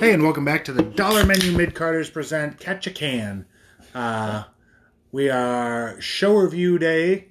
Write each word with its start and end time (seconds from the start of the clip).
Hey, 0.00 0.14
and 0.14 0.22
welcome 0.22 0.46
back 0.46 0.64
to 0.64 0.72
the 0.72 0.82
Dollar 0.82 1.26
Menu 1.26 1.52
Midcarders 1.52 2.10
present 2.10 2.58
Catch 2.58 2.86
a 2.86 2.90
Can. 2.90 3.44
Uh, 3.94 4.44
we 5.12 5.28
are 5.28 6.00
show 6.00 6.36
review 6.36 6.78
day, 6.78 7.28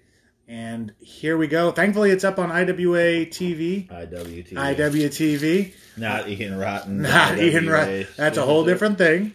and 0.48 0.94
here 1.00 1.36
we 1.36 1.48
go. 1.48 1.72
Thankfully, 1.72 2.12
it's 2.12 2.24
up 2.24 2.38
on 2.38 2.52
IWA 2.52 3.26
TV, 3.26 3.88
IWT. 3.88 4.54
IWTV, 4.54 5.74
Not 5.98 6.30
Ian 6.30 6.60
Rotten. 6.60 7.02
not 7.02 7.40
IWA. 7.40 7.44
Ian. 7.44 7.70
Right? 7.70 8.08
That's 8.16 8.38
a 8.38 8.44
whole 8.44 8.64
different 8.64 9.00
thing. 9.00 9.34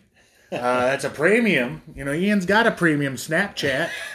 Uh, 0.52 0.86
that's 0.86 1.02
a 1.02 1.10
premium. 1.10 1.82
You 1.96 2.04
know, 2.04 2.12
Ian's 2.12 2.46
got 2.46 2.68
a 2.68 2.70
premium 2.70 3.16
Snapchat. 3.16 3.90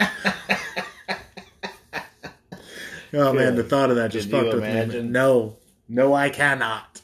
oh 3.12 3.34
man, 3.34 3.54
the 3.54 3.64
thought 3.64 3.90
of 3.90 3.96
that 3.96 4.12
just 4.12 4.30
you 4.30 4.32
fucked 4.32 4.54
with 4.54 4.94
me. 4.94 5.02
No, 5.02 5.58
no, 5.90 6.14
I 6.14 6.30
cannot. 6.30 7.02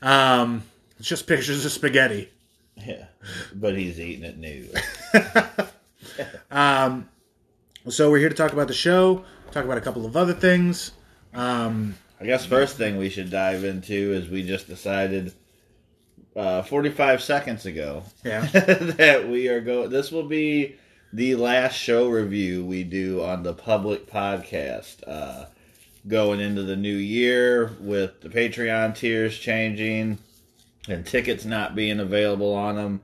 Um, 0.00 0.62
it's 0.98 1.08
just 1.08 1.26
pictures 1.26 1.64
of 1.64 1.72
spaghetti. 1.72 2.30
Yeah, 2.76 3.04
but 3.54 3.78
he's 3.78 4.00
eating 4.00 4.24
it 4.24 4.36
new. 4.36 4.68
Um, 6.50 7.08
so 7.88 8.10
we're 8.10 8.18
here 8.18 8.28
to 8.28 8.34
talk 8.34 8.52
about 8.52 8.68
the 8.68 8.74
show, 8.74 9.24
talk 9.50 9.64
about 9.64 9.78
a 9.78 9.80
couple 9.80 10.06
of 10.06 10.16
other 10.16 10.32
things. 10.32 10.92
Um, 11.34 11.96
I 12.20 12.24
guess 12.24 12.46
first 12.46 12.76
thing 12.76 12.96
we 12.96 13.10
should 13.10 13.30
dive 13.30 13.64
into 13.64 14.12
is 14.12 14.28
we 14.28 14.44
just 14.44 14.68
decided 14.68 15.32
uh, 16.36 16.62
45 16.62 17.22
seconds 17.22 17.66
ago 17.66 18.04
yeah, 18.24 18.46
that 18.52 19.28
we 19.28 19.48
are 19.48 19.60
going. 19.60 19.90
This 19.90 20.10
will 20.12 20.28
be 20.28 20.76
the 21.12 21.34
last 21.34 21.74
show 21.74 22.08
review 22.08 22.64
we 22.64 22.84
do 22.84 23.22
on 23.22 23.42
the 23.42 23.52
public 23.52 24.10
podcast. 24.10 25.06
Uh, 25.06 25.46
going 26.06 26.38
into 26.38 26.62
the 26.62 26.76
new 26.76 26.96
year 26.96 27.72
with 27.80 28.20
the 28.20 28.28
Patreon 28.28 28.94
tiers 28.94 29.38
changing 29.38 30.18
and 30.88 31.06
tickets 31.06 31.44
not 31.44 31.74
being 31.74 32.00
available 32.00 32.52
on 32.54 32.76
them. 32.76 33.00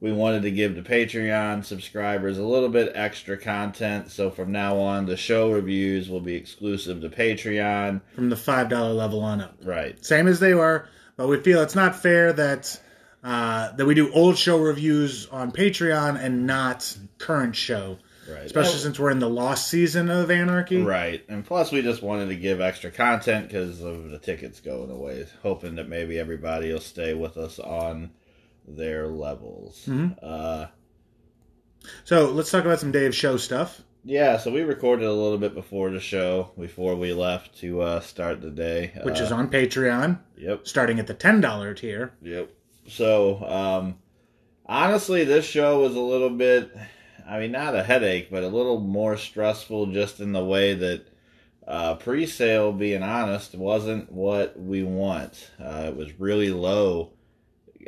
We 0.00 0.12
wanted 0.12 0.42
to 0.44 0.50
give 0.50 0.74
the 0.76 0.80
Patreon 0.82 1.62
subscribers 1.64 2.38
a 2.38 2.42
little 2.42 2.70
bit 2.70 2.92
extra 2.94 3.36
content. 3.36 4.10
So 4.10 4.30
from 4.30 4.50
now 4.50 4.78
on, 4.78 5.04
the 5.04 5.16
show 5.18 5.50
reviews 5.52 6.08
will 6.08 6.22
be 6.22 6.34
exclusive 6.36 7.02
to 7.02 7.10
Patreon. 7.10 8.00
from 8.14 8.30
the 8.30 8.36
five 8.36 8.70
dollar 8.70 8.94
level 8.94 9.20
on 9.20 9.42
up, 9.42 9.56
Right. 9.62 10.02
same 10.04 10.26
as 10.26 10.40
they 10.40 10.54
were. 10.54 10.88
But 11.16 11.28
we 11.28 11.38
feel 11.40 11.60
it's 11.60 11.74
not 11.74 12.00
fair 12.00 12.32
that 12.32 12.80
uh, 13.22 13.72
that 13.72 13.84
we 13.84 13.94
do 13.94 14.10
old 14.14 14.38
show 14.38 14.56
reviews 14.58 15.26
on 15.26 15.52
Patreon 15.52 16.18
and 16.18 16.46
not 16.46 16.96
current 17.18 17.54
show, 17.54 17.98
Right. 18.28 18.42
especially 18.44 18.78
since 18.78 18.98
we're 18.98 19.10
in 19.10 19.18
the 19.18 19.28
lost 19.28 19.68
season 19.68 20.10
of 20.10 20.30
Anarchy. 20.30 20.82
Right, 20.82 21.24
and 21.28 21.44
plus 21.44 21.72
we 21.72 21.82
just 21.82 22.02
wanted 22.02 22.26
to 22.28 22.36
give 22.36 22.60
extra 22.60 22.90
content 22.90 23.48
because 23.48 23.80
of 23.82 24.10
the 24.10 24.18
tickets 24.18 24.60
going 24.60 24.90
away, 24.90 25.26
hoping 25.42 25.76
that 25.76 25.88
maybe 25.88 26.18
everybody 26.18 26.72
will 26.72 26.80
stay 26.80 27.14
with 27.14 27.36
us 27.36 27.58
on 27.58 28.10
their 28.68 29.08
levels. 29.08 29.84
Mhm. 29.88 30.16
Uh, 30.22 30.66
So 32.04 32.30
let's 32.30 32.50
talk 32.50 32.64
about 32.64 32.78
some 32.78 32.92
day 32.92 33.06
of 33.06 33.14
show 33.14 33.36
stuff. 33.36 33.80
yeah, 34.04 34.36
so 34.36 34.50
we 34.52 34.60
recorded 34.62 35.06
a 35.06 35.12
little 35.12 35.38
bit 35.38 35.54
before 35.54 35.90
the 35.90 35.98
show, 36.00 36.50
before 36.58 36.94
we 36.96 37.12
left 37.12 37.58
to 37.60 37.80
uh, 37.80 38.00
start 38.00 38.42
the 38.42 38.50
day, 38.50 38.92
Which 39.02 39.20
Uh, 39.20 39.24
is 39.24 39.32
on 39.32 39.50
Patreon, 39.50 40.18
yep, 40.36 40.66
starting 40.68 40.98
at 41.00 41.06
the 41.06 41.14
ten 41.14 41.40
dollar 41.40 41.74
tier. 41.74 42.12
yep. 42.22 42.50
So 42.86 43.42
um, 43.44 43.98
honestly, 44.66 45.24
this 45.24 45.44
show 45.46 45.80
was 45.80 45.94
a 45.96 46.00
little 46.00 46.30
bit, 46.30 46.70
I 47.28 47.40
mean, 47.40 47.52
not 47.52 47.74
a 47.74 47.82
headache, 47.82 48.30
but 48.30 48.42
a 48.42 48.48
little 48.48 48.80
more 48.80 49.16
stressful, 49.16 49.86
just 49.86 50.20
in 50.20 50.32
the 50.32 50.44
way 50.44 50.74
that. 50.74 51.06
Uh, 51.68 51.94
pre-sale, 51.94 52.72
being 52.72 53.02
honest, 53.02 53.54
wasn't 53.54 54.10
what 54.10 54.58
we 54.58 54.82
want. 54.82 55.50
Uh, 55.62 55.84
it 55.86 55.94
was 55.94 56.18
really 56.18 56.50
low 56.50 57.12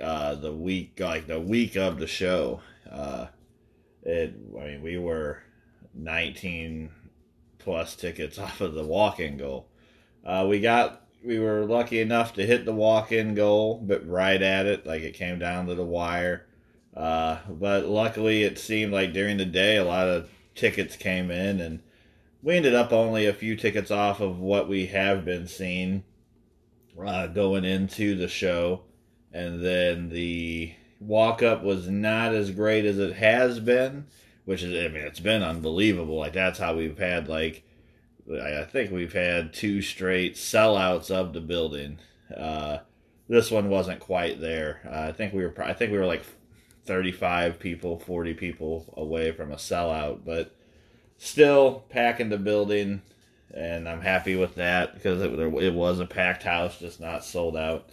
uh, 0.01 0.35
the 0.37 0.53
week, 0.53 0.99
like 1.01 1.27
the 1.27 1.41
week 1.41 1.77
of 1.77 1.99
the 1.99 2.07
show. 2.07 2.61
Uh, 2.91 3.27
it, 4.03 4.35
I 4.59 4.65
mean, 4.65 4.83
we 4.83 4.99
were 4.99 5.43
19 5.95 6.91
plus 7.59 7.95
tickets 7.97 8.39
off 8.39 8.61
of 8.61 8.75
the 8.75 8.85
walk-in 8.85 9.37
goal. 9.37 9.69
Uh, 10.25 10.47
we 10.49 10.61
got, 10.61 11.07
we 11.25 11.39
were 11.39 11.65
lucky 11.65 12.01
enough 12.01 12.35
to 12.35 12.47
hit 12.47 12.65
the 12.65 12.73
walk-in 12.73 13.35
goal, 13.35 13.83
but 13.85 14.07
right 14.09 14.41
at 14.41 14.67
it, 14.67 14.87
like 14.87 15.03
it 15.03 15.15
came 15.15 15.39
down 15.39 15.67
to 15.67 15.75
the 15.75 15.85
wire. 15.85 16.47
Uh, 16.97 17.39
but 17.49 17.87
luckily, 17.87 18.43
it 18.43 18.59
seemed 18.59 18.93
like 18.93 19.13
during 19.13 19.39
the 19.39 19.45
day, 19.45 19.77
a 19.77 19.85
lot 19.85 20.09
of 20.09 20.29
tickets 20.55 20.97
came 20.97 21.31
in, 21.31 21.61
and 21.61 21.81
we 22.43 22.57
ended 22.57 22.75
up 22.75 22.93
only 22.93 23.27
a 23.27 23.33
few 23.33 23.57
tickets 23.57 23.91
off 23.91 24.21
of 24.21 24.39
what 24.39 24.69
we 24.69 24.87
have 24.87 25.25
been 25.25 25.47
seeing 25.47 26.05
uh, 27.03 27.27
going 27.29 27.65
into 27.65 28.15
the 28.15 28.29
show 28.29 28.83
and 29.33 29.65
then 29.65 30.09
the 30.11 30.75
walk 31.01 31.43
up 31.43 31.63
was 31.63 31.89
not 31.89 32.35
as 32.35 32.51
great 32.51 32.85
as 32.85 32.99
it 32.99 33.15
has 33.15 33.59
been, 33.61 34.07
which 34.45 34.63
is 34.63 34.73
I 34.73 34.93
mean 34.93 35.03
it's 35.03 35.21
been 35.21 35.43
unbelievable. 35.43 36.19
Like 36.19 36.35
that's 36.35 36.59
how 36.59 36.77
we've 36.77 36.99
had 36.99 37.29
like 37.29 37.65
I 38.31 38.65
think 38.65 38.93
we've 38.93 39.13
had 39.13 39.53
two 39.53 39.83
straight 39.83 40.35
sellouts 40.35 41.11
of 41.11 41.33
the 41.33 41.41
building. 41.41 41.99
Uh, 42.35 42.79
this 43.29 43.51
one 43.51 43.69
wasn't 43.69 44.01
quite 44.01 44.41
there. 44.41 44.81
Uh, 44.87 45.09
I 45.09 45.13
think 45.13 45.33
we 45.33 45.45
were 45.45 45.55
I 45.63 45.73
think 45.73 45.93
we 45.93 45.99
were 45.99 46.07
like 46.07 46.25
35 46.85 47.59
people, 47.59 47.99
40 47.99 48.35
people 48.35 48.93
away 48.97 49.33
from 49.33 49.53
a 49.53 49.57
sellout, 49.57 50.21
but 50.25 50.55
still 51.17 51.85
packing 51.89 52.29
the 52.29 52.39
building 52.39 53.03
and 53.55 53.89
I'm 53.89 54.01
happy 54.01 54.35
with 54.35 54.55
that 54.55 54.95
because 54.95 55.21
it, 55.21 55.31
it 55.31 55.75
was 55.75 56.01
a 56.01 56.07
packed 56.07 56.43
house, 56.43 56.79
just 56.79 57.01
not 57.01 57.25
sold 57.25 57.57
out. 57.57 57.91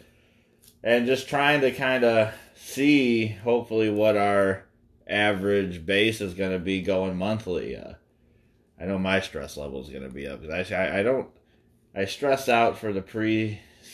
And 0.84 1.06
just 1.06 1.28
trying 1.28 1.60
to 1.62 1.72
kind 1.72 2.06
of 2.06 2.34
see 2.56 3.28
hopefully 3.28 3.90
what 3.90 4.16
our 4.16 4.64
average 5.06 5.86
base 5.86 6.22
is 6.22 6.34
going 6.34 6.52
to 6.52 6.60
be 6.60 6.82
going 6.82 7.18
monthly. 7.18 7.76
Uh, 7.76 7.94
i 8.80 8.86
know 8.86 8.98
my 8.98 9.20
stress 9.20 9.58
level 9.58 9.82
is 9.82 9.90
going 9.90 10.04
to 10.04 10.10
be 10.10 10.28
up 10.28 10.42
'cause 10.42 10.72
I, 10.72 11.00
I 11.00 11.04
don't 11.04 11.28
i 11.94 12.06
stress 12.06 12.48
out 12.48 12.78
for 12.78 12.94
the 12.94 13.02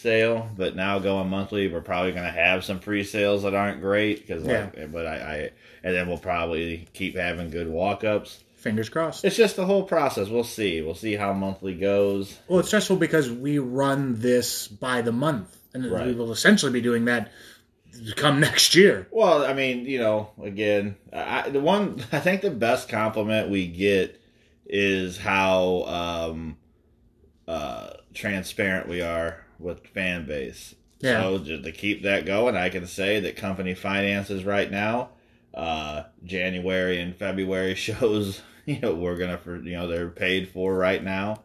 pre-sale 0.06 0.50
but 0.56 0.76
now 0.76 1.00
going 1.00 1.30
monthly 1.30 1.68
we're 1.68 1.82
probably 1.82 2.12
going 2.12 2.24
to 2.26 2.32
have 2.32 2.64
some 2.64 2.80
pre-sales 2.80 3.44
that 3.44 3.54
aren't 3.56 3.82
great 3.82 4.22
because 4.26 4.46
Yeah. 4.46 4.70
but 4.92 5.06
I, 5.06 5.16
I 5.16 5.50
and 5.84 5.96
then 5.96 6.08
we'll 6.08 6.18
probably 6.18 6.88
keep 6.94 7.16
having 7.16 7.50
good 7.50 7.68
walk-ups 7.68 8.44
Fingers 8.58 8.90
crossed. 8.90 9.24
it's 9.26 9.36
just 9.36 9.56
the 9.56 9.66
whole 9.66 9.84
process 9.84 10.28
we'll 10.30 10.44
see 10.44 10.82
we'll 10.82 10.96
see 10.96 11.16
how 11.16 11.34
monthly 11.34 11.76
goes 11.76 12.38
Well, 12.48 12.60
it's 12.60 12.70
stressful 12.70 12.98
because 12.98 13.30
we 13.32 13.60
run 13.60 14.20
this 14.20 14.68
by 14.68 15.02
the 15.02 15.12
month, 15.12 15.56
and 15.74 15.84
we 15.92 16.14
will 16.14 16.32
essentially 16.32 16.72
be 16.72 16.82
doing 16.82 17.06
that 17.06 17.32
come 18.16 18.40
next 18.50 18.74
year. 18.76 19.08
Well, 19.12 19.46
I 19.46 19.54
mean, 19.54 19.86
you 19.86 20.00
know, 20.00 20.32
again, 20.42 20.96
I, 21.14 21.50
the 21.50 21.60
one 21.62 22.04
I 22.12 22.20
think 22.20 22.42
the 22.42 22.50
best 22.50 22.90
compliment 22.90 23.50
we 23.52 23.68
get 23.68 24.20
is 24.66 25.16
how 25.18 25.84
um, 25.84 26.58
uh, 27.48 27.92
transparent 28.16 28.90
we 28.90 29.02
are 29.04 29.45
with 29.60 29.88
fan 29.88 30.26
base. 30.26 30.76
Yeah. 31.00 31.22
So 31.22 31.40
just 31.40 31.64
to 31.64 31.72
keep 31.72 32.04
that 32.04 32.26
going, 32.26 32.56
I 32.56 32.70
can 32.70 32.88
say 32.88 33.20
that 33.20 33.36
company 33.36 33.74
finances 33.74 34.46
right 34.46 34.70
now, 34.70 35.10
uh, 35.54 36.04
January 36.24 37.00
and 37.00 37.16
February 37.16 37.76
shows, 37.76 38.42
you 38.66 38.80
know, 38.80 38.96
we're 38.96 39.18
gonna 39.18 39.38
for 39.38 39.58
you 39.62 39.74
know 39.74 39.88
they're 39.88 40.10
paid 40.10 40.50
for 40.50 40.76
right 40.76 41.04
now. 41.04 41.44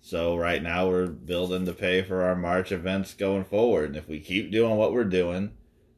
So 0.00 0.36
right 0.36 0.62
now 0.62 0.88
we're 0.88 1.06
building 1.06 1.66
to 1.66 1.72
pay 1.72 2.02
for 2.02 2.22
our 2.22 2.36
March 2.36 2.70
events 2.70 3.14
going 3.14 3.44
forward, 3.44 3.90
and 3.90 3.96
if 3.96 4.08
we 4.08 4.20
keep 4.20 4.50
doing 4.50 4.76
what 4.76 4.92
we're 4.92 5.04
doing 5.04 5.52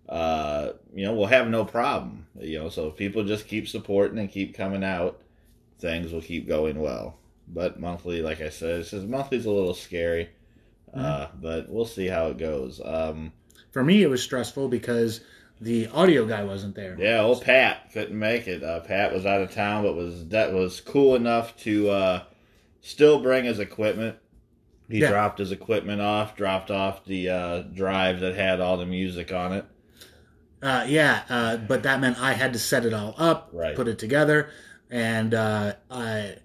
uh, 0.08 0.72
you 0.94 1.04
know, 1.04 1.12
we'll 1.12 1.26
have 1.26 1.48
no 1.48 1.64
problem. 1.64 2.26
You 2.38 2.60
know, 2.60 2.68
so 2.68 2.88
if 2.88 2.96
people 2.96 3.24
just 3.24 3.46
keep 3.46 3.68
supporting 3.68 4.18
and 4.18 4.30
keep 4.30 4.54
coming 4.54 4.82
out, 4.82 5.20
things 5.78 6.12
will 6.12 6.22
keep 6.22 6.48
going 6.48 6.80
well. 6.80 7.18
But 7.46 7.80
monthly, 7.80 8.22
like 8.22 8.40
I 8.40 8.48
said, 8.48 8.80
it's 8.80 8.90
just 8.90 9.06
monthly's 9.06 9.46
a 9.46 9.50
little 9.50 9.74
scary. 9.74 10.30
Uh, 10.98 11.28
but 11.40 11.68
we'll 11.68 11.84
see 11.86 12.06
how 12.06 12.26
it 12.28 12.38
goes. 12.38 12.80
Um, 12.84 13.32
For 13.70 13.82
me, 13.84 14.02
it 14.02 14.08
was 14.10 14.22
stressful 14.22 14.68
because 14.68 15.20
the 15.60 15.86
audio 15.88 16.24
guy 16.26 16.44
wasn't 16.44 16.74
there. 16.74 16.96
yeah, 16.98 17.20
old 17.20 17.42
Pat 17.42 17.90
couldn't 17.92 18.18
make 18.18 18.46
it. 18.48 18.62
Uh, 18.62 18.80
Pat 18.80 19.12
was 19.12 19.26
out 19.26 19.40
of 19.42 19.50
town, 19.52 19.82
but 19.84 19.94
was 19.94 20.28
that 20.28 20.52
was 20.52 20.80
cool 20.80 21.14
enough 21.16 21.56
to 21.58 21.90
uh, 21.90 22.22
still 22.80 23.20
bring 23.20 23.44
his 23.44 23.58
equipment. 23.58 24.16
He 24.88 25.00
Yeah. 25.00 25.10
dropped 25.10 25.38
his 25.38 25.52
equipment 25.52 26.00
off, 26.00 26.34
dropped 26.36 26.70
off 26.70 27.04
the 27.04 27.28
uh, 27.28 27.58
drive 27.62 28.20
that 28.20 28.34
had 28.34 28.60
all 28.60 28.76
the 28.78 28.86
music 28.86 29.32
on 29.32 29.52
it. 29.52 29.64
Uh, 30.62 30.84
yeah, 30.88 31.22
uh, 31.28 31.56
but 31.56 31.82
that 31.84 32.00
meant 32.00 32.18
I 32.20 32.32
had 32.32 32.52
to 32.54 32.58
set 32.58 32.84
it 32.86 32.92
all 32.92 33.14
up, 33.18 33.50
Right. 33.52 33.76
put 33.76 33.86
it 33.86 33.98
together, 33.98 34.50
and 34.90 35.32
uh, 35.34 35.74
I 35.90 36.36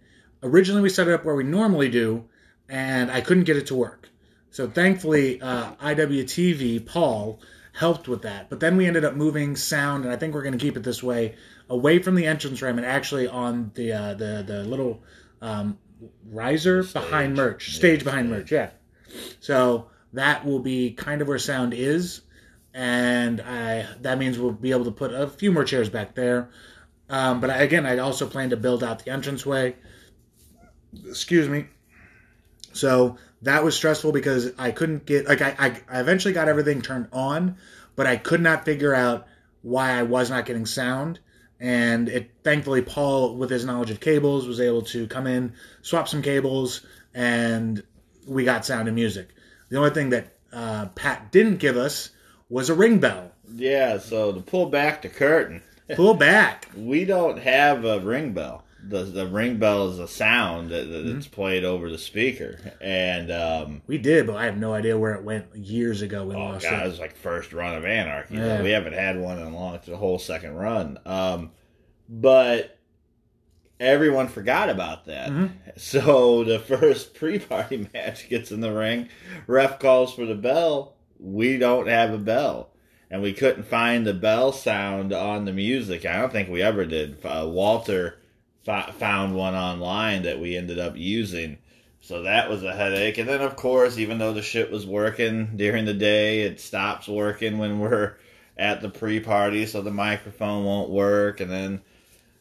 originally 0.44 0.82
we 0.82 0.90
set 0.90 1.08
it 1.08 1.14
up 1.14 1.24
where 1.26 1.36
we 1.36 1.44
normally 1.44 1.90
do, 1.90 2.26
and 2.70 3.10
I 3.10 3.22
couldn't 3.22 3.46
get 3.46 3.58
it 3.58 3.68
to 3.68 3.76
work. 3.76 4.10
So 4.54 4.70
thankfully, 4.70 5.42
uh, 5.42 5.74
IWTV 5.82 6.86
Paul 6.86 7.42
helped 7.74 8.08
with 8.08 8.22
that. 8.22 8.52
But 8.52 8.60
then 8.60 8.78
we 8.78 8.86
ended 8.86 9.04
up 9.04 9.16
moving 9.16 9.56
sound, 9.56 10.04
and 10.06 10.14
I 10.14 10.16
think 10.16 10.36
we're 10.36 10.44
going 10.44 10.58
to 10.58 10.64
keep 10.64 10.78
it 10.78 10.84
this 10.84 11.02
way, 11.02 11.34
away 11.70 11.98
from 11.98 12.14
the 12.14 12.28
entrance 12.28 12.62
ramp 12.62 12.78
and 12.78 12.86
actually 12.86 13.28
on 13.28 13.72
the 13.74 13.92
uh, 13.94 14.14
the 14.14 14.44
the 14.46 14.64
little 14.64 15.02
um, 15.42 15.80
riser 16.30 16.84
Stage. 16.84 16.94
behind 17.04 17.36
merch, 17.36 17.68
Yeah, 17.70 17.76
stage 17.76 18.04
behind 18.04 18.28
stage. 18.30 18.40
merch. 18.40 18.52
Yeah. 18.52 18.70
So 19.40 19.88
that 20.14 20.46
will 20.46 20.60
be 20.60 20.92
kind 20.92 21.22
of 21.24 21.28
where 21.28 21.40
sound 21.40 21.74
is. 21.74 22.22
and 22.76 23.42
I 23.42 23.88
that 24.02 24.20
means 24.20 24.38
we'll 24.38 24.52
be 24.52 24.70
able 24.72 24.86
to 24.86 24.92
put 24.92 25.12
a 25.14 25.28
few 25.28 25.52
more 25.52 25.64
chairs 25.64 25.90
back 25.90 26.14
there. 26.14 26.50
Um, 27.10 27.42
but 27.42 27.50
I, 27.50 27.58
again, 27.64 27.86
I 27.88 27.98
also 27.98 28.28
plan 28.28 28.52
to 28.52 28.58
build 28.58 28.84
out 28.84 29.04
the 29.04 29.12
entranceway. 29.12 29.76
Excuse 31.08 31.50
me. 31.50 31.66
So 32.74 33.18
that 33.44 33.64
was 33.64 33.76
stressful 33.76 34.12
because 34.12 34.52
I 34.58 34.72
couldn't 34.72 35.06
get 35.06 35.28
like 35.28 35.42
I, 35.42 35.56
I, 35.58 35.82
I 35.90 36.00
eventually 36.02 36.34
got 36.34 36.48
everything 36.48 36.82
turned 36.82 37.08
on, 37.14 37.58
but 37.96 38.08
I 38.08 38.18
could 38.18 38.42
not 38.42 38.66
figure 38.66 38.94
out 38.94 39.28
why 39.62 39.92
I 39.92 40.04
was 40.04 40.30
not 40.30 40.46
getting 40.46 40.66
sound. 40.66 41.20
And 41.60 42.10
it 42.10 42.32
thankfully 42.44 42.82
Paul, 42.82 43.36
with 43.38 43.50
his 43.50 43.64
knowledge 43.64 43.92
of 43.92 44.00
cables, 44.00 44.48
was 44.48 44.60
able 44.60 44.82
to 44.84 45.08
come 45.08 45.28
in, 45.28 45.54
swap 45.82 46.10
some 46.10 46.22
cables, 46.22 46.82
and 47.14 47.82
we 48.28 48.44
got 48.44 48.66
sound 48.66 48.88
and 48.88 48.96
music. 48.96 49.30
The 49.70 49.78
only 49.78 49.92
thing 49.92 50.10
that 50.10 50.34
uh, 50.52 50.88
Pat 50.88 51.32
didn't 51.32 51.58
give 51.58 51.78
us 51.78 52.10
was 52.50 52.70
a 52.70 52.74
ring 52.76 53.00
bell. 53.00 53.32
Yeah, 53.56 53.98
so 54.00 54.32
to 54.34 54.42
pull 54.42 54.68
back 54.68 55.02
the 55.04 55.10
curtain, 55.10 55.62
Pull 55.96 56.14
back. 56.16 56.70
we 56.76 57.06
don't 57.06 57.38
have 57.40 57.86
a 57.86 58.00
ring 58.00 58.34
bell. 58.34 58.64
The 58.86 59.04
the 59.04 59.28
ring 59.28 59.58
bell 59.60 59.90
is 59.90 60.00
a 60.00 60.08
sound 60.08 60.70
that, 60.72 60.88
Mm-hmm. 60.88 61.14
that's 61.14 61.28
played 61.28 61.64
over 61.64 61.90
the 61.90 61.98
speaker, 61.98 62.60
and 62.82 63.32
um, 63.32 63.82
We 63.88 63.98
did, 63.98 64.28
but 64.28 64.36
I 64.36 64.46
have 64.46 64.58
no 64.58 64.74
idea 64.74 64.98
where 64.98 65.14
it 65.14 65.24
went 65.24 65.56
years 65.56 66.02
ago. 66.02 66.26
We 66.26 66.36
oh 66.36 66.40
lost 66.40 66.64
god, 66.66 66.82
it 66.82 66.86
it. 66.86 66.90
was 66.90 67.00
like 67.00 67.16
first 67.16 67.54
run 67.54 67.76
of 67.76 67.86
Anarchy. 67.86 68.36
Yeah. 68.36 68.62
We 68.62 68.72
haven't 68.72 68.94
had 68.94 69.20
one 69.20 69.40
in 69.40 69.46
a 69.48 69.50
long, 69.56 69.76
it's 69.76 69.88
a 69.88 69.96
whole 69.96 70.20
second 70.20 70.56
run. 70.56 71.00
Um, 71.06 71.52
but 72.10 72.78
everyone 73.80 74.28
forgot 74.28 74.70
about 74.70 75.06
that. 75.06 75.30
Mhm. 75.32 75.52
So 75.78 76.44
the 76.44 76.60
first 76.60 77.16
pre-party 77.16 77.88
match 77.94 78.30
gets 78.30 78.52
in 78.52 78.62
the 78.62 78.72
ring. 78.72 79.10
Ref 79.48 79.80
calls 79.80 80.14
for 80.14 80.26
the 80.26 80.36
bell. 80.36 80.98
We 81.20 81.58
don't 81.58 81.88
have 81.88 82.14
a 82.14 82.18
bell, 82.20 82.70
and 83.10 83.22
we 83.24 83.34
couldn't 83.34 83.64
find 83.64 84.06
the 84.06 84.14
bell 84.14 84.52
sound 84.52 85.14
on 85.14 85.46
the 85.46 85.54
music. 85.54 86.06
I 86.06 86.20
don't 86.20 86.32
think 86.32 86.50
we 86.50 86.62
ever 86.62 86.86
did. 86.86 87.18
Uh, 87.26 87.48
Walter 87.50 88.20
fo- 88.64 88.92
found 88.94 89.36
one 89.36 89.56
online 89.56 90.24
that 90.24 90.40
we 90.40 90.58
ended 90.58 90.80
up 90.80 90.96
using. 90.98 91.58
So 92.02 92.24
that 92.24 92.50
was 92.50 92.64
a 92.64 92.76
headache. 92.76 93.18
And 93.18 93.30
then, 93.30 93.42
of 93.42 93.56
course, 93.56 93.98
even 93.98 94.18
though 94.18 94.34
the 94.34 94.42
shit 94.42 94.72
was 94.72 94.86
working 94.86 95.56
during 95.56 95.86
the 95.86 95.94
day, 95.94 96.42
it 96.42 96.60
stops 96.60 97.08
working 97.08 97.58
when 97.58 97.80
we're 97.80 98.16
at 98.58 98.82
the 98.82 98.90
pre-party, 98.90 99.66
so 99.66 99.82
the 99.82 99.92
microphone 99.92 100.66
won't 100.66 100.90
work. 100.90 101.40
And 101.40 101.50
then, 101.50 101.82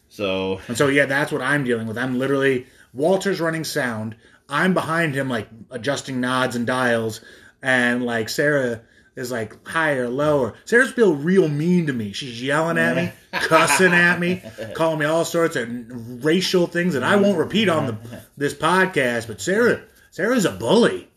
so 0.09 0.61
And 0.69 0.77
so, 0.77 0.89
yeah, 0.89 1.07
that's 1.07 1.33
what 1.33 1.43
I'm 1.43 1.65
dealing 1.65 1.87
with. 1.87 1.97
I'm 1.97 2.19
literally 2.19 2.67
Walter's 2.93 3.41
running 3.41 3.65
sound. 3.65 4.17
I'm 4.49 4.75
behind 4.75 5.15
him, 5.15 5.29
like 5.29 5.49
adjusting 5.71 6.21
nods 6.21 6.57
and 6.57 6.67
dials, 6.67 7.21
and 7.63 8.05
like 8.05 8.29
Sarah 8.29 8.83
is 9.17 9.31
like 9.31 9.67
higher, 9.67 10.05
or 10.05 10.09
lower. 10.09 10.55
Sarah's 10.65 10.91
still 10.91 11.15
real 11.15 11.49
mean 11.49 11.87
to 11.87 11.93
me. 11.93 12.13
She's 12.13 12.43
yelling 12.43 12.79
at 12.79 12.97
me, 12.97 13.13
cussing 13.33 13.93
at 13.93 14.19
me, 14.19 14.43
calling 14.75 14.99
me 14.99 15.07
all 15.07 15.25
sorts 15.25 15.57
of 15.57 16.25
racial 16.25 16.67
things 16.67 16.95
that 16.95 17.03
I 17.03 17.17
won't 17.17 17.39
repeat 17.39 17.69
on 17.69 17.87
the 17.87 17.97
this 18.37 18.55
podcast. 18.55 19.27
But 19.27 19.41
Sarah, 19.41 19.83
Sarah's 20.11 20.45
a 20.45 20.51
bully. 20.53 21.09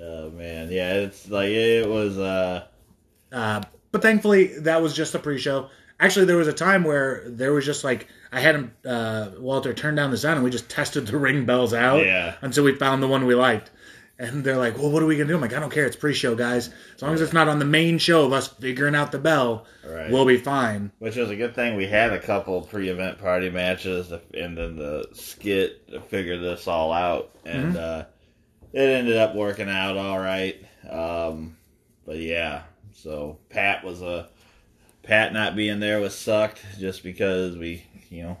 Oh 0.00 0.30
man, 0.30 0.70
yeah, 0.70 0.94
it's 0.94 1.28
like 1.28 1.50
it 1.50 1.88
was. 1.88 2.18
uh 2.18 2.64
Uh, 3.32 3.62
but 3.92 4.02
thankfully, 4.02 4.58
that 4.60 4.82
was 4.82 4.94
just 4.94 5.12
the 5.12 5.18
pre-show. 5.18 5.70
Actually, 6.00 6.26
there 6.26 6.36
was 6.36 6.46
a 6.46 6.52
time 6.52 6.84
where 6.84 7.24
there 7.26 7.52
was 7.52 7.64
just 7.66 7.82
like 7.82 8.06
I 8.30 8.40
had 8.40 8.54
him, 8.54 8.72
uh, 8.86 9.30
Walter, 9.38 9.74
turn 9.74 9.94
down 9.96 10.10
the 10.10 10.16
sound, 10.16 10.36
and 10.36 10.44
we 10.44 10.50
just 10.50 10.68
tested 10.68 11.06
the 11.06 11.16
ring 11.18 11.44
bells 11.46 11.74
out 11.74 12.04
Yeah. 12.04 12.34
until 12.42 12.62
we 12.64 12.74
found 12.76 13.02
the 13.02 13.08
one 13.08 13.26
we 13.26 13.34
liked. 13.34 13.70
And 14.20 14.42
they're 14.42 14.56
like, 14.56 14.76
"Well, 14.76 14.90
what 14.90 15.00
are 15.02 15.06
we 15.06 15.16
gonna 15.16 15.28
do?" 15.28 15.36
I'm 15.36 15.40
like, 15.40 15.54
"I 15.54 15.60
don't 15.60 15.70
care. 15.72 15.86
It's 15.86 15.94
pre-show, 15.94 16.34
guys. 16.34 16.70
As 16.96 17.02
long 17.02 17.14
as 17.14 17.20
it's 17.20 17.32
not 17.32 17.46
on 17.48 17.60
the 17.60 17.64
main 17.64 17.98
show 17.98 18.24
of 18.24 18.32
us 18.32 18.48
figuring 18.48 18.96
out 18.96 19.12
the 19.12 19.18
bell, 19.18 19.64
Right. 19.88 20.10
we'll 20.10 20.24
be 20.24 20.38
fine." 20.38 20.90
Which 20.98 21.14
was 21.16 21.30
a 21.30 21.36
good 21.36 21.54
thing. 21.54 21.76
We 21.76 21.86
had 21.86 22.12
a 22.12 22.18
couple 22.18 22.62
pre-event 22.62 23.18
party 23.18 23.48
matches, 23.48 24.10
and 24.34 24.58
then 24.58 24.76
the 24.76 25.06
skit 25.12 25.88
to 25.92 26.00
figure 26.00 26.36
this 26.36 26.66
all 26.66 26.92
out, 26.92 27.30
and 27.44 27.76
uh, 27.76 28.04
it 28.72 28.80
ended 28.80 29.16
up 29.16 29.36
working 29.36 29.68
out 29.68 29.96
all 29.96 30.18
right. 30.18 30.56
Um, 30.90 31.56
but 32.04 32.16
yeah, 32.16 32.62
so 32.94 33.38
Pat 33.50 33.84
was 33.84 34.02
a 34.02 34.28
Pat 35.04 35.32
not 35.32 35.54
being 35.54 35.78
there 35.78 36.00
was 36.00 36.14
sucked 36.14 36.60
just 36.80 37.02
because 37.04 37.56
we, 37.56 37.84
you 38.10 38.22
know, 38.24 38.38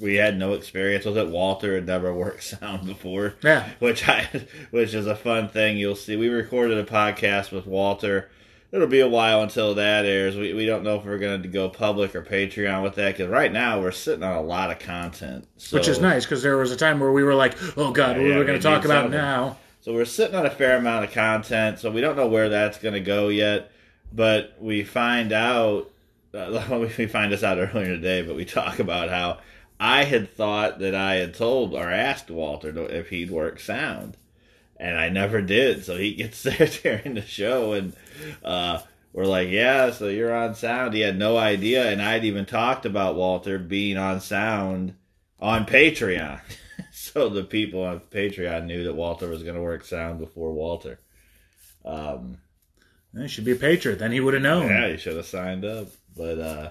we 0.00 0.16
had 0.16 0.38
no 0.38 0.52
experience 0.54 1.04
with 1.04 1.16
it. 1.16 1.28
Walter 1.28 1.74
had 1.74 1.86
never 1.86 2.12
worked 2.12 2.42
sound 2.60 2.86
before. 2.86 3.34
Yeah, 3.42 3.68
which 3.78 4.08
I 4.08 4.28
which 4.70 4.94
is 4.94 5.06
a 5.06 5.16
fun 5.16 5.48
thing. 5.48 5.76
You'll 5.76 5.96
see. 5.96 6.16
We 6.16 6.28
recorded 6.28 6.78
a 6.78 6.84
podcast 6.84 7.52
with 7.52 7.66
Walter. 7.66 8.30
It'll 8.72 8.88
be 8.88 9.00
a 9.00 9.08
while 9.08 9.42
until 9.42 9.74
that 9.76 10.04
airs. 10.04 10.36
We, 10.36 10.52
we 10.52 10.66
don't 10.66 10.82
know 10.82 10.96
if 10.96 11.04
we're 11.04 11.18
going 11.18 11.40
to 11.42 11.48
go 11.48 11.68
public 11.68 12.16
or 12.16 12.22
Patreon 12.22 12.82
with 12.82 12.96
that 12.96 13.16
because 13.16 13.30
right 13.30 13.50
now 13.50 13.80
we're 13.80 13.92
sitting 13.92 14.24
on 14.24 14.36
a 14.36 14.42
lot 14.42 14.72
of 14.72 14.80
content. 14.80 15.46
So, 15.56 15.76
which 15.76 15.86
is 15.88 16.00
nice 16.00 16.24
because 16.24 16.42
there 16.42 16.56
was 16.58 16.72
a 16.72 16.76
time 16.76 16.98
where 16.98 17.12
we 17.12 17.22
were 17.22 17.34
like, 17.34 17.56
"Oh 17.78 17.92
God, 17.92 18.16
Yeah, 18.16 18.22
what 18.22 18.28
yeah, 18.28 18.34
are 18.34 18.34
we 18.34 18.40
we 18.40 18.46
gonna 18.46 18.58
talk 18.58 18.84
about 18.84 19.04
something. 19.04 19.12
now?" 19.20 19.56
So 19.82 19.94
we're 19.94 20.04
sitting 20.04 20.34
on 20.34 20.44
a 20.44 20.50
fair 20.50 20.76
amount 20.78 21.04
of 21.04 21.12
content. 21.12 21.78
So 21.78 21.92
we 21.92 22.00
don't 22.00 22.16
know 22.16 22.26
where 22.26 22.48
that's 22.48 22.76
going 22.78 22.94
to 22.94 23.00
go 23.00 23.28
yet. 23.28 23.70
But 24.12 24.56
we 24.60 24.84
find 24.84 25.32
out. 25.32 25.90
Uh, 26.34 26.86
we 26.98 27.06
find 27.06 27.32
this 27.32 27.42
out 27.42 27.56
earlier 27.56 27.86
today. 27.86 28.20
But 28.20 28.36
we 28.36 28.44
talk 28.44 28.78
about 28.78 29.08
how 29.08 29.38
I 29.78 30.04
had 30.04 30.32
thought 30.34 30.78
that 30.78 30.94
I 30.94 31.16
had 31.16 31.34
told 31.34 31.74
or 31.74 31.90
asked 31.90 32.30
Walter 32.30 32.76
if 32.90 33.10
he'd 33.10 33.30
work 33.30 33.60
sound. 33.60 34.16
and 34.78 34.96
I 34.96 35.08
never 35.08 35.40
did. 35.42 35.84
So 35.84 35.96
he 35.96 36.14
gets 36.14 36.42
there 36.44 36.66
during 36.82 37.14
the 37.14 37.22
show, 37.22 37.72
and 37.72 37.92
uh, 38.44 38.80
we're 39.12 39.24
like, 39.24 39.48
"Yeah, 39.48 39.90
so 39.90 40.08
you're 40.08 40.34
on 40.34 40.54
sound." 40.54 40.94
He 40.94 41.00
had 41.00 41.18
no 41.18 41.36
idea, 41.36 41.90
and 41.90 42.00
I'd 42.02 42.24
even 42.24 42.44
talked 42.46 42.86
about 42.86 43.16
Walter 43.16 43.58
being 43.58 43.96
on 43.98 44.20
sound 44.20 44.94
on 45.40 45.66
Patreon. 45.66 46.40
so 46.92 47.28
the 47.28 47.44
people 47.44 47.82
on 47.82 48.00
Patreon 48.00 48.64
knew 48.66 48.84
that 48.84 48.94
Walter 48.94 49.28
was 49.28 49.42
going 49.42 49.56
to 49.56 49.62
work 49.62 49.84
sound 49.84 50.18
before 50.18 50.52
Walter. 50.52 50.98
Um, 51.84 52.38
He 53.16 53.28
should 53.28 53.44
be 53.44 53.52
a 53.52 53.56
patriot. 53.56 53.98
Then 53.98 54.12
he 54.12 54.20
would 54.20 54.34
have 54.34 54.42
known. 54.42 54.68
yeah, 54.68 54.88
he 54.88 54.96
should 54.96 55.16
have 55.16 55.26
signed 55.26 55.64
up. 55.64 55.88
But 56.16 56.38
uh 56.38 56.70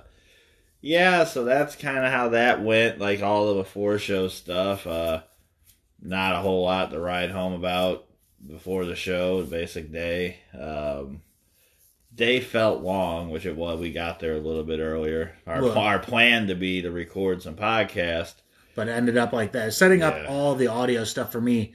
yeah, 0.86 1.24
so 1.24 1.44
that's 1.44 1.76
kind 1.76 2.06
of 2.06 2.12
how 2.12 2.30
that 2.30 2.62
went. 2.64 3.00
Like 3.00 3.22
all 3.24 3.48
the 3.48 3.64
before 3.64 3.98
show 3.98 4.28
stuff. 4.28 4.86
Uh 4.86 5.22
Not 6.02 6.36
a 6.36 6.40
whole 6.40 6.64
lot 6.64 6.92
to 6.92 7.00
ride 7.00 7.32
home 7.32 7.54
about 7.54 8.06
before 8.46 8.86
the 8.86 8.96
show, 8.96 9.44
basic 9.44 9.92
day. 9.92 10.38
Um 10.54 11.22
Day 12.14 12.40
felt 12.40 12.82
long, 12.82 13.30
which 13.30 13.46
it 13.46 13.58
was. 13.58 13.80
We 13.82 13.92
got 13.92 14.20
there 14.22 14.36
a 14.36 14.40
little 14.40 14.64
bit 14.64 14.80
earlier. 14.80 15.36
Our 15.46 15.62
Well- 15.64 15.78
our 15.78 16.00
plan 16.00 16.48
to 16.48 16.56
be 16.56 16.82
to 16.84 16.92
record 16.92 17.42
some 17.42 17.56
podcast. 17.56 18.36
but 18.76 18.88
it 18.88 18.92
ended 18.92 19.18
up 19.18 19.32
like 19.34 19.54
that. 19.54 19.74
Setting 19.74 20.04
up 20.04 20.16
all 20.30 20.54
the 20.56 20.68
audio 20.68 21.04
stuff 21.06 21.32
for 21.32 21.42
me, 21.42 21.74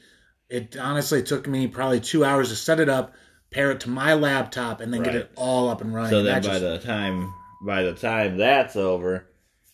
it 0.48 0.76
honestly 0.78 1.22
took 1.22 1.48
me 1.48 1.66
probably 1.66 1.98
two 2.00 2.24
hours 2.24 2.50
to 2.50 2.56
set 2.56 2.78
it 2.78 2.88
up, 2.90 3.12
pair 3.50 3.70
it 3.70 3.80
to 3.80 3.90
my 3.90 4.12
laptop, 4.14 4.80
and 4.80 4.92
then 4.94 5.02
get 5.02 5.14
it 5.14 5.30
all 5.34 5.68
up 5.70 5.80
and 5.80 5.94
running. 5.94 6.10
So 6.10 6.22
then 6.22 6.42
That 6.42 6.48
by 6.48 6.58
just- 6.58 6.60
the 6.60 6.78
time 6.78 7.32
by 7.60 7.82
the 7.82 7.92
time 7.94 8.36
that's 8.38 8.76
over, 8.76 9.26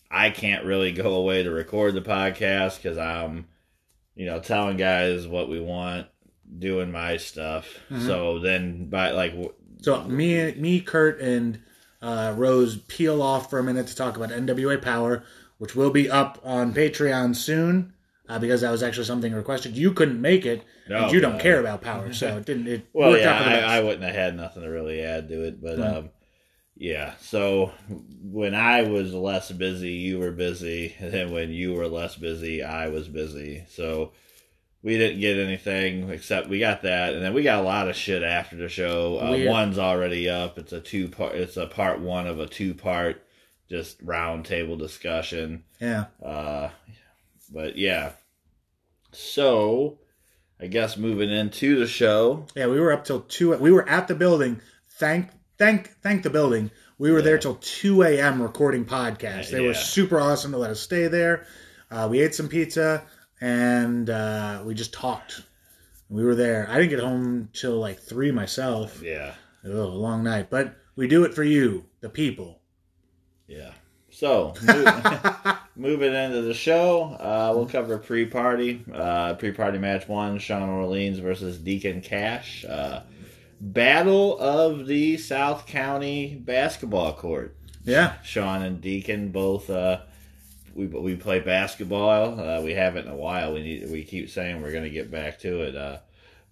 I 0.09 0.29
can't 0.29 0.65
really 0.65 0.91
go 0.91 1.15
away 1.15 1.43
to 1.43 1.51
record 1.51 1.93
the 1.95 2.01
podcast 2.01 2.77
because 2.81 2.97
I'm, 2.97 3.47
you 4.15 4.25
know, 4.25 4.39
telling 4.39 4.77
guys 4.77 5.27
what 5.27 5.49
we 5.49 5.59
want, 5.59 6.07
doing 6.59 6.91
my 6.91 7.17
stuff. 7.17 7.67
Mhm. 7.89 8.05
So 8.05 8.39
then 8.39 8.89
by 8.89 9.11
like 9.11 9.33
so 9.81 10.03
me, 10.05 10.53
me, 10.53 10.81
Kurt, 10.81 11.19
and 11.21 11.59
uh, 12.01 12.33
Rose 12.35 12.77
peel 12.77 13.21
off 13.21 13.49
for 13.49 13.59
a 13.59 13.63
minute 13.63 13.87
to 13.87 13.95
talk 13.95 14.15
about 14.17 14.29
NWA 14.31 14.81
Power, 14.81 15.23
which 15.57 15.75
will 15.75 15.91
be 15.91 16.09
up 16.09 16.39
on 16.43 16.73
Patreon 16.73 17.35
soon. 17.35 17.93
Uh, 18.29 18.37
because 18.37 18.59
that 18.59 18.71
was 18.71 18.83
actually 18.83 19.05
something 19.05 19.33
requested. 19.33 19.77
You 19.77 19.93
couldn't 19.93 20.19
make 20.19 20.45
it, 20.45 20.61
No, 20.89 21.03
and 21.05 21.13
you 21.13 21.21
don't 21.21 21.39
care 21.39 21.61
about 21.61 21.81
Power, 21.81 22.11
so 22.11 22.35
it 22.35 22.45
didn't. 22.45 22.67
It 22.67 22.85
well, 22.91 23.17
yeah, 23.17 23.29
out 23.31 23.43
for 23.45 23.49
the 23.51 23.61
I. 23.65 23.77
I 23.77 23.79
wouldn't 23.79 24.03
have 24.03 24.13
had 24.13 24.35
nothing 24.35 24.63
to 24.63 24.69
really 24.69 24.99
add 25.01 25.29
to 25.29 25.43
it, 25.45 25.61
but 25.63 25.77
Mm. 25.79 25.97
um, 25.97 26.09
yeah. 26.79 27.13
So 27.19 27.71
when 28.21 28.53
I 28.55 28.83
was 28.83 29.13
less 29.13 29.51
busy, 29.51 29.91
you 29.91 30.19
were 30.19 30.31
busy, 30.31 30.95
and 30.99 31.11
then 31.11 31.31
when 31.31 31.51
you 31.51 31.73
were 31.73 31.87
less 31.87 32.15
busy, 32.15 32.63
I 32.63 32.89
was 32.89 33.07
busy. 33.07 33.65
So 33.69 34.11
we 34.83 34.97
didn't 34.97 35.19
get 35.19 35.37
anything 35.37 36.09
except 36.09 36.49
we 36.49 36.59
got 36.59 36.83
that, 36.83 37.13
and 37.13 37.23
then 37.23 37.33
we 37.33 37.43
got 37.43 37.59
a 37.59 37.67
lot 37.67 37.89
of 37.89 37.95
shit 37.95 38.23
after 38.23 38.55
the 38.55 38.69
show. 38.69 39.19
Uh, 39.19 39.49
one's 39.51 39.79
already 39.79 40.29
up. 40.29 40.57
It's 40.57 40.73
a 40.73 40.79
two 40.79 41.07
part. 41.07 41.35
It's 41.35 41.57
a 41.57 41.67
part 41.67 41.99
one 41.99 42.27
of 42.27 42.39
a 42.39 42.47
two 42.47 42.73
part, 42.73 43.23
just 43.69 43.97
round 44.01 44.45
table 44.45 44.77
discussion. 44.77 45.63
yeah. 45.79 46.05
Uh, 46.23 46.69
but 47.51 47.77
yeah. 47.77 48.11
So, 49.13 49.99
I 50.59 50.67
guess 50.67 50.97
moving 50.97 51.29
into 51.31 51.79
the 51.79 51.87
show. 51.87 52.45
Yeah, 52.55 52.67
we 52.67 52.79
were 52.79 52.91
up 52.91 53.05
till 53.05 53.21
two. 53.21 53.55
We 53.57 53.71
were 53.71 53.87
at 53.87 54.07
the 54.07 54.15
building. 54.15 54.61
Thank, 54.99 55.29
thank, 55.57 55.89
thank 56.01 56.23
the 56.23 56.29
building. 56.29 56.71
We 56.97 57.11
were 57.11 57.21
there 57.21 57.37
till 57.37 57.55
two 57.55 58.03
a.m. 58.03 58.41
recording 58.41 58.85
podcasts. 58.85 59.51
They 59.51 59.61
were 59.61 59.73
super 59.75 60.19
awesome 60.19 60.51
to 60.51 60.57
let 60.57 60.71
us 60.71 60.79
stay 60.79 61.07
there. 61.07 61.45
Uh, 61.91 62.07
we 62.09 62.21
ate 62.21 62.33
some 62.33 62.49
pizza 62.49 63.03
and 63.39 64.09
uh, 64.09 64.63
we 64.65 64.73
just 64.73 64.93
talked. 64.93 65.41
We 66.09 66.23
were 66.23 66.35
there. 66.35 66.67
I 66.69 66.75
didn't 66.75 66.89
get 66.89 66.99
home 66.99 67.49
till 67.53 67.79
like 67.79 67.99
three 67.99 68.31
myself. 68.31 69.01
Yeah. 69.03 69.33
Oh, 69.65 69.87
long 69.87 70.23
night, 70.23 70.49
but 70.49 70.75
we 70.95 71.07
do 71.07 71.23
it 71.25 71.33
for 71.33 71.43
you, 71.43 71.85
the 71.99 72.09
people. 72.09 72.61
Yeah. 73.47 73.71
So, 74.09 74.53
mo- 74.63 75.57
moving 75.75 76.13
into 76.13 76.41
the 76.41 76.53
show, 76.53 77.03
uh, 77.19 77.53
we'll 77.55 77.67
cover 77.67 77.97
pre-party. 77.99 78.83
Uh, 78.91 79.35
pre-party 79.35 79.77
match 79.77 80.07
one: 80.07 80.39
Sean 80.39 80.67
Orleans 80.69 81.19
versus 81.19 81.57
Deacon 81.59 82.01
Cash. 82.01 82.65
Battle 83.59 84.37
of 84.39 84.85
the 84.87 85.17
South 85.17 85.65
County 85.65 86.35
basketball 86.35 87.13
court. 87.13 87.55
Yeah, 87.83 88.21
Sean 88.21 88.61
and 88.61 88.81
Deacon 88.81 89.29
both. 89.29 89.69
Uh, 89.69 90.01
we 90.75 90.85
we 90.87 91.15
play 91.15 91.39
basketball. 91.39 92.39
Uh, 92.39 92.61
we 92.61 92.73
haven't 92.73 93.05
in 93.05 93.11
a 93.11 93.15
while. 93.15 93.53
We 93.53 93.63
need. 93.63 93.91
We 93.91 94.03
keep 94.03 94.29
saying 94.29 94.61
we're 94.61 94.71
going 94.71 94.83
to 94.83 94.89
get 94.89 95.09
back 95.09 95.39
to 95.39 95.61
it. 95.61 95.75
Uh, 95.75 95.97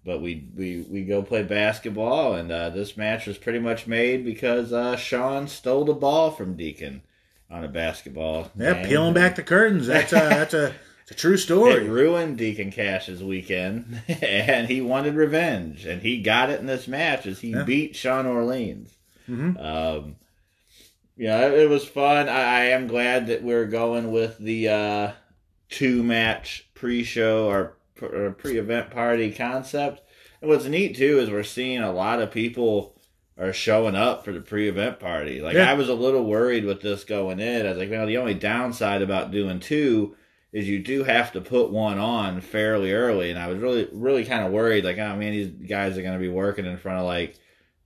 but 0.05 0.21
we, 0.21 0.47
we 0.55 0.85
we 0.89 1.03
go 1.03 1.23
play 1.23 1.43
basketball, 1.43 2.35
and 2.35 2.51
uh, 2.51 2.69
this 2.69 2.95
match 2.95 3.25
was 3.25 3.37
pretty 3.37 3.59
much 3.59 3.87
made 3.87 4.23
because 4.23 4.71
uh, 4.71 4.95
Sean 4.95 5.47
stole 5.47 5.83
the 5.83 5.93
ball 5.93 6.29
from 6.31 6.55
Deacon 6.55 7.01
on 7.49 7.63
a 7.63 7.67
basketball. 7.67 8.51
yeah. 8.55 8.73
game. 8.73 8.87
Peeling 8.87 9.13
back 9.13 9.35
the 9.35 9.43
curtains. 9.43 9.87
That's 9.87 10.13
a 10.13 10.15
that's 10.15 10.53
a, 10.53 10.75
it's 11.07 11.11
a 11.11 11.15
true 11.15 11.37
story. 11.37 11.85
It 11.85 11.89
ruined 11.89 12.37
Deacon 12.37 12.71
Cash's 12.71 13.23
weekend, 13.23 14.01
and 14.07 14.67
he 14.67 14.81
wanted 14.81 15.15
revenge, 15.15 15.85
and 15.85 16.01
he 16.01 16.21
got 16.21 16.49
it 16.49 16.59
in 16.59 16.65
this 16.65 16.87
match 16.87 17.25
as 17.25 17.39
he 17.39 17.51
Yeah. 17.51 17.63
beat 17.63 17.95
Sean 17.95 18.25
Orleans. 18.25 18.91
Mhm. 19.29 19.59
Um, 19.63 20.15
yeah, 21.17 21.47
it, 21.47 21.69
was 21.69 21.85
fun. 21.85 22.27
I, 22.27 22.41
I 22.41 22.59
am 22.65 22.87
glad 22.87 23.27
that 23.27 23.41
we're 23.43 23.65
going 23.65 24.11
with 24.11 24.37
the 24.37 24.67
uh, 24.69 25.11
two 25.69 26.03
match 26.03 26.67
pre-show 26.73 27.47
or, 27.47 27.77
or 28.01 28.31
pre-event 28.31 28.91
party 28.91 29.31
concept. 29.31 30.01
And 30.41 30.49
what's 30.49 30.65
neat 30.65 30.95
too 30.97 31.19
is 31.19 31.29
we're 31.29 31.43
seeing 31.43 31.79
a 31.81 31.91
lot 31.93 32.21
of 32.21 32.31
people 32.31 32.93
are 33.37 33.53
showing 33.53 33.95
up 33.95 34.23
for 34.25 34.31
the 34.33 34.41
pre-event 34.41 34.99
party. 34.99 35.41
Like 35.41 35.55
Yeah. 35.55 35.69
I 35.71 35.73
was 35.73 35.89
a 35.89 35.93
little 35.93 36.25
worried 36.25 36.65
with 36.65 36.81
this 36.81 37.03
going 37.03 37.39
in. 37.39 37.65
I 37.65 37.69
was 37.69 37.77
like, 37.77 37.89
well, 37.91 38.05
the 38.05 38.17
only 38.17 38.33
downside 38.33 39.01
about 39.01 39.31
doing 39.31 39.59
two 39.59 40.15
is 40.51 40.67
you 40.67 40.79
do 40.79 41.03
have 41.03 41.33
to 41.33 41.41
put 41.41 41.71
one 41.71 41.99
on 41.99 42.41
fairly 42.41 42.93
early, 42.93 43.29
and 43.29 43.39
I 43.39 43.47
was 43.47 43.59
really, 43.59 43.89
really 43.91 44.25
kind 44.25 44.45
of 44.45 44.53
worried. 44.53 44.85
Like, 44.85 44.97
oh 44.97 45.15
man, 45.15 45.33
these 45.33 45.49
guys 45.67 45.97
are 45.97 46.01
going 46.01 46.13
to 46.13 46.19
be 46.19 46.29
working 46.29 46.65
in 46.65 46.77
front 46.77 46.99
of 46.99 47.05
like 47.05 47.37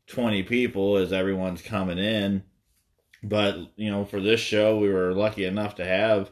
twenty 0.07 0.43
people 0.43 0.97
as 0.97 1.13
everyone's 1.13 1.61
coming 1.61 1.97
in. 1.97 2.43
But 3.23 3.57
you 3.75 3.89
know, 3.89 4.05
for 4.05 4.21
this 4.21 4.39
show, 4.39 4.77
we 4.77 4.89
were 4.89 5.13
lucky 5.13 5.45
enough 5.45 5.75
to 5.75 5.85
have, 5.85 6.31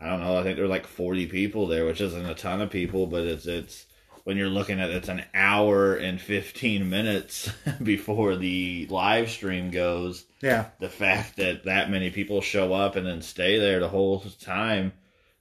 I 0.00 0.08
don't 0.08 0.20
know, 0.20 0.36
I 0.36 0.42
think 0.42 0.56
there 0.56 0.64
were 0.64 0.70
like 0.70 0.86
forty 0.86 1.26
people 1.26 1.66
there, 1.66 1.86
which 1.86 2.00
isn't 2.00 2.26
a 2.26 2.34
ton 2.34 2.60
of 2.60 2.70
people, 2.70 3.06
but 3.06 3.24
it's 3.24 3.46
it's 3.46 3.86
when 4.24 4.36
you're 4.36 4.48
looking 4.48 4.80
at 4.80 4.90
it's 4.90 5.08
an 5.08 5.24
hour 5.34 5.94
and 5.94 6.20
fifteen 6.20 6.90
minutes 6.90 7.50
before 7.82 8.36
the 8.36 8.86
live 8.90 9.30
stream 9.30 9.70
goes 9.70 10.24
Yeah, 10.42 10.66
the 10.78 10.88
fact 10.88 11.36
that 11.36 11.64
that 11.64 11.90
many 11.90 12.10
people 12.10 12.40
show 12.40 12.72
up 12.72 12.96
and 12.96 13.06
then 13.06 13.22
stay 13.22 13.58
there 13.58 13.80
the 13.80 13.88
whole 13.88 14.20
time, 14.40 14.92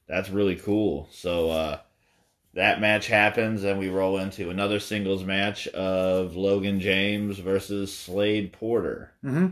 that's 0.09 0.29
really 0.29 0.55
cool. 0.57 1.07
So 1.11 1.49
uh, 1.51 1.79
that 2.55 2.81
match 2.81 3.07
happens, 3.07 3.63
and 3.63 3.79
we 3.79 3.87
roll 3.89 4.17
into 4.17 4.49
another 4.49 4.79
singles 4.81 5.23
match 5.23 5.67
of 5.69 6.35
Logan 6.35 6.81
James 6.81 7.39
versus 7.39 7.95
Slade 7.95 8.51
Porter. 8.51 9.13
hmm 9.21 9.47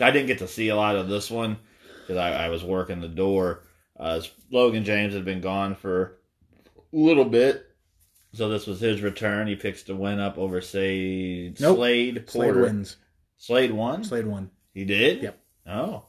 I 0.00 0.10
didn't 0.10 0.28
get 0.28 0.38
to 0.38 0.48
see 0.48 0.68
a 0.68 0.76
lot 0.76 0.96
of 0.96 1.08
this 1.08 1.30
one 1.30 1.58
because 2.02 2.16
I, 2.16 2.46
I 2.46 2.48
was 2.48 2.62
working 2.64 3.00
the 3.00 3.08
door. 3.08 3.64
Uh, 3.98 4.20
Logan 4.50 4.84
James 4.84 5.12
had 5.14 5.24
been 5.24 5.40
gone 5.40 5.74
for 5.74 6.18
a 6.76 6.80
little 6.96 7.26
bit. 7.26 7.66
So 8.34 8.48
this 8.48 8.66
was 8.66 8.80
his 8.80 9.02
return. 9.02 9.46
He 9.48 9.56
picks 9.56 9.82
to 9.84 9.94
win 9.94 10.18
up 10.18 10.38
over 10.38 10.62
say 10.62 11.52
Nope. 11.60 11.76
Slade 11.76 12.24
Slade 12.26 12.44
Porter. 12.46 12.62
wins. 12.62 12.96
Slade 13.36 13.72
won. 13.72 14.02
Slade 14.04 14.26
won. 14.26 14.50
He 14.72 14.86
did? 14.86 15.22
Yep. 15.22 15.38
Oh. 15.66 16.04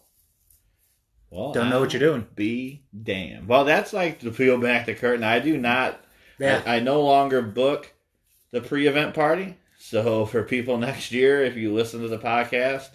Well, 1.33 1.51
Don't 1.51 1.69
know 1.69 1.79
what 1.79 1.93
you're 1.93 1.99
doing. 1.99 2.27
Be 2.35 2.83
damned. 3.03 3.47
Well, 3.47 3.65
that's 3.65 3.91
like 3.91 4.19
to 4.19 4.29
peel 4.31 4.59
back 4.59 4.85
the 4.85 4.93
curtain. 4.93 5.23
I 5.23 5.39
do 5.39 5.57
not. 5.57 5.99
Yeah, 6.39 6.61
I, 6.65 6.77
I 6.77 6.79
no 6.79 7.01
longer 7.01 7.41
book 7.41 7.91
the 8.51 8.61
pre-event 8.61 9.15
party. 9.15 9.57
So 9.79 10.25
for 10.25 10.43
people 10.43 10.77
next 10.89 11.11
year, 11.11 11.43
if 11.43 11.55
you 11.55 11.73
listen 11.73 12.01
to 12.01 12.07
the 12.07 12.19
podcast, 12.19 12.89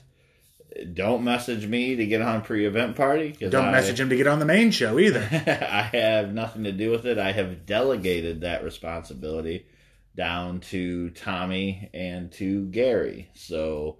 don't 0.94 1.24
message 1.24 1.66
me 1.66 1.96
to 1.96 2.06
get 2.06 2.22
on 2.22 2.42
pre-event 2.42 2.94
party. 2.94 3.32
don't 3.32 3.66
I- 3.66 3.72
message 3.72 3.98
him 3.98 4.08
to 4.10 4.16
get 4.16 4.26
on 4.28 4.38
the 4.38 4.44
main 4.44 4.70
show 4.70 4.98
either. 4.98 5.26
I 5.32 5.90
have 5.92 6.32
nothing 6.32 6.64
to 6.64 6.72
do 6.72 6.90
with 6.90 7.06
it. 7.06 7.18
I 7.18 7.32
have 7.32 7.66
delegated 7.66 8.42
that 8.42 8.62
responsibility 8.62 9.66
down 10.14 10.60
to 10.60 11.10
Tommy 11.10 11.90
and 11.92 12.30
to 12.32 12.66
Gary. 12.66 13.30
So 13.34 13.98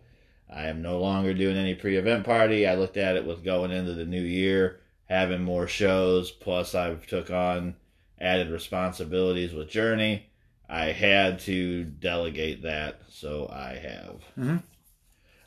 I 0.51 0.67
am 0.67 0.83
no 0.83 0.99
longer 0.99 1.35
doing 1.35 1.57
any 1.57 1.75
pre-event 1.75 2.25
party. 2.25 2.67
I 2.67 2.75
looked 2.75 2.97
at 2.97 3.17
it 3.17 3.27
with 3.27 3.45
going 3.45 3.71
into 3.71 3.93
the 3.95 4.05
new 4.07 4.21
year, 4.23 4.81
having 5.07 5.43
more 5.43 5.67
shows. 5.69 6.31
Plus, 6.31 6.75
I've 6.75 7.07
took 7.07 7.31
on 7.31 7.77
added 8.21 8.51
responsibilities 8.51 9.53
with 9.53 9.69
Journey. 9.69 10.27
I 10.69 10.87
had 10.87 11.39
to 11.41 11.85
delegate 11.85 12.63
that, 12.63 13.01
so 13.09 13.49
I 13.53 13.75
have. 13.77 14.21
Mhm. 14.39 14.63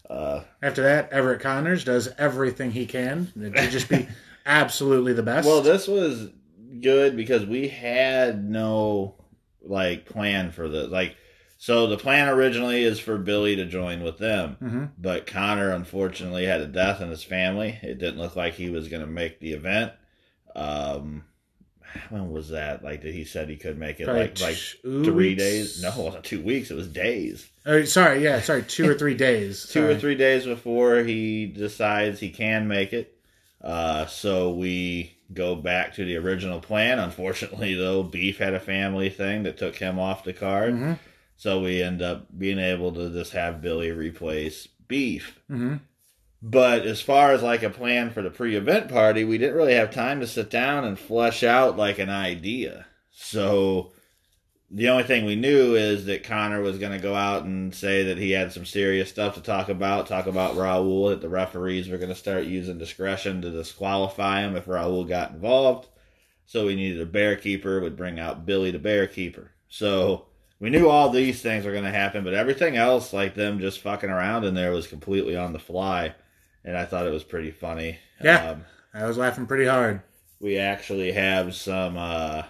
Uh, 0.10 0.42
After 0.62 0.84
that, 0.84 1.12
Everett 1.12 1.42
Connors 1.42 1.84
does 1.84 2.10
everything 2.18 2.72
he 2.72 2.86
can 2.86 3.32
to 3.40 3.50
just 3.70 3.88
be 3.90 4.08
absolutely 4.46 5.14
the 5.14 5.24
best. 5.24 5.48
Well, 5.48 5.62
this 5.62 5.88
was 5.88 6.30
good 6.82 7.16
because 7.16 7.46
we 7.46 7.68
had 7.68 8.44
no 8.50 9.16
like 9.64 10.06
plan 10.06 10.52
for 10.52 10.68
this. 10.68 10.90
Like, 10.90 11.16
so 11.64 11.86
the 11.86 11.96
plan 11.98 12.28
originally 12.28 12.84
is 12.84 13.00
for 13.00 13.20
Billy 13.20 13.56
to 13.58 13.66
join 13.66 14.02
with 14.02 14.18
them, 14.18 14.56
hmm 14.60 14.86
but 14.98 15.28
Connor 15.28 15.70
unfortunately 15.72 16.46
had 16.48 16.60
a 16.62 16.66
death 16.66 17.02
in 17.02 17.10
his 17.10 17.24
family. 17.24 17.78
It 17.84 18.00
didn't 18.00 18.20
look 18.20 18.36
like 18.36 18.56
he 18.56 18.72
was 18.72 18.88
going 18.88 19.02
to 19.02 19.08
make 19.08 19.40
the 19.40 19.54
event. 19.54 19.92
Um, 20.56 21.24
when 22.10 22.32
was 22.32 22.50
that? 22.50 22.84
Like, 22.84 23.02
that 23.04 23.14
he 23.14 23.24
said 23.26 23.48
he 23.50 23.58
could 23.58 23.78
make 23.78 24.00
it 24.00 24.06
Probably 24.06 24.22
like 24.24 24.40
like 24.42 24.56
three 24.82 25.12
weeks? 25.30 25.42
days. 25.44 25.82
No, 25.84 25.90
it 25.90 25.98
wasn't 26.06 26.24
two 26.24 26.42
weeks. 26.42 26.72
It 26.72 26.76
was 26.76 26.88
days. 26.88 27.48
Oh, 27.66 27.84
sorry, 27.84 28.24
yeah, 28.24 28.42
sorry, 28.42 28.64
two 28.64 28.90
or 28.90 28.94
three 28.98 29.14
days. 29.16 29.68
two 29.68 29.86
or 29.88 29.96
three 29.96 30.16
days 30.16 30.46
before 30.46 31.04
he 31.04 31.46
decides 31.46 32.20
he 32.20 32.30
can 32.32 32.68
make 32.68 32.92
it. 32.94 33.18
Uh, 33.62 34.08
so 34.08 34.52
we 34.52 35.14
go 35.34 35.54
back 35.56 35.94
to 35.96 36.06
the 36.06 36.18
original 36.18 36.60
plan. 36.60 36.98
Unfortunately, 36.98 37.76
though, 37.76 38.02
Beef 38.04 38.40
had 38.40 38.54
a 38.56 38.60
family 38.60 39.10
thing 39.10 39.44
that 39.44 39.58
took 39.58 39.76
him 39.76 40.00
off 40.00 40.24
the 40.24 40.34
card. 40.34 40.74
Mhm. 40.74 41.00
So 41.42 41.60
we 41.60 41.82
end 41.82 42.04
up 42.04 42.28
being 42.38 42.60
able 42.60 42.92
to 42.92 43.10
just 43.10 43.32
have 43.32 43.64
Billy 43.64 43.90
replace 43.90 44.68
Beef. 44.88 45.40
hmm 45.48 45.78
But 46.40 46.86
as 46.86 47.02
far 47.02 47.32
as 47.32 47.42
like 47.42 47.64
a 47.64 47.72
plan 47.72 48.12
for 48.12 48.22
the 48.22 48.30
pre-event 48.30 48.90
party, 48.90 49.24
we 49.24 49.40
didn't 49.40 49.56
really 49.56 49.74
have 49.74 49.90
time 49.90 50.20
to 50.20 50.28
sit 50.28 50.52
down 50.52 50.84
and 50.84 51.00
flesh 51.00 51.42
out 51.42 51.78
like 51.78 51.98
an 51.98 52.12
idea. 52.12 52.86
So 53.12 53.92
the 54.70 54.90
only 54.90 55.02
thing 55.02 55.26
we 55.26 55.36
knew 55.36 55.74
is 55.74 56.06
that 56.06 56.24
Connor 56.24 56.62
was 56.62 56.78
going 56.78 56.92
to 56.92 57.00
go 57.00 57.16
out 57.16 57.44
and 57.44 57.74
say 57.74 58.04
that 58.04 58.20
he 58.20 58.30
had 58.30 58.54
some 58.54 58.64
serious 58.64 59.10
stuff 59.10 59.34
to 59.34 59.42
talk 59.42 59.68
about, 59.68 60.06
talk 60.06 60.28
about 60.28 60.54
Raul, 60.54 61.10
that 61.10 61.22
the 61.22 61.30
referees 61.30 61.90
were 61.90 61.98
going 61.98 62.10
to 62.10 62.16
start 62.16 62.44
using 62.44 62.78
discretion 62.78 63.42
to 63.42 63.50
disqualify 63.50 64.42
him 64.42 64.56
if 64.56 64.68
Raul 64.68 65.10
got 65.10 65.32
involved. 65.32 65.88
So 66.46 66.68
we 66.68 66.76
needed 66.76 67.02
a 67.02 67.08
bear 67.08 67.36
keeper, 67.36 67.82
would 67.82 67.98
bring 67.98 68.20
out 68.20 68.46
Billy 68.46 68.70
the 68.70 68.78
bear 68.78 69.08
keeper. 69.08 69.50
So 69.70 70.28
we 70.62 70.70
knew 70.70 70.88
all 70.88 71.10
these 71.10 71.42
things 71.42 71.66
were 71.66 71.72
going 71.74 71.84
to 71.84 71.92
happen, 71.92 72.24
but 72.24 72.34
everything 72.36 72.78
else, 72.78 73.12
like 73.12 73.34
them 73.36 73.60
just 73.60 73.82
fucking 73.82 74.10
around 74.12 74.46
in 74.46 74.54
there, 74.54 74.72
was 74.72 74.88
completely 74.88 75.36
on 75.36 75.52
the 75.54 75.60
fly. 75.60 76.14
And 76.64 76.78
I 76.78 76.86
thought 76.86 77.08
it 77.08 77.12
was 77.12 77.24
pretty 77.24 77.50
funny. 77.52 77.98
Yeah. 78.24 78.52
Um, 78.52 78.66
I 78.94 79.06
was 79.08 79.18
laughing 79.18 79.48
pretty 79.48 79.66
hard. 79.66 80.02
we 80.40 80.58
actually 80.58 81.12
have 81.12 81.56
some 81.56 81.98
uh, 81.98 82.44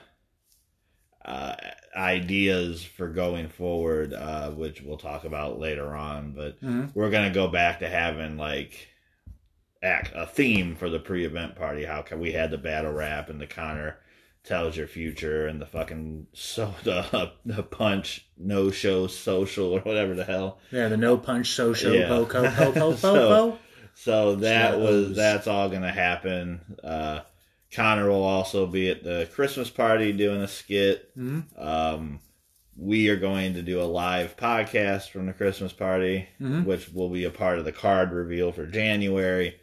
uh, 1.25 1.55
ideas 1.95 2.83
for 2.83 3.07
going 3.09 3.47
forward, 3.49 4.13
uh, 4.13 4.49
which 4.51 4.81
we'll 4.81 4.97
talk 4.97 5.23
about 5.23 5.59
later 5.59 5.95
on. 5.95 6.31
But 6.31 6.59
Mhm. 6.61 6.91
we're 6.95 7.09
gonna 7.11 7.29
go 7.33 7.47
back 7.47 7.79
to 7.79 7.87
having 7.89 8.37
like 8.37 8.89
act, 9.83 10.11
a 10.15 10.25
theme 10.25 10.75
for 10.75 10.89
the 10.89 10.99
pre-event 10.99 11.55
party. 11.55 11.85
How 11.85 12.01
can 12.01 12.19
we 12.19 12.31
had 12.33 12.51
the 12.51 12.57
battle 12.57 12.91
rap 12.93 13.29
and 13.29 13.39
the 13.41 13.47
Connor 13.47 13.97
tells 14.43 14.75
your 14.75 14.88
future 14.88 15.45
and 15.48 15.62
the 15.62 15.65
fucking 15.65 16.27
so 16.33 16.74
the, 16.83 17.31
the 17.45 17.63
punch 17.63 18.25
no 18.38 18.71
show 18.71 19.07
social 19.07 19.71
or 19.74 19.79
whatever 19.81 20.15
the 20.15 20.24
hell. 20.24 20.60
Yeah, 20.71 20.88
the 20.88 20.98
no 20.98 21.17
punch 21.17 21.51
social 21.51 21.93
Yeah. 21.93 22.07
po 22.07 22.25
po 22.25 22.50
po 22.51 22.71
po 22.74 22.95
So- 22.95 23.13
po. 23.51 23.57
So 23.93 24.36
that 24.38 24.79
was 24.79 25.15
that's 25.15 25.48
all 25.48 25.69
gonna 25.69 25.91
happen. 25.91 26.62
Uh, 26.83 27.19
Connor 27.74 28.10
will 28.10 28.24
also 28.24 28.65
be 28.65 28.89
at 28.89 29.03
the 29.03 29.29
Christmas 29.33 29.69
party 29.69 30.12
doing 30.12 30.41
a 30.41 30.48
skit. 30.48 31.15
Mhm. 31.17 31.43
Um, 31.62 32.19
we 32.75 33.10
are 33.10 33.17
going 33.17 33.53
to 33.55 33.62
do 33.62 33.79
a 33.81 33.83
live 33.83 34.38
podcast 34.38 35.10
from 35.10 35.27
the 35.27 35.33
Christmas 35.33 35.71
party, 35.74 36.27
Mhm. 36.41 36.65
which 36.65 36.89
will 36.89 37.10
be 37.10 37.25
a 37.25 37.29
part 37.29 37.60
of 37.60 37.65
the 37.65 37.71
card 37.71 38.12
reveal 38.12 38.51
for 38.51 38.65
January. 38.65 39.55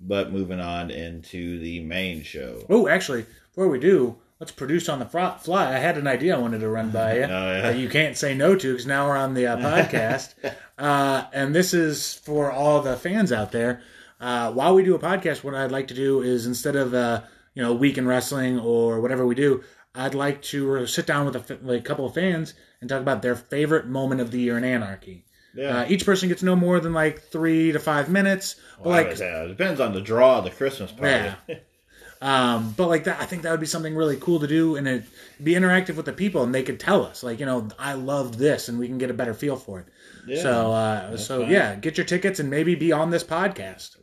But 0.00 0.30
moving 0.32 0.60
on 0.60 0.90
into 0.90 1.58
the 1.58 1.80
main 1.80 2.22
show. 2.22 2.64
Oh, 2.70 2.86
actually, 2.88 3.26
before 3.50 3.68
we 3.68 3.78
do, 3.78 4.16
let's 4.38 4.52
produce 4.52 4.88
on 4.88 4.98
the 4.98 5.06
fly. 5.06 5.74
I 5.74 5.78
had 5.78 5.98
an 5.98 6.06
idea 6.06 6.36
I 6.36 6.38
wanted 6.38 6.60
to 6.60 6.68
run 6.68 6.90
by 6.90 7.14
you 7.18 7.22
Oh, 7.24 7.26
yeah. 7.52 7.60
that 7.62 7.78
you 7.78 7.88
can't 7.88 8.16
say 8.16 8.34
no 8.34 8.54
to 8.56 8.72
because 8.72 8.86
now 8.86 9.06
we're 9.08 9.16
on 9.16 9.34
the 9.34 9.46
uh, 9.46 9.56
podcast. 9.58 10.34
uh, 10.78 11.24
and 11.32 11.54
this 11.54 11.74
is 11.74 12.14
for 12.14 12.50
all 12.50 12.80
the 12.82 12.96
fans 12.96 13.32
out 13.32 13.52
there. 13.52 13.82
Uh, 14.20 14.52
while 14.52 14.74
we 14.74 14.82
do 14.84 14.94
a 14.94 14.98
podcast, 14.98 15.42
what 15.44 15.54
I'd 15.54 15.72
like 15.72 15.88
to 15.88 15.94
do 15.94 16.22
is 16.22 16.46
instead 16.46 16.76
of 16.76 16.92
uh, 16.94 17.22
you 17.54 17.62
know 17.62 17.72
week 17.72 17.98
in 17.98 18.06
wrestling 18.06 18.58
or 18.58 19.00
whatever 19.00 19.26
we 19.26 19.34
do, 19.34 19.62
I'd 19.94 20.14
like 20.14 20.42
to 20.42 20.86
sit 20.86 21.06
down 21.06 21.26
with 21.26 21.36
a, 21.50 21.58
like, 21.62 21.80
a 21.80 21.84
couple 21.84 22.06
of 22.06 22.14
fans 22.14 22.54
and 22.80 22.88
talk 22.88 23.00
about 23.00 23.22
their 23.22 23.34
favorite 23.34 23.86
moment 23.86 24.20
of 24.20 24.30
the 24.30 24.38
year 24.40 24.56
in 24.58 24.64
Anarchy. 24.64 25.24
Yeah. 25.54 25.78
Uh, 25.80 25.86
each 25.88 26.06
person 26.06 26.28
gets 26.28 26.42
no 26.44 26.54
more 26.54 26.78
than 26.80 26.92
like 26.92 27.20
three 27.22 27.72
to 27.72 27.80
five 27.80 28.08
minutes. 28.08 28.54
Well, 28.78 28.94
I 28.94 29.02
like 29.02 29.18
it 29.20 29.48
depends 29.48 29.80
on 29.80 29.92
the 29.92 30.00
draw 30.00 30.38
of 30.38 30.44
the 30.44 30.50
Christmas 30.50 30.92
party. 30.92 31.34
Yeah. 31.48 31.56
Um, 32.20 32.74
but 32.76 32.88
like 32.88 33.04
that, 33.04 33.20
I 33.20 33.24
think 33.24 33.42
that 33.42 33.50
would 33.50 33.60
be 33.60 33.66
something 33.66 33.94
really 33.94 34.16
cool 34.16 34.40
to 34.40 34.46
do, 34.46 34.76
and 34.76 34.86
it'd 34.86 35.06
be 35.42 35.52
interactive 35.54 35.96
with 35.96 36.04
the 36.06 36.12
people, 36.12 36.42
and 36.42 36.54
they 36.54 36.62
could 36.62 36.78
tell 36.78 37.04
us, 37.06 37.22
like, 37.22 37.40
you 37.40 37.46
know, 37.46 37.68
I 37.78 37.94
loved 37.94 38.34
this, 38.34 38.68
and 38.68 38.78
we 38.78 38.88
can 38.88 38.98
get 38.98 39.10
a 39.10 39.14
better 39.14 39.32
feel 39.32 39.56
for 39.56 39.80
it. 39.80 39.86
Yeah, 40.26 40.42
so, 40.42 40.72
uh, 40.72 41.16
so 41.16 41.42
fine. 41.42 41.50
yeah, 41.50 41.74
get 41.76 41.96
your 41.96 42.04
tickets 42.04 42.38
and 42.38 42.50
maybe 42.50 42.74
be 42.74 42.92
on 42.92 43.10
this 43.10 43.24
podcast. 43.24 43.96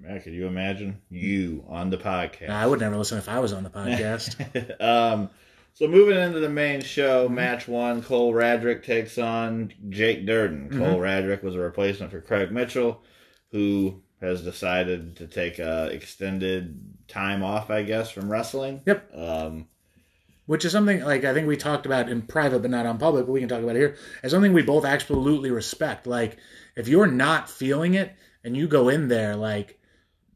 Man, 0.00 0.20
could 0.20 0.34
you 0.34 0.46
imagine 0.46 1.00
you 1.10 1.64
on 1.68 1.90
the 1.90 1.96
podcast? 1.98 2.50
I 2.50 2.66
would 2.66 2.78
never 2.80 2.96
listen 2.96 3.18
if 3.18 3.28
I 3.28 3.40
was 3.40 3.52
on 3.52 3.64
the 3.64 3.70
podcast. 3.70 4.80
um, 4.80 5.30
so 5.72 5.88
moving 5.88 6.16
into 6.16 6.38
the 6.38 6.48
main 6.48 6.80
show, 6.80 7.24
Mm-hmm. 7.26 7.34
match 7.34 7.66
one, 7.66 8.02
Cole 8.02 8.32
Radrick 8.32 8.84
takes 8.84 9.18
on 9.18 9.72
Jake 9.88 10.26
Durden. 10.26 10.68
Mm-hmm. 10.68 10.78
Cole 10.78 10.98
Radrick 11.00 11.42
was 11.42 11.56
a 11.56 11.60
replacement 11.60 12.12
for 12.12 12.20
Craig 12.20 12.52
Mitchell, 12.52 13.02
who 13.50 14.00
has 14.20 14.42
decided 14.42 15.16
to 15.16 15.26
take 15.26 15.58
a 15.58 15.86
extended 15.86 16.93
time 17.08 17.42
off, 17.42 17.70
I 17.70 17.82
guess, 17.82 18.10
from 18.10 18.30
wrestling. 18.30 18.82
Yep. 18.86 19.10
Um, 19.14 19.68
Which 20.46 20.64
is 20.64 20.72
something 20.72 21.02
like 21.02 21.24
I 21.24 21.32
think 21.32 21.46
we 21.46 21.56
talked 21.56 21.86
about 21.86 22.08
in 22.08 22.22
private, 22.22 22.60
but 22.60 22.70
not 22.70 22.86
on 22.86 22.98
public. 22.98 23.26
But 23.26 23.32
we 23.32 23.40
can 23.40 23.48
talk 23.48 23.62
about 23.62 23.76
it 23.76 23.80
here. 23.80 23.96
As 24.22 24.32
something 24.32 24.52
we 24.52 24.62
both 24.62 24.84
absolutely 24.84 25.50
respect. 25.50 26.06
Like 26.06 26.36
if 26.76 26.88
you're 26.88 27.06
not 27.06 27.48
feeling 27.50 27.94
it 27.94 28.14
and 28.42 28.56
you 28.56 28.68
go 28.68 28.88
in 28.88 29.08
there 29.08 29.36
like, 29.36 29.78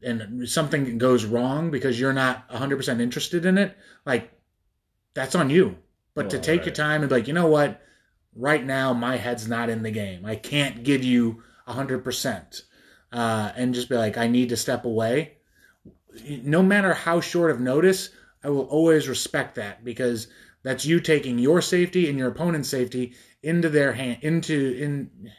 and 0.01 0.47
something 0.49 0.97
goes 0.97 1.25
wrong 1.25 1.71
because 1.71 1.99
you're 1.99 2.13
not 2.13 2.49
100% 2.49 3.01
interested 3.01 3.45
in 3.45 3.57
it, 3.57 3.77
like 4.05 4.31
that's 5.13 5.35
on 5.35 5.49
you. 5.49 5.77
But 6.15 6.29
to 6.31 6.37
Well, 6.37 6.43
take 6.43 6.65
your 6.65 6.73
time 6.73 7.01
and 7.01 7.09
be 7.09 7.15
like, 7.15 7.27
you 7.27 7.33
know 7.33 7.47
what, 7.47 7.81
right 8.35 8.63
now 8.63 8.93
my 8.93 9.17
head's 9.17 9.47
not 9.47 9.69
in 9.69 9.83
the 9.83 9.91
game. 9.91 10.25
I 10.25 10.35
can't 10.35 10.83
give 10.83 11.03
you 11.03 11.43
100%. 11.67 12.61
Uh, 13.11 13.51
and 13.55 13.73
just 13.73 13.89
be 13.89 13.95
like, 13.95 14.17
I 14.17 14.27
need 14.27 14.49
to 14.49 14.57
step 14.57 14.85
away. 14.85 15.38
No 16.43 16.63
matter 16.63 16.93
how 16.93 17.21
short 17.21 17.51
of 17.51 17.59
notice, 17.59 18.09
I 18.43 18.49
will 18.49 18.65
always 18.65 19.07
respect 19.07 19.55
that 19.55 19.83
because 19.83 20.27
that's 20.63 20.85
you 20.85 20.99
taking 20.99 21.39
your 21.39 21.61
safety 21.61 22.09
and 22.09 22.17
your 22.17 22.29
opponent's 22.29 22.69
safety 22.69 23.13
into 23.41 23.69
their 23.69 23.93
hand 23.93 24.17
into 24.21 24.75
in 24.77 25.31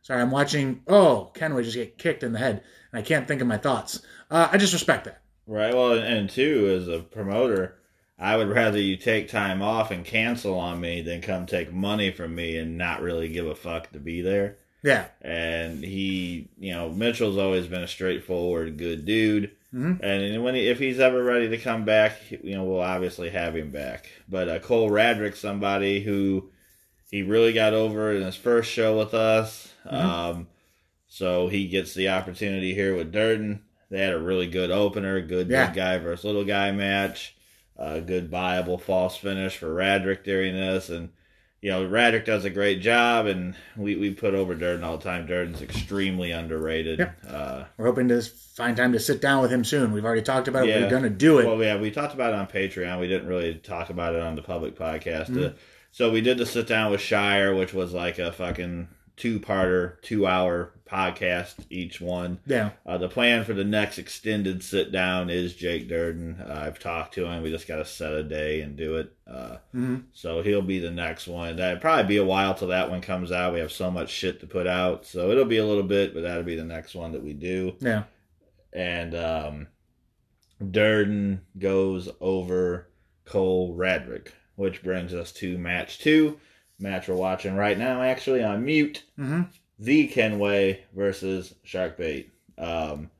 sorry 0.00 0.22
i'm 0.22 0.30
watching 0.30 0.80
oh 0.88 1.30
kenway 1.34 1.62
just 1.62 1.76
get 1.76 1.98
kicked 1.98 2.22
in 2.22 2.32
the 2.32 2.38
head 2.38 2.62
and 2.90 2.98
i 2.98 3.02
can't 3.02 3.28
think 3.28 3.42
of 3.42 3.46
my 3.46 3.58
thoughts 3.58 4.00
uh, 4.30 4.48
i 4.50 4.56
just 4.56 4.72
respect 4.72 5.04
that 5.04 5.22
right. 5.46 5.74
Well, 5.74 5.92
and, 5.92 6.04
and 6.04 6.30
two, 6.30 6.74
as 6.76 6.88
a 6.88 7.00
promoter, 7.00 7.76
I 8.18 8.36
would 8.36 8.48
rather 8.48 8.80
you 8.80 8.96
take 8.96 9.28
time 9.28 9.62
off 9.62 9.90
and 9.90 10.04
cancel 10.04 10.58
on 10.58 10.80
me 10.80 11.02
than 11.02 11.20
come 11.20 11.46
take 11.46 11.72
money 11.72 12.10
from 12.10 12.34
me 12.34 12.56
and 12.56 12.78
not 12.78 13.02
really 13.02 13.28
give 13.28 13.46
a 13.46 13.54
fuck 13.54 13.90
to 13.92 13.98
be 13.98 14.22
there. 14.22 14.58
yeah 14.82 15.06
and 15.20 15.82
he, 15.82 16.48
you 16.58 16.72
know, 16.72 16.90
Mitchell's 16.90 17.38
always 17.38 17.66
been 17.66 17.82
a 17.82 17.88
straightforward, 17.88 18.78
good 18.78 19.04
dude. 19.04 19.52
Mhm. 19.74 20.00
And 20.02 20.42
when 20.44 20.54
he, 20.54 20.68
if 20.68 20.78
he's 20.78 21.00
ever 21.00 21.22
ready 21.22 21.48
to 21.48 21.58
come 21.58 21.84
back, 21.84 22.18
you 22.30 22.54
know, 22.54 22.64
we'll 22.64 22.80
obviously 22.80 23.30
have 23.30 23.56
him 23.56 23.70
back. 23.70 24.08
But 24.28 24.48
uh, 24.48 24.58
Cole 24.58 24.90
Radrick, 24.90 25.34
somebody 25.34 26.00
who 26.02 26.50
he 27.10 27.22
really 27.22 27.52
got 27.52 27.72
over 27.72 28.12
in 28.12 28.22
his 28.22 28.36
first 28.36 28.70
show 28.70 28.98
with 28.98 29.14
us, 29.14 29.72
um, 29.86 30.48
so 31.08 31.48
he 31.48 31.68
gets 31.68 31.94
the 31.94 32.10
opportunity 32.10 32.74
here 32.74 32.94
with 32.96 33.12
Durden. 33.12 33.62
They 33.90 34.00
had 34.00 34.14
a 34.14 34.18
really 34.18 34.46
good 34.46 34.70
opener, 34.70 35.20
good 35.20 35.48
Yeah. 35.48 35.66
big 35.66 35.76
guy 35.76 35.98
versus 35.98 36.24
little 36.24 36.44
guy 36.44 36.70
match, 36.72 37.34
a 37.76 38.00
good 38.00 38.28
viable 38.30 38.78
false 38.78 39.16
finish 39.16 39.56
for 39.56 39.74
Radrick 39.74 40.24
during 40.24 40.54
this, 40.54 40.88
and 40.90 41.10
you 41.62 41.70
know, 41.70 41.88
Radrick 41.88 42.24
does 42.24 42.44
a 42.44 42.50
great 42.50 42.80
job, 42.80 43.26
and 43.26 43.54
we, 43.76 43.94
we 43.94 44.12
put 44.12 44.34
over 44.34 44.54
Durden 44.54 44.82
all 44.82 44.98
the 44.98 45.04
time. 45.04 45.26
Durden's 45.26 45.62
extremely 45.62 46.32
underrated. 46.32 46.98
Yep. 46.98 47.18
Uh, 47.26 47.64
we're 47.78 47.86
hoping 47.86 48.08
to 48.08 48.20
find 48.20 48.76
time 48.76 48.92
to 48.92 49.00
sit 49.00 49.22
down 49.22 49.40
with 49.40 49.50
him 49.50 49.64
soon 49.64 49.92
we've 49.92 50.04
already 50.04 50.20
talked 50.20 50.46
about 50.46 50.64
it 50.64 50.68
Yeah. 50.68 50.82
we're 50.82 50.90
gonna 50.90 51.08
do 51.08 51.38
it 51.38 51.46
well, 51.46 51.62
yeah, 51.62 51.80
we 51.80 51.90
talked 51.90 52.12
about 52.12 52.34
it 52.34 52.38
on 52.38 52.46
Patreon. 52.46 53.00
We 53.00 53.08
didn't 53.08 53.28
really 53.28 53.54
talk 53.54 53.88
about 53.88 54.14
it 54.14 54.20
on 54.20 54.34
the 54.36 54.42
public 54.42 54.76
podcast. 54.76 55.30
Mm-hmm. 55.30 55.44
Uh, 55.44 55.50
so 55.90 56.10
we 56.10 56.20
did 56.20 56.36
the 56.36 56.44
sit 56.44 56.66
down 56.66 56.90
with 56.90 57.00
Shire, 57.00 57.54
which 57.54 57.72
was 57.72 57.94
like 57.94 58.18
a 58.18 58.32
fucking 58.32 58.88
two 59.22 59.38
parter, 59.38 60.00
two 60.02 60.26
hour 60.26 60.72
podcast 60.90 61.54
each 61.70 62.00
one. 62.00 62.38
yeah 62.44 62.70
Uh, 62.84 62.98
the 62.98 63.08
plan 63.08 63.44
for 63.44 63.52
the 63.54 63.64
next 63.64 63.98
extended 63.98 64.62
sit 64.64 64.90
down 64.92 65.30
is 65.30 65.54
Jake 65.54 65.88
Durden. 65.88 66.40
Uh, 66.40 66.64
I've 66.66 66.78
talked 66.78 67.14
to 67.14 67.24
him. 67.26 67.42
We 67.42 67.50
just 67.50 67.68
got 67.68 67.76
to 67.76 67.84
set 67.84 68.12
a 68.12 68.22
day 68.24 68.60
and 68.62 68.76
do 68.76 68.96
it. 68.96 69.12
Uh, 69.26 69.56
Mhm. 69.74 70.02
So 70.12 70.42
he'll 70.42 70.60
be 70.60 70.80
the 70.80 70.90
next 70.90 71.28
one. 71.28 71.56
That'd 71.56 71.80
probably 71.80 72.08
be 72.08 72.16
a 72.18 72.24
while 72.24 72.52
till 72.54 72.68
that 72.68 72.90
one 72.90 73.00
comes 73.00 73.30
out. 73.32 73.54
We 73.54 73.60
have 73.60 73.72
so 73.72 73.90
much 73.90 74.10
shit 74.10 74.40
to 74.40 74.46
put 74.46 74.66
out, 74.66 75.06
so 75.06 75.30
it'll 75.30 75.44
be 75.46 75.58
a 75.58 75.66
little 75.66 75.82
bit, 75.84 76.12
but 76.14 76.22
that'll 76.24 76.42
be 76.42 76.56
the 76.56 76.64
next 76.64 76.94
one 76.94 77.12
that 77.12 77.22
we 77.22 77.32
do. 77.32 77.74
yeah 77.80 78.02
And 78.72 79.14
um, 79.14 79.66
Durden 80.70 81.42
goes 81.58 82.08
over 82.20 82.88
Cole 83.24 83.76
Radrick, 83.76 84.28
which 84.56 84.82
brings 84.82 85.14
us 85.14 85.32
to 85.34 85.58
match 85.58 85.98
two. 85.98 86.38
Match 86.82 87.08
we're 87.08 87.14
watching 87.14 87.56
right 87.56 87.78
now, 87.78 88.02
actually 88.02 88.42
on 88.42 88.64
mute 88.64 89.04
hmm 89.16 89.42
the 89.78 90.06
Kenway 90.06 90.84
versus 90.94 91.54
Sharkbait. 91.66 92.30
Um, 92.56 93.10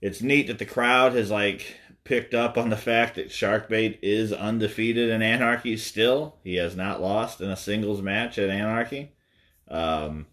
it's 0.00 0.22
neat 0.22 0.46
that 0.46 0.60
the 0.60 0.64
crowd 0.64 1.14
has 1.14 1.32
like 1.32 1.76
picked 2.04 2.32
up 2.32 2.56
on 2.56 2.70
the 2.70 2.76
fact 2.76 3.16
that 3.16 3.28
Sharkbait 3.30 3.98
is 4.00 4.32
undefeated 4.32 5.10
in 5.10 5.20
Anarchy 5.20 5.76
still. 5.76 6.36
He 6.44 6.56
has 6.56 6.76
not 6.76 7.02
lost 7.02 7.40
in 7.40 7.50
a 7.50 7.56
singles 7.56 8.00
match 8.00 8.38
at 8.38 8.50
Anarchy. 8.50 9.12
Um, 9.66 10.26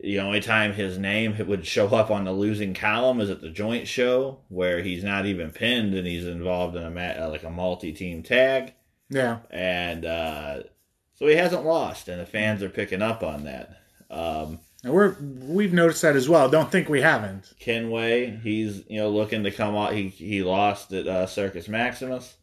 the 0.00 0.20
only 0.20 0.40
time 0.40 0.72
his 0.72 0.98
name 0.98 1.36
would 1.46 1.66
show 1.66 1.88
up 1.88 2.10
on 2.10 2.24
the 2.24 2.32
losing 2.32 2.74
column 2.74 3.20
is 3.20 3.30
at 3.30 3.40
the 3.40 3.50
joint 3.50 3.88
show 3.88 4.38
where 4.48 4.82
he's 4.82 5.02
not 5.02 5.26
even 5.26 5.50
pinned 5.50 5.94
and 5.94 6.06
he's 6.06 6.26
involved 6.26 6.76
in 6.76 6.84
a 6.96 7.28
like 7.28 7.42
a 7.42 7.50
multi-team 7.50 8.22
tag 8.22 8.74
yeah 9.10 9.38
and 9.50 10.04
uh, 10.04 10.60
so 11.14 11.26
he 11.26 11.36
hasn't 11.36 11.64
lost, 11.64 12.08
and 12.08 12.20
the 12.20 12.26
fans 12.26 12.62
are 12.62 12.68
picking 12.68 13.02
up 13.02 13.22
on 13.22 13.44
that. 13.44 13.80
Um, 14.10 14.60
and 14.82 14.92
we're 14.92 15.16
we've 15.20 15.72
noticed 15.72 16.02
that 16.02 16.14
as 16.14 16.28
well 16.28 16.48
don't 16.48 16.70
think 16.70 16.88
we 16.88 17.00
haven't 17.00 17.52
Kenway, 17.58 18.38
he's 18.42 18.82
you 18.88 19.00
know 19.00 19.10
looking 19.10 19.44
to 19.44 19.50
come 19.50 19.74
out. 19.74 19.94
He 19.94 20.08
he 20.08 20.42
lost 20.42 20.92
at 20.92 21.06
uh, 21.06 21.26
Circus 21.26 21.68
Maximus, 21.68 22.36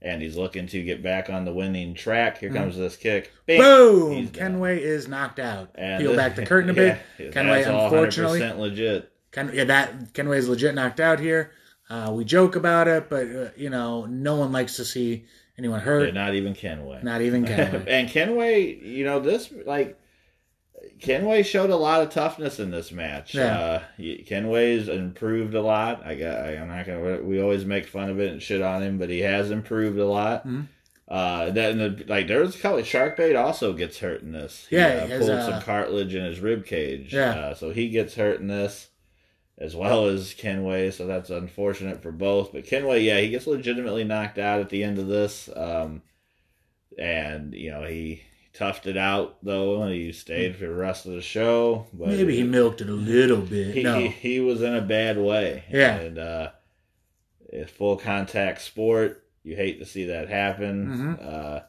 and 0.00 0.22
he's 0.22 0.36
looking 0.36 0.68
to 0.68 0.82
get 0.82 1.02
back 1.02 1.28
on 1.28 1.44
the 1.44 1.52
winning 1.52 1.94
track. 1.94 2.38
Here 2.38 2.52
comes 2.52 2.76
this 2.76 2.96
kick. 2.96 3.32
Bing! 3.46 3.60
boom 3.60 4.28
kenway 4.28 4.80
is 4.80 5.08
knocked 5.08 5.40
out 5.40 5.70
And 5.74 6.00
peel 6.00 6.14
back 6.14 6.36
the 6.36 6.46
curtain 6.46 6.70
a 6.70 6.74
bit 6.74 6.98
Yeah, 7.18 7.30
kenway 7.30 7.64
unfortunately 7.64 8.40
100% 8.40 8.58
legit. 8.58 9.12
Ken, 9.30 9.50
yeah, 9.52 9.64
that 9.64 10.14
Kenway 10.14 10.38
is 10.38 10.48
legit 10.48 10.74
knocked 10.74 11.00
out 11.00 11.20
here. 11.20 11.52
Uh, 11.90 12.12
we 12.14 12.24
joke 12.24 12.56
about 12.56 12.88
it, 12.88 13.08
but 13.08 13.26
uh, 13.26 13.48
you 13.56 13.70
know, 13.70 14.06
no 14.06 14.36
one 14.36 14.52
likes 14.52 14.76
to 14.76 14.84
see 14.84 15.26
anyone 15.58 15.80
Yeah, 15.80 15.84
hurt. 15.84 16.14
not 16.14 16.34
even 16.34 16.54
Kenway. 16.54 17.00
Not 17.02 17.20
even 17.20 17.44
Kenway. 17.46 17.84
and 17.88 18.08
Kenway, 18.08 18.76
you 18.76 19.04
know, 19.04 19.20
this 19.20 19.52
like 19.66 19.98
Kenway 21.00 21.42
showed 21.42 21.70
a 21.70 21.76
lot 21.76 22.02
of 22.02 22.10
toughness 22.10 22.58
in 22.58 22.70
this 22.70 22.90
match. 22.92 23.34
Yeah. 23.34 23.58
Uh, 23.58 23.82
Kenway's 24.26 24.88
improved 24.88 25.54
a 25.54 25.62
lot. 25.62 26.04
I 26.06 26.14
got. 26.14 26.38
I, 26.38 26.56
I'm 26.56 26.68
not 26.68 26.86
gonna. 26.86 27.22
We 27.22 27.40
always 27.42 27.64
make 27.64 27.86
fun 27.86 28.10
of 28.10 28.18
it 28.20 28.32
and 28.32 28.42
shit 28.42 28.62
on 28.62 28.82
him, 28.82 28.98
but 28.98 29.10
he 29.10 29.20
has 29.20 29.50
improved 29.50 29.98
a 29.98 30.06
lot. 30.06 30.46
Mhm. 30.46 30.66
Uh, 31.06 31.50
that 31.50 31.70
and 31.72 31.80
the, 31.80 32.04
like 32.06 32.26
there 32.28 32.40
was 32.40 32.54
a 32.54 32.58
couple. 32.58 32.78
Sharkbait 32.80 33.38
also 33.38 33.72
gets 33.72 33.98
hurt 33.98 34.22
in 34.22 34.32
this. 34.32 34.66
He, 34.68 34.76
Yeah, 34.76 35.06
uh, 35.10 35.18
pulled 35.18 35.42
some 35.42 35.62
cartilage 35.62 36.14
in 36.14 36.24
his 36.24 36.40
rib 36.40 36.66
cage. 36.66 37.14
Yeah. 37.14 37.30
uh, 37.30 37.54
so 37.54 37.70
he 37.70 37.88
gets 37.88 38.14
hurt 38.14 38.40
in 38.40 38.46
this. 38.48 38.88
As 39.60 39.74
well 39.74 40.06
as 40.06 40.34
Kenway, 40.34 40.90
so 40.92 41.06
that's 41.06 41.30
unfortunate 41.30 42.00
for 42.00 42.12
both. 42.12 42.52
But 42.52 42.64
Kenway, 42.64 43.02
yeah, 43.02 43.18
he 43.18 43.28
gets 43.28 43.46
legitimately 43.48 44.04
knocked 44.04 44.38
out 44.38 44.60
at 44.60 44.68
the 44.68 44.84
end 44.84 44.98
of 44.98 45.08
this. 45.08 45.48
Um, 45.54 46.02
and 46.98 47.54
you 47.54 47.70
know 47.70 47.82
he 47.84 48.22
toughed 48.54 48.86
it 48.86 48.96
out 48.96 49.36
though 49.44 49.82
and 49.82 49.92
he 49.94 50.10
stayed 50.12 50.56
for 50.56 50.66
the 50.66 50.74
rest 50.74 51.06
of 51.06 51.12
the 51.12 51.20
show 51.22 51.86
but 51.92 52.08
Maybe 52.08 52.34
he 52.34 52.42
milked 52.42 52.80
it 52.80 52.88
a 52.88 52.92
little 52.92 53.36
bit. 53.42 53.72
he, 53.74 53.82
no, 53.84 54.00
he, 54.00 54.08
he 54.08 54.40
was 54.40 54.62
in 54.62 54.74
a 54.74 54.80
bad 54.80 55.16
way 55.16 55.62
Yeah. 55.70 55.96
and 55.96 56.18
uh 56.18 56.50
it's 57.50 57.70
full 57.70 57.96
contact 57.98 58.60
sport 58.62 59.22
you 59.44 59.54
hate 59.54 59.78
to 59.78 59.84
see 59.86 60.06
that 60.06 60.28
happen 60.28 60.88
Mhm. 61.20 61.24
uh 61.24 61.60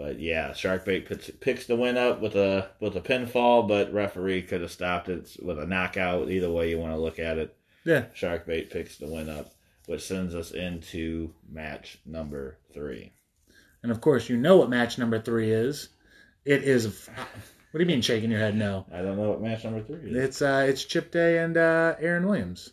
but 0.00 0.18
yeah 0.18 0.48
sharkbait 0.50 1.06
picks, 1.06 1.30
picks 1.40 1.66
the 1.66 1.76
win 1.76 1.98
up 1.98 2.22
with 2.22 2.34
a 2.34 2.70
with 2.80 2.96
a 2.96 3.00
pinfall 3.02 3.68
but 3.68 3.92
referee 3.92 4.40
could 4.40 4.62
have 4.62 4.70
stopped 4.70 5.10
it 5.10 5.36
with 5.42 5.58
a 5.58 5.66
knockout 5.66 6.30
either 6.30 6.50
way 6.50 6.70
you 6.70 6.78
want 6.78 6.94
to 6.94 7.00
look 7.00 7.18
at 7.18 7.36
it 7.36 7.54
yeah. 7.84 8.06
sharkbait 8.14 8.70
picks 8.70 8.96
the 8.96 9.06
win 9.06 9.28
up 9.28 9.52
which 9.86 10.02
sends 10.02 10.34
us 10.34 10.52
into 10.52 11.30
match 11.50 11.98
number 12.06 12.56
three 12.72 13.12
And 13.82 13.90
of 13.90 14.00
course, 14.00 14.28
you 14.28 14.36
know 14.36 14.56
what 14.56 14.70
match 14.70 14.98
number 14.98 15.20
three 15.20 15.50
is. 15.50 15.88
It 16.44 16.64
is. 16.64 17.08
What 17.70 17.78
do 17.78 17.80
you 17.80 17.86
mean 17.86 18.02
shaking 18.02 18.30
your 18.30 18.40
head? 18.40 18.56
No, 18.56 18.84
I 18.92 19.00
don't 19.00 19.16
know 19.16 19.30
what 19.30 19.40
match 19.40 19.64
number 19.64 19.82
three 19.82 20.10
is. 20.10 20.16
it's 20.16 20.42
uh, 20.42 20.66
it's 20.68 20.84
Chip 20.84 21.12
Day 21.12 21.38
and 21.38 21.56
uh, 21.56 21.94
Aaron 22.00 22.26
Williams. 22.26 22.72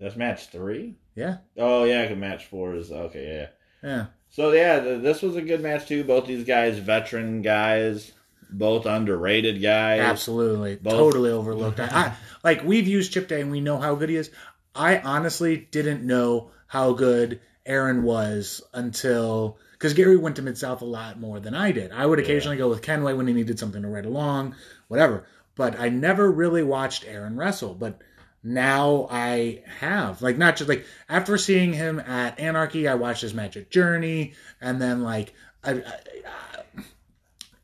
That's 0.00 0.16
match 0.16 0.46
three. 0.46 0.96
Yeah, 1.14 1.38
Oh 1.56 1.84
yeah, 1.84 2.12
match 2.14 2.46
four 2.46 2.74
is 2.74 2.90
okay. 2.90 3.26
Yeah. 3.40 3.48
Yeah. 3.82 4.06
So 4.30 4.52
yeah, 4.52 4.80
th- 4.80 5.02
this 5.02 5.22
was 5.22 5.36
a 5.36 5.42
good 5.42 5.62
match 5.62 5.86
too. 5.86 6.04
Both 6.04 6.26
these 6.26 6.44
guys, 6.44 6.78
veteran 6.78 7.42
guys, 7.42 8.12
both 8.50 8.86
underrated 8.86 9.62
guys. 9.62 10.00
Absolutely, 10.00 10.76
Both- 10.76 10.92
totally 10.92 11.30
overlooked. 11.30 11.80
I, 11.80 11.86
I 11.86 12.14
like 12.44 12.62
we've 12.64 12.86
used 12.86 13.12
Chip 13.12 13.28
Day 13.28 13.40
and 13.40 13.50
we 13.50 13.60
know 13.60 13.78
how 13.78 13.94
good 13.94 14.08
he 14.08 14.16
is. 14.16 14.30
I 14.74 14.98
honestly 14.98 15.68
didn't 15.70 16.06
know 16.06 16.50
how 16.66 16.92
good 16.92 17.40
Aaron 17.64 18.02
was 18.02 18.62
until 18.74 19.58
because 19.72 19.94
Gary 19.94 20.16
went 20.16 20.36
to 20.36 20.42
Mid 20.42 20.58
South 20.58 20.82
a 20.82 20.86
lot 20.86 21.18
more 21.18 21.40
than 21.40 21.54
I 21.54 21.72
did. 21.72 21.92
I 21.92 22.06
would 22.06 22.18
occasionally 22.18 22.56
go 22.56 22.68
with 22.68 22.82
Kenway 22.82 23.14
when 23.14 23.26
he 23.26 23.34
needed 23.34 23.58
something 23.58 23.82
to 23.82 23.88
ride 23.88 24.06
along, 24.06 24.54
whatever. 24.88 25.26
But 25.54 25.80
I 25.80 25.88
never 25.88 26.30
really 26.30 26.62
watched 26.62 27.06
Aaron 27.06 27.36
wrestle. 27.36 27.74
But 27.74 28.00
now 28.46 29.08
I 29.10 29.64
have 29.80 30.22
like 30.22 30.38
not 30.38 30.56
just 30.56 30.68
like 30.68 30.86
after 31.08 31.36
seeing 31.36 31.72
him 31.72 31.98
at 31.98 32.38
Anarchy, 32.38 32.86
I 32.86 32.94
watched 32.94 33.22
his 33.22 33.34
match 33.34 33.56
at 33.56 33.70
Journey, 33.70 34.34
and 34.60 34.80
then 34.80 35.02
like 35.02 35.34
I, 35.64 35.72
I, 35.72 35.74
I 35.76 36.82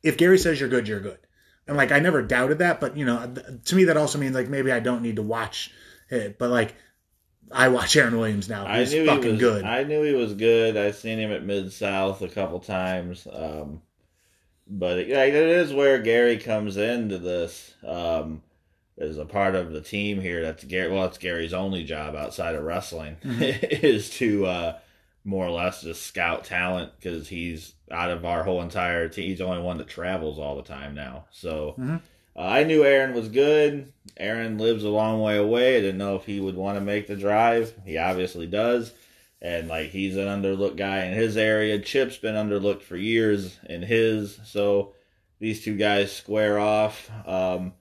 if 0.03 0.16
Gary 0.16 0.38
says 0.38 0.59
you're 0.59 0.68
good, 0.68 0.88
you're 0.88 0.99
good. 0.99 1.18
And 1.68 1.77
like 1.77 1.92
I 1.92 2.01
never 2.01 2.21
doubted 2.21 2.59
that, 2.59 2.81
but 2.81 2.97
you 2.97 3.05
know, 3.05 3.33
th- 3.33 3.64
to 3.66 3.77
me 3.77 3.85
that 3.85 3.97
also 3.97 4.18
means 4.18 4.35
like 4.35 4.49
maybe 4.49 4.73
I 4.73 4.81
don't 4.81 5.03
need 5.03 5.16
to 5.16 5.23
watch 5.23 5.71
it, 6.11 6.37
but 6.37 6.51
like 6.51 6.75
I 7.53 7.68
watch 7.68 7.95
Aaron 7.97 8.18
Williams 8.18 8.49
now. 8.49 8.66
I 8.66 8.81
He's 8.81 8.92
knew 8.92 9.07
fucking 9.07 9.23
he 9.23 9.31
was 9.31 9.40
good. 9.40 9.64
I 9.64 9.85
knew 9.85 10.03
he 10.03 10.14
was 10.14 10.35
good. 10.35 10.77
I've 10.77 10.97
seen 10.97 11.21
him 11.21 11.31
at 11.31 11.45
Mid 11.45 11.73
South 11.73 12.23
a 12.23 12.29
couple 12.29 12.59
times. 12.59 13.29
Um, 13.33 13.83
but 14.66 14.99
it, 14.99 15.11
it 15.11 15.35
is 15.35 15.73
where 15.73 15.99
Gary 16.01 16.38
comes 16.38 16.77
into 16.77 17.18
this 17.18 17.73
um, 17.87 18.42
as 18.98 19.18
a 19.18 19.24
part 19.24 19.55
of 19.55 19.72
the 19.72 19.81
team 19.81 20.20
here. 20.20 20.42
That's 20.42 20.64
Gary. 20.64 20.90
Well, 20.90 21.05
it's 21.05 21.18
Gary's 21.18 21.52
only 21.55 21.85
job 21.85 22.14
outside 22.14 22.55
of 22.55 22.64
wrestling 22.64 23.16
is 23.24 24.11
to 24.18 24.46
uh, 24.46 24.78
more 25.24 25.46
or 25.46 25.50
less 25.50 25.83
just 25.83 26.02
scout 26.07 26.44
talent 26.44 26.92
because 26.98 27.28
he's 27.28 27.74
out 27.90 28.11
of 28.11 28.24
our 28.24 28.42
whole 28.44 28.62
entire 28.62 29.09
team. 29.09 29.28
He's 29.28 29.38
the 29.38 29.46
only 29.46 29.62
one 29.62 29.78
that 29.78 29.88
travels 29.88 30.38
all 30.38 30.57
the 30.57 30.62
time 30.62 30.94
now. 30.94 31.26
So. 31.31 31.74
Mhm. 31.78 32.00
Uh, 32.35 32.38
I 32.40 32.64
knew 32.64 32.83
Aaron 32.83 33.12
was 33.14 33.28
good. 33.28 33.92
Aaron 34.16 34.57
lives 34.57 34.85
a 34.85 34.88
long 34.88 35.20
way 35.20 35.37
away. 35.37 35.76
I 35.76 35.81
didn't 35.83 35.98
know 35.98 36.16
if 36.16 36.24
he 36.24 36.40
would 36.40 36.55
want 36.57 36.78
to 36.78 36.81
make 36.81 37.07
the 37.07 37.14
drive. 37.14 37.74
He 37.85 37.98
obviously 37.98 38.46
does. 38.46 38.94
And 39.42 39.68
like 39.68 39.90
he's 39.90 40.16
an 40.16 40.28
underlooked 40.28 40.76
guy 40.76 41.05
in 41.05 41.12
his 41.12 41.37
area. 41.37 41.78
Chip's 41.78 42.16
been 42.16 42.35
underlooked 42.35 42.81
for 42.81 42.96
years 42.96 43.59
in 43.68 43.83
his. 43.83 44.40
So 44.46 44.94
these 45.40 45.62
two 45.62 45.76
guys 45.76 46.11
square 46.11 46.59
off. 46.59 47.11
Um, 47.26 47.74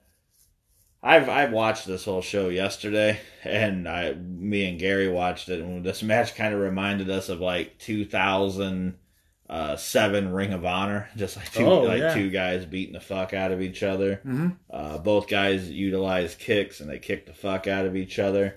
I've 1.02 1.28
I've 1.28 1.52
watched 1.52 1.86
this 1.86 2.04
whole 2.04 2.22
show 2.22 2.48
yesterday, 2.48 3.18
and 3.42 3.88
I 3.88 4.12
me 4.14 4.68
and 4.68 4.78
Gary 4.78 5.08
watched 5.08 5.48
it, 5.48 5.60
and 5.60 5.84
this 5.84 6.02
match 6.02 6.34
kind 6.36 6.54
of 6.54 6.60
reminded 6.60 7.10
us 7.10 7.28
of 7.28 7.40
like 7.40 7.78
2007 7.78 10.32
Ring 10.32 10.52
of 10.52 10.64
Honor, 10.64 11.08
just 11.16 11.36
like 11.36 11.52
two 11.52 11.64
Oh, 11.66 11.80
like 11.82 12.00
yeah. 12.00 12.14
two 12.14 12.30
guys 12.30 12.64
beating 12.64 12.94
the 12.94 13.00
fuck 13.00 13.34
out 13.34 13.52
of 13.52 13.60
each 13.60 13.82
other. 13.82 14.16
hmm 14.22 14.50
Uh, 14.70 14.98
both 14.98 15.28
guys 15.28 15.68
utilize 15.70 16.34
kicks 16.34 16.80
and 16.80 16.88
they 16.88 16.98
kick 16.98 17.26
the 17.26 17.34
fuck 17.34 17.66
out 17.66 17.84
of 17.86 17.96
each 17.96 18.18
other. 18.18 18.56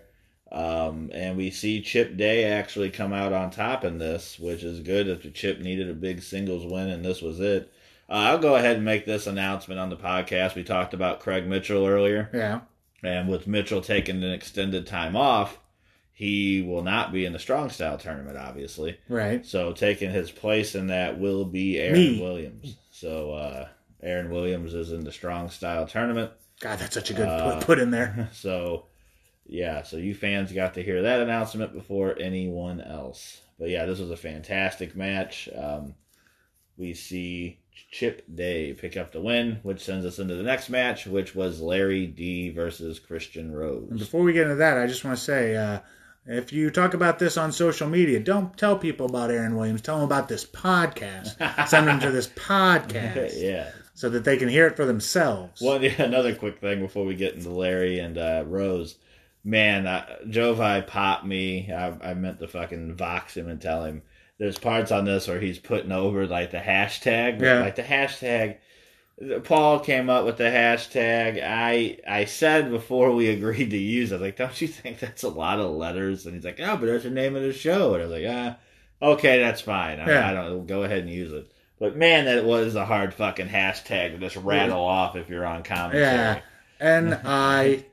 Um, 0.51 1.09
and 1.13 1.35
we 1.35 1.49
see 1.49 1.81
Chip 1.81 2.15
Day 2.15 2.45
actually 2.45 2.91
come 2.91 3.11
out 3.11 3.33
on 3.33 3.49
top 3.49 3.83
in 3.83 3.97
this, 3.97 4.39
which 4.39 4.63
is 4.63 4.79
good 4.81 5.07
if 5.07 5.23
the 5.23 5.31
Chip 5.31 5.59
needed 5.59 5.89
a 5.89 5.93
big 5.93 6.21
singles 6.21 6.65
win 6.71 6.89
and 6.89 7.03
this 7.03 7.21
was 7.21 7.39
it. 7.39 7.71
Uh, 8.09 8.13
I'll 8.13 8.37
go 8.39 8.55
ahead 8.55 8.75
and 8.75 8.85
make 8.85 9.05
this 9.05 9.27
announcement 9.27 9.79
on 9.79 9.89
the 9.89 9.95
podcast. 9.97 10.55
We 10.55 10.63
talked 10.63 10.93
about 10.93 11.19
Craig 11.21 11.47
Mitchell 11.47 11.85
earlier, 11.85 12.29
Yeah. 12.33 12.61
and 13.03 13.27
with 13.29 13.47
Mitchell 13.47 13.81
taking 13.81 14.23
an 14.23 14.31
extended 14.31 14.85
time 14.85 15.15
off, 15.15 15.57
he 16.13 16.61
will 16.61 16.83
not 16.83 17.11
be 17.11 17.25
in 17.25 17.33
the 17.33 17.39
Strong 17.39 17.71
Style 17.71 17.97
tournament, 17.97 18.37
obviously. 18.37 18.97
Right. 19.09 19.45
So 19.45 19.73
taking 19.73 20.11
his 20.11 20.31
place 20.31 20.75
in 20.75 20.87
that 20.87 21.19
will 21.19 21.45
be 21.45 21.79
Aaron 21.79 21.93
Me. 21.99 22.21
Williams. 22.21 22.77
So 22.91 23.31
uh, 23.33 23.67
Aaron 24.01 24.29
Williams 24.29 24.73
is 24.73 24.91
in 24.91 25.03
the 25.03 25.11
Strong 25.11 25.49
Style 25.49 25.87
tournament. 25.87 26.31
God, 26.61 26.79
that's 26.79 26.93
such 26.93 27.09
a 27.09 27.13
good 27.13 27.27
Uh, 27.27 27.55
put, 27.57 27.65
put 27.65 27.79
in 27.79 27.91
there. 27.91 28.29
So, 28.33 28.85
yeah, 29.45 29.83
so 29.83 29.97
you 29.97 30.13
fans 30.15 30.51
got 30.53 30.75
to 30.75 30.83
hear 30.83 31.01
that 31.01 31.19
announcement 31.21 31.73
before 31.73 32.17
anyone 32.19 32.79
else. 32.81 33.41
But 33.59 33.69
yeah, 33.69 33.85
this 33.85 33.99
was 33.99 34.11
a 34.11 34.15
fantastic 34.17 34.95
match. 34.95 35.49
Um, 35.55 35.95
we 36.77 36.93
see 36.93 37.59
Chip 37.91 38.23
Day 38.33 38.73
pick 38.73 38.97
up 38.97 39.11
the 39.11 39.21
win, 39.21 39.59
which 39.63 39.83
sends 39.83 40.05
us 40.05 40.19
into 40.19 40.35
the 40.35 40.43
next 40.43 40.69
match, 40.69 41.05
which 41.07 41.35
was 41.35 41.61
Larry 41.61 42.07
D 42.07 42.49
versus 42.49 42.99
Christian 42.99 43.47
And 43.47 43.57
Rose. 43.57 43.89
before 43.99 44.23
we 44.23 44.33
get 44.33 44.43
into 44.43 44.55
that, 44.55 44.77
I 44.77 44.87
just 44.87 45.03
want 45.03 45.17
to 45.17 45.23
say, 45.23 45.55
uh, 45.55 45.79
if 46.27 46.51
you 46.51 46.71
talk 46.71 46.93
about 46.93 47.19
this 47.19 47.37
on 47.37 47.51
social 47.51 47.87
media, 47.87 48.19
don't 48.19 48.57
tell 48.57 48.77
people 48.77 49.05
about 49.05 49.29
Aaron 49.29 49.55
Williams. 49.55 49.81
Tell 49.81 49.97
them 49.97 50.05
about 50.05 50.27
this 50.27 50.43
podcast. 50.43 51.67
Send 51.67 51.87
them 51.87 51.99
to 51.99 52.11
this 52.11 52.27
podcast 52.27 53.39
yeah. 53.39 53.69
so 53.93 54.09
that 54.09 54.23
they 54.23 54.37
can 54.37 54.49
hear 54.49 54.65
it 54.67 54.75
for 54.75 54.85
themselves. 54.85 55.61
One 55.61 55.83
yeah, 55.83 56.01
another 56.01 56.33
quick 56.33 56.59
thing 56.59 56.79
before 56.79 57.05
we 57.05 57.15
get 57.15 57.35
into 57.35 57.51
Larry 57.51 57.99
and 57.99 58.17
uh, 58.17 58.43
Rose. 58.47 58.95
Man, 59.43 59.85
uh, 59.85 60.07
Jovi 60.25 60.87
popped 60.87 61.25
me. 61.25 61.71
I, 61.71 61.95
I 62.01 62.13
meant 62.15 62.39
to 62.39 62.47
fucking 62.47 62.95
vox 62.95 63.37
him 63.37 63.47
and 63.47 63.61
tell 63.61 63.85
him. 63.85 64.01
There's 64.37 64.57
parts 64.59 64.91
on 64.91 65.05
this 65.05 65.27
where 65.27 65.39
he's 65.39 65.59
putting 65.59 65.91
over 65.91 66.27
like 66.27 66.51
the 66.51 66.57
hashtag, 66.57 67.41
Yeah. 67.41 67.61
like 67.61 67.75
the 67.75 67.83
hashtag. 67.83 68.57
Paul 69.45 69.79
came 69.79 70.09
up 70.09 70.25
with 70.25 70.35
the 70.37 70.43
hashtag. 70.43 71.41
I 71.41 71.99
I 72.05 72.25
said 72.25 72.69
before 72.69 73.11
we 73.11 73.29
agreed 73.29 73.69
to 73.71 73.77
use 73.77 74.11
it, 74.11 74.19
like, 74.19 74.35
don't 74.35 74.59
you 74.59 74.67
think 74.67 74.99
that's 74.99 75.23
a 75.23 75.29
lot 75.29 75.59
of 75.59 75.71
letters? 75.71 76.25
And 76.25 76.35
he's 76.35 76.43
like, 76.43 76.59
no, 76.59 76.75
but 76.75 76.87
that's 76.87 77.05
the 77.05 77.09
name 77.11 77.35
of 77.35 77.41
the 77.43 77.53
show. 77.53 77.93
And 77.93 78.03
I 78.03 78.05
was 78.07 78.11
like, 78.21 78.25
ah, 78.27 78.57
okay, 79.01 79.39
that's 79.39 79.61
fine. 79.61 79.99
I, 80.01 80.09
Yeah. 80.09 80.29
I 80.31 80.33
don't 80.33 80.67
go 80.67 80.83
ahead 80.83 80.99
and 80.99 81.09
use 81.09 81.31
it. 81.31 81.49
But 81.79 81.95
man, 81.95 82.25
that 82.25 82.43
was 82.45 82.75
a 82.75 82.85
hard 82.85 83.13
fucking 83.13 83.47
hashtag 83.47 84.11
to 84.11 84.17
just 84.17 84.35
rattle 84.37 84.83
off 84.83 85.15
if 85.15 85.29
you're 85.29 85.45
on 85.45 85.63
commentary. 85.63 86.03
Yeah. 86.03 86.39
N 86.81 87.19
I. 87.23 87.85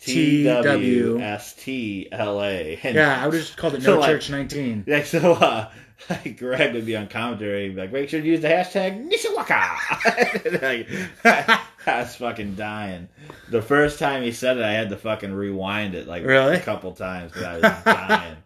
T 0.00 0.44
W. 0.44 1.18
S 1.20 1.54
T 1.54 2.08
L 2.12 2.42
A. 2.42 2.78
Yeah, 2.82 3.20
I 3.22 3.26
would 3.26 3.34
have 3.34 3.42
just 3.44 3.56
called 3.56 3.74
it 3.74 3.82
So, 3.82 3.94
No 3.94 4.00
like- 4.00 4.10
Church 4.10 4.30
19. 4.30 4.84
like 4.86 5.06
so 5.06 5.32
uh 5.34 5.70
like 6.10 6.38
Greg 6.38 6.74
would 6.74 6.86
be 6.86 6.96
on 6.96 7.08
commentary 7.08 7.74
like, 7.74 7.90
make 7.92 8.08
sure 8.08 8.20
to 8.20 8.26
use 8.26 8.40
the 8.40 8.46
hashtag 8.48 9.10
Nishiwaka 9.10 10.62
like, 10.62 11.60
I 11.86 12.00
was 12.00 12.14
fucking 12.16 12.54
dying. 12.54 13.08
The 13.50 13.60
first 13.62 13.98
time 13.98 14.22
he 14.22 14.30
said 14.32 14.58
it 14.58 14.62
I 14.64 14.72
had 14.72 14.90
to 14.90 14.96
fucking 14.96 15.32
rewind 15.32 15.94
it 15.96 16.06
like 16.06 16.24
Really? 16.24 16.54
a 16.56 16.60
couple 16.60 16.92
times 16.92 17.32
because 17.32 17.44
I 17.44 17.54
was 17.54 17.84
dying. 17.84 18.36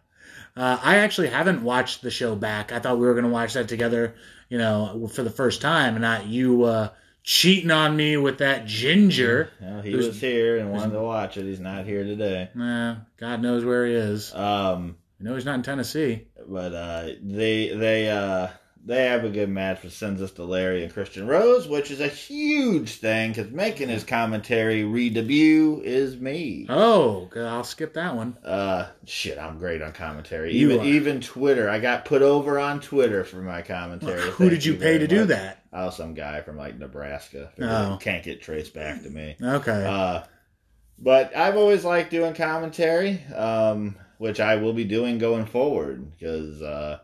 Uh, 0.56 0.78
I 0.82 0.96
actually 0.98 1.28
haven't 1.28 1.62
watched 1.62 2.02
the 2.02 2.10
show 2.10 2.34
back. 2.36 2.72
I 2.72 2.78
thought 2.78 2.98
we 2.98 3.06
were 3.06 3.14
going 3.14 3.24
to 3.24 3.30
watch 3.30 3.54
that 3.54 3.68
together, 3.68 4.14
you 4.50 4.58
know, 4.58 5.08
for 5.12 5.22
the 5.22 5.30
first 5.30 5.62
time, 5.62 5.94
and 5.94 6.02
not 6.02 6.26
you 6.26 6.64
uh, 6.64 6.88
cheating 7.22 7.70
on 7.70 7.96
me 7.96 8.16
with 8.16 8.38
that 8.38 8.66
ginger. 8.66 9.50
Well, 9.60 9.80
he 9.82 9.94
was 9.94 10.20
here 10.20 10.58
and 10.58 10.70
wanted 10.72 10.92
to 10.94 11.02
watch 11.02 11.36
it. 11.36 11.44
He's 11.44 11.60
not 11.60 11.84
here 11.84 12.04
today. 12.04 12.50
Nah, 12.54 12.96
God 13.16 13.40
knows 13.42 13.64
where 13.64 13.86
he 13.86 13.94
is. 13.94 14.34
Um 14.34 14.96
I 15.20 15.24
know 15.24 15.34
he's 15.36 15.44
not 15.44 15.54
in 15.54 15.62
Tennessee. 15.62 16.26
but 16.48 16.74
uh, 16.74 17.08
they 17.22 17.68
they 17.68 18.10
uh, 18.10 18.48
they 18.84 19.04
have 19.04 19.24
a 19.24 19.30
good 19.30 19.48
match 19.48 19.82
which 19.82 19.92
sends 19.92 20.20
us 20.20 20.32
to 20.32 20.44
Larry 20.44 20.82
and 20.82 20.92
Christian 20.92 21.26
Rose, 21.26 21.68
which 21.68 21.90
is 21.90 22.00
a 22.00 22.08
huge 22.08 22.96
thing 22.96 23.32
because 23.32 23.50
making 23.52 23.88
his 23.88 24.02
commentary 24.02 24.82
re-debut 24.82 25.80
is 25.84 26.16
me. 26.16 26.66
Oh, 26.68 27.30
I'll 27.36 27.62
skip 27.62 27.94
that 27.94 28.16
one. 28.16 28.36
Uh, 28.44 28.88
shit, 29.04 29.38
I'm 29.38 29.58
great 29.58 29.82
on 29.82 29.92
commentary. 29.92 30.56
You 30.56 30.72
even 30.72 30.80
are. 30.80 30.84
even 30.84 31.20
Twitter, 31.20 31.70
I 31.70 31.78
got 31.78 32.04
put 32.04 32.22
over 32.22 32.58
on 32.58 32.80
Twitter 32.80 33.22
for 33.22 33.36
my 33.36 33.62
commentary. 33.62 34.20
Who 34.20 34.30
Thank 34.32 34.50
did 34.50 34.64
you 34.64 34.74
pay 34.74 34.96
very 34.96 34.98
to 35.00 35.06
do 35.06 35.24
that? 35.26 35.62
Oh, 35.72 35.90
some 35.90 36.14
guy 36.14 36.40
from 36.40 36.56
like 36.56 36.76
Nebraska. 36.76 37.50
Oh. 37.60 37.98
Can't 38.00 38.24
get 38.24 38.42
traced 38.42 38.74
back 38.74 39.02
to 39.02 39.10
me. 39.10 39.36
Okay. 39.40 39.86
Uh, 39.86 40.24
but 40.98 41.36
I've 41.36 41.56
always 41.56 41.84
liked 41.84 42.10
doing 42.10 42.34
commentary, 42.34 43.22
um, 43.34 43.96
which 44.18 44.40
I 44.40 44.56
will 44.56 44.72
be 44.72 44.84
doing 44.84 45.18
going 45.18 45.46
forward 45.46 46.10
because, 46.12 46.60
uh, 46.60 46.98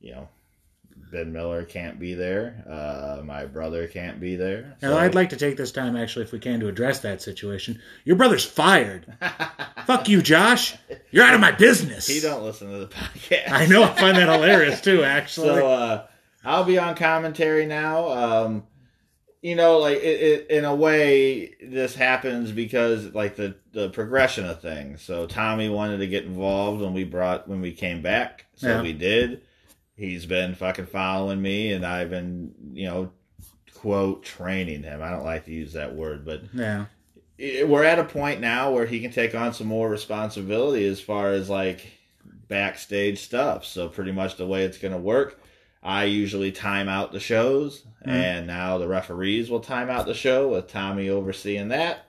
you 0.00 0.12
know, 0.12 0.28
Ben 1.12 1.32
Miller 1.32 1.64
can't 1.64 2.00
be 2.00 2.14
there. 2.14 2.64
Uh, 2.68 3.22
my 3.22 3.44
brother 3.44 3.86
can't 3.86 4.18
be 4.18 4.34
there. 4.34 4.76
now, 4.82 4.96
I'd 4.96 5.14
like 5.14 5.30
to 5.30 5.36
take 5.36 5.56
this 5.56 5.70
time, 5.70 5.94
actually, 5.94 6.24
if 6.24 6.32
we 6.32 6.38
can, 6.38 6.58
to 6.60 6.68
address 6.68 7.00
that 7.00 7.20
situation. 7.22 7.80
Your 8.04 8.16
brother's 8.16 8.44
fired. 8.44 9.06
Fuck 9.86 10.08
you, 10.08 10.22
Josh. 10.22 10.74
You're 11.10 11.24
out 11.24 11.34
of 11.34 11.40
my 11.40 11.52
business. 11.52 12.06
he 12.08 12.20
don't 12.20 12.42
listen 12.42 12.70
to 12.72 12.78
the 12.78 12.86
podcast. 12.88 13.50
I 13.50 13.66
know. 13.66 13.84
I 13.84 13.88
find 13.94 14.16
that 14.16 14.28
hilarious 14.28 14.80
too. 14.80 15.04
Actually, 15.04 15.48
So 15.48 15.66
uh, 15.68 16.06
I'll 16.44 16.64
be 16.64 16.78
on 16.78 16.94
commentary 16.96 17.66
now. 17.66 18.08
Um, 18.08 18.62
you 19.42 19.56
know, 19.56 19.78
like 19.80 19.98
it, 19.98 20.20
it, 20.22 20.50
in 20.50 20.64
a 20.64 20.74
way, 20.74 21.54
this 21.62 21.94
happens 21.96 22.52
because 22.52 23.12
like 23.12 23.36
the 23.36 23.56
the 23.72 23.90
progression 23.90 24.46
of 24.46 24.62
things. 24.62 25.02
So 25.02 25.26
Tommy 25.26 25.68
wanted 25.68 25.98
to 25.98 26.06
get 26.06 26.24
involved 26.24 26.80
when 26.80 26.94
we 26.94 27.02
brought 27.04 27.48
when 27.48 27.60
we 27.60 27.72
came 27.72 28.02
back, 28.02 28.46
so 28.54 28.68
Yeah. 28.68 28.82
we 28.82 28.92
did. 28.92 29.42
He's 29.96 30.26
been 30.26 30.54
fucking 30.54 30.86
following 30.86 31.40
me, 31.40 31.72
and 31.72 31.84
I've 31.84 32.10
been, 32.10 32.54
you 32.72 32.86
know, 32.86 33.12
quote 33.74 34.22
training 34.22 34.82
him. 34.82 35.02
I 35.02 35.10
don't 35.10 35.24
like 35.24 35.44
to 35.46 35.52
use 35.52 35.72
that 35.72 35.94
word, 35.94 36.24
but 36.24 36.42
Yeah. 36.54 36.86
it- 37.38 37.68
we're 37.68 37.84
at 37.84 37.98
a 37.98 38.04
point 38.04 38.40
now 38.40 38.70
where 38.72 38.86
he 38.86 39.00
can 39.00 39.10
take 39.10 39.34
on 39.34 39.52
some 39.52 39.66
more 39.66 39.88
responsibility 39.90 40.86
as 40.86 41.00
far 41.00 41.32
as 41.32 41.50
like 41.50 41.98
backstage 42.48 43.18
stuff. 43.18 43.64
So 43.64 43.88
pretty 43.88 44.12
much 44.12 44.36
the 44.36 44.46
way 44.46 44.64
it's 44.64 44.78
going 44.78 44.92
to 44.92 45.00
work, 45.00 45.40
I 45.82 46.04
usually 46.04 46.52
time 46.52 46.88
out 46.88 47.10
the 47.12 47.18
shows, 47.20 47.84
Mhm. 48.06 48.12
and 48.12 48.46
now 48.46 48.78
the 48.78 48.86
referees 48.86 49.50
will 49.50 49.60
time 49.60 49.90
out 49.90 50.06
the 50.06 50.14
show 50.14 50.48
with 50.50 50.68
Tommy 50.68 51.08
overseeing 51.08 51.68
that. 51.68 52.04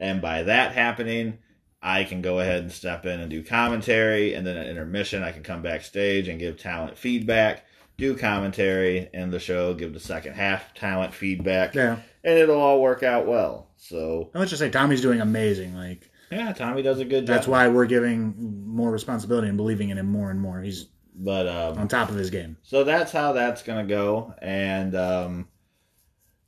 And 0.00 0.22
by 0.22 0.44
that 0.44 0.72
happening, 0.72 1.38
I 1.82 2.04
can 2.04 2.22
go 2.22 2.40
ahead 2.40 2.62
and 2.62 2.72
step 2.72 3.06
in 3.06 3.20
and 3.20 3.30
do 3.30 3.42
commentary, 3.44 4.34
and 4.34 4.46
then 4.46 4.56
at 4.56 4.66
intermission, 4.66 5.22
I 5.22 5.30
can 5.32 5.42
come 5.42 5.62
backstage 5.62 6.26
and 6.28 6.38
give 6.40 6.58
talent 6.58 6.98
feedback, 6.98 7.64
do 7.96 8.16
commentary, 8.16 9.08
end 9.14 9.32
the 9.32 9.38
show, 9.38 9.74
give 9.74 9.92
the 9.94 10.00
second 10.00 10.34
half 10.34 10.74
talent 10.74 11.14
feedback, 11.14 11.74
Yeah. 11.74 11.98
and 12.24 12.38
it'll 12.38 12.60
all 12.60 12.82
work 12.82 13.02
out 13.02 13.26
well. 13.26 13.68
So 13.76 14.30
And 14.34 14.40
let's 14.40 14.50
just 14.50 14.60
say 14.60 14.70
Tommy's 14.70 15.00
doing 15.02 15.20
amazing. 15.20 15.74
Like 15.76 16.10
yeah, 16.32 16.52
Tommy 16.52 16.82
does 16.82 16.98
a 16.98 17.04
good 17.04 17.26
job. 17.26 17.36
that's 17.36 17.46
why 17.48 17.68
we're 17.68 17.86
giving 17.86 18.66
more 18.66 18.90
responsibility 18.90 19.48
and 19.48 19.56
believing 19.56 19.90
in 19.90 19.98
him 19.98 20.06
more 20.10 20.30
and 20.30 20.40
more. 20.40 20.60
He's 20.60 20.86
But 21.14 21.46
um, 21.46 21.78
on 21.78 21.88
top 21.88 22.08
of 22.10 22.16
his 22.16 22.30
game. 22.30 22.56
so 22.62 22.82
that's 22.84 23.12
how 23.12 23.32
that's 23.34 23.62
gonna 23.62 23.86
go, 23.86 24.34
and 24.42 24.94
um, 24.96 25.48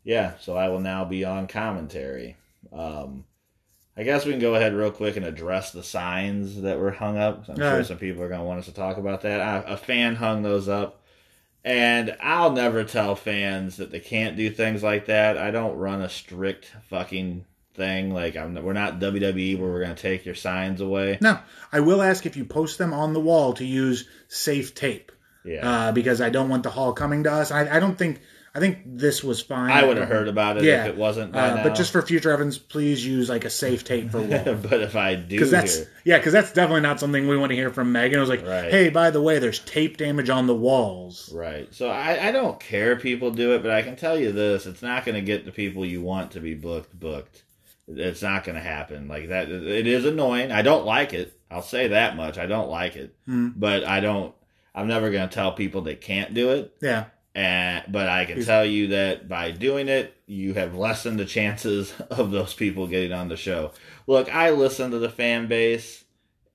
yeah, 0.03 0.33
so 0.41 0.57
I 0.57 0.69
will 0.71 0.81
now 0.81 1.05
be 1.05 1.25
on 1.25 1.47
commentary. 1.47 2.37
Um, 2.73 3.25
I 3.97 4.03
guess 4.05 4.25
we 4.25 4.33
can 4.33 4.41
go 4.41 4.55
ahead 4.55 4.75
real 4.75 4.91
quick 4.93 5.17
and 5.17 5.27
address 5.27 5.73
the 5.73 5.83
signs 5.83 6.63
that 6.63 6.79
were 6.79 6.93
hung 6.93 7.19
up. 7.19 7.45
I'm 7.49 7.57
Yeah. 7.61 7.73
sure 7.75 7.85
some 7.85 7.99
people 7.99 8.23
are 8.23 8.29
gonna 8.29 8.45
want 8.45 8.61
us 8.61 8.67
to 8.67 8.75
talk 8.75 8.97
about 8.97 9.23
that. 9.23 9.41
I, 9.41 9.73
a 9.73 9.77
fan 9.77 10.15
hung 10.17 10.43
those 10.43 10.69
up, 10.69 11.03
and 11.65 12.17
I'll 12.23 12.53
never 12.53 12.85
tell 12.85 13.15
fans 13.17 13.77
that 13.77 13.91
they 13.91 14.01
can't 14.01 14.37
do 14.37 14.51
things 14.51 14.83
like 14.83 15.07
that. 15.07 15.37
I 15.37 15.51
don't 15.51 15.77
run 15.77 16.01
a 16.01 16.09
strict 16.09 16.73
fucking 16.89 17.45
thing. 17.75 18.15
Like 18.15 18.37
I'm, 18.37 18.55
we're 18.63 18.73
not 18.73 19.01
WWE 19.01 19.59
where 19.59 19.71
we're 19.71 19.83
gonna 19.83 19.95
take 19.95 20.25
your 20.25 20.35
signs 20.35 20.81
away. 20.81 21.19
No, 21.21 21.39
I 21.73 21.81
will 21.81 22.01
ask 22.01 22.25
if 22.27 22.37
you 22.37 22.45
post 22.45 22.79
them 22.79 22.95
on 22.95 23.13
the 23.13 23.21
wall 23.21 23.53
to 23.55 23.65
use 23.67 24.09
safe 24.29 24.75
tape 24.75 25.13
Yeah. 25.45 25.69
uh, 25.89 25.93
because 25.93 26.21
I 26.21 26.31
don't 26.31 26.49
want 26.49 26.63
the 26.63 26.71
hall 26.71 26.93
coming 26.93 27.25
to 27.25 27.33
us. 27.33 27.51
I, 27.51 27.77
I 27.77 27.81
don't 27.81 27.99
think. 27.99 28.21
I 28.53 28.59
think 28.59 28.79
this 28.85 29.23
was 29.23 29.41
fine. 29.41 29.71
I 29.71 29.85
would 29.85 29.97
have 29.97 30.09
heard 30.09 30.27
about 30.27 30.57
it 30.57 30.65
Yeah. 30.65 30.83
if 30.85 30.89
it 30.89 30.97
wasn't 30.97 31.37
Uh, 31.37 31.61
but 31.63 31.77
just 31.77 31.93
for 31.93 32.03
future 32.03 32.33
Evans, 32.33 32.59
please 32.59 33.07
use 33.07 33.29
like 33.29 33.45
a 33.45 33.51
safe 33.51 33.85
tape 33.85 34.11
for 34.11 34.21
wall. 34.23 34.55
but 34.57 34.81
if 34.81 34.97
I 34.97 35.15
do 35.15 35.29
Because 35.37 35.51
that's 35.53 35.77
hear, 35.77 35.87
yeah, 36.05 36.19
because 36.19 36.33
that's 36.33 36.53
definitely 36.53 36.81
not 36.81 36.99
something 36.99 37.29
we 37.29 37.37
want 37.37 37.51
to 37.51 37.57
hear 37.57 37.71
from 37.71 37.93
Megan. 37.93 38.19
It 38.19 38.21
was 38.21 38.29
like, 38.29 38.45
Right. 38.45 38.71
hey, 38.71 38.89
by 38.91 39.11
the 39.11 39.23
way, 39.23 39.39
there's 39.39 39.61
tape 39.61 39.99
damage 39.99 40.31
on 40.31 40.49
the 40.49 40.55
walls. 40.57 41.31
right. 41.33 41.73
So 41.73 41.89
I, 41.91 42.29
I 42.29 42.33
don't 42.33 42.59
care 42.59 42.93
if 42.93 43.03
people 43.03 43.31
do 43.31 43.55
it, 43.55 43.63
but 43.63 43.71
I 43.71 43.83
can 43.83 43.95
tell 43.95 44.19
you 44.19 44.33
this: 44.33 44.67
it's 44.67 44.83
not 44.83 45.05
going 45.05 45.15
to 45.15 45.23
get 45.23 45.45
the 45.45 45.53
people 45.53 45.87
you 45.87 46.03
want 46.03 46.33
to 46.33 46.41
be 46.41 46.55
booked 46.55 46.99
booked. 46.99 47.45
It's 47.87 48.23
not 48.23 48.45
going 48.45 48.57
to 48.57 48.63
happen 48.63 49.07
like 49.09 49.29
that. 49.29 49.49
It 49.49 49.87
is 49.87 50.05
annoying. 50.05 50.51
I 50.53 50.63
don't 50.63 50.85
like 50.87 51.13
it. 51.13 51.33
I'll 51.51 51.63
say 51.63 51.89
that 51.89 52.17
much. 52.17 52.39
I 52.39 52.47
don't 52.47 52.69
like 52.71 52.95
it, 52.97 53.15
Hmm. 53.27 53.49
but 53.57 53.85
I 53.85 54.01
don't. 54.01 54.35
I'm 54.75 54.87
never 54.89 55.11
going 55.11 55.29
to 55.29 55.35
tell 55.35 55.53
people 55.53 55.83
they 55.83 55.97
can't 55.97 56.33
do 56.35 56.51
it. 56.51 56.73
Yeah, 56.81 57.07
And 57.41 57.91
but 57.91 58.07
I 58.07 58.27
can 58.27 58.45
tell 58.45 58.67
you 58.67 58.89
that 58.89 59.27
by 59.27 59.51
doing 59.51 59.89
it, 59.89 60.15
you 60.27 60.53
have 60.53 60.75
lessened 60.75 61.19
the 61.19 61.25
chances 61.25 61.95
of 62.11 62.31
those 62.31 62.53
people 62.53 62.87
getting 62.87 63.15
on 63.15 63.29
the 63.29 63.37
show. 63.37 63.73
Look, 64.07 64.33
I 64.35 64.51
listen 64.51 64.91
to 64.91 64.99
the 64.99 65.09
fan 65.09 65.47
base. 65.47 66.05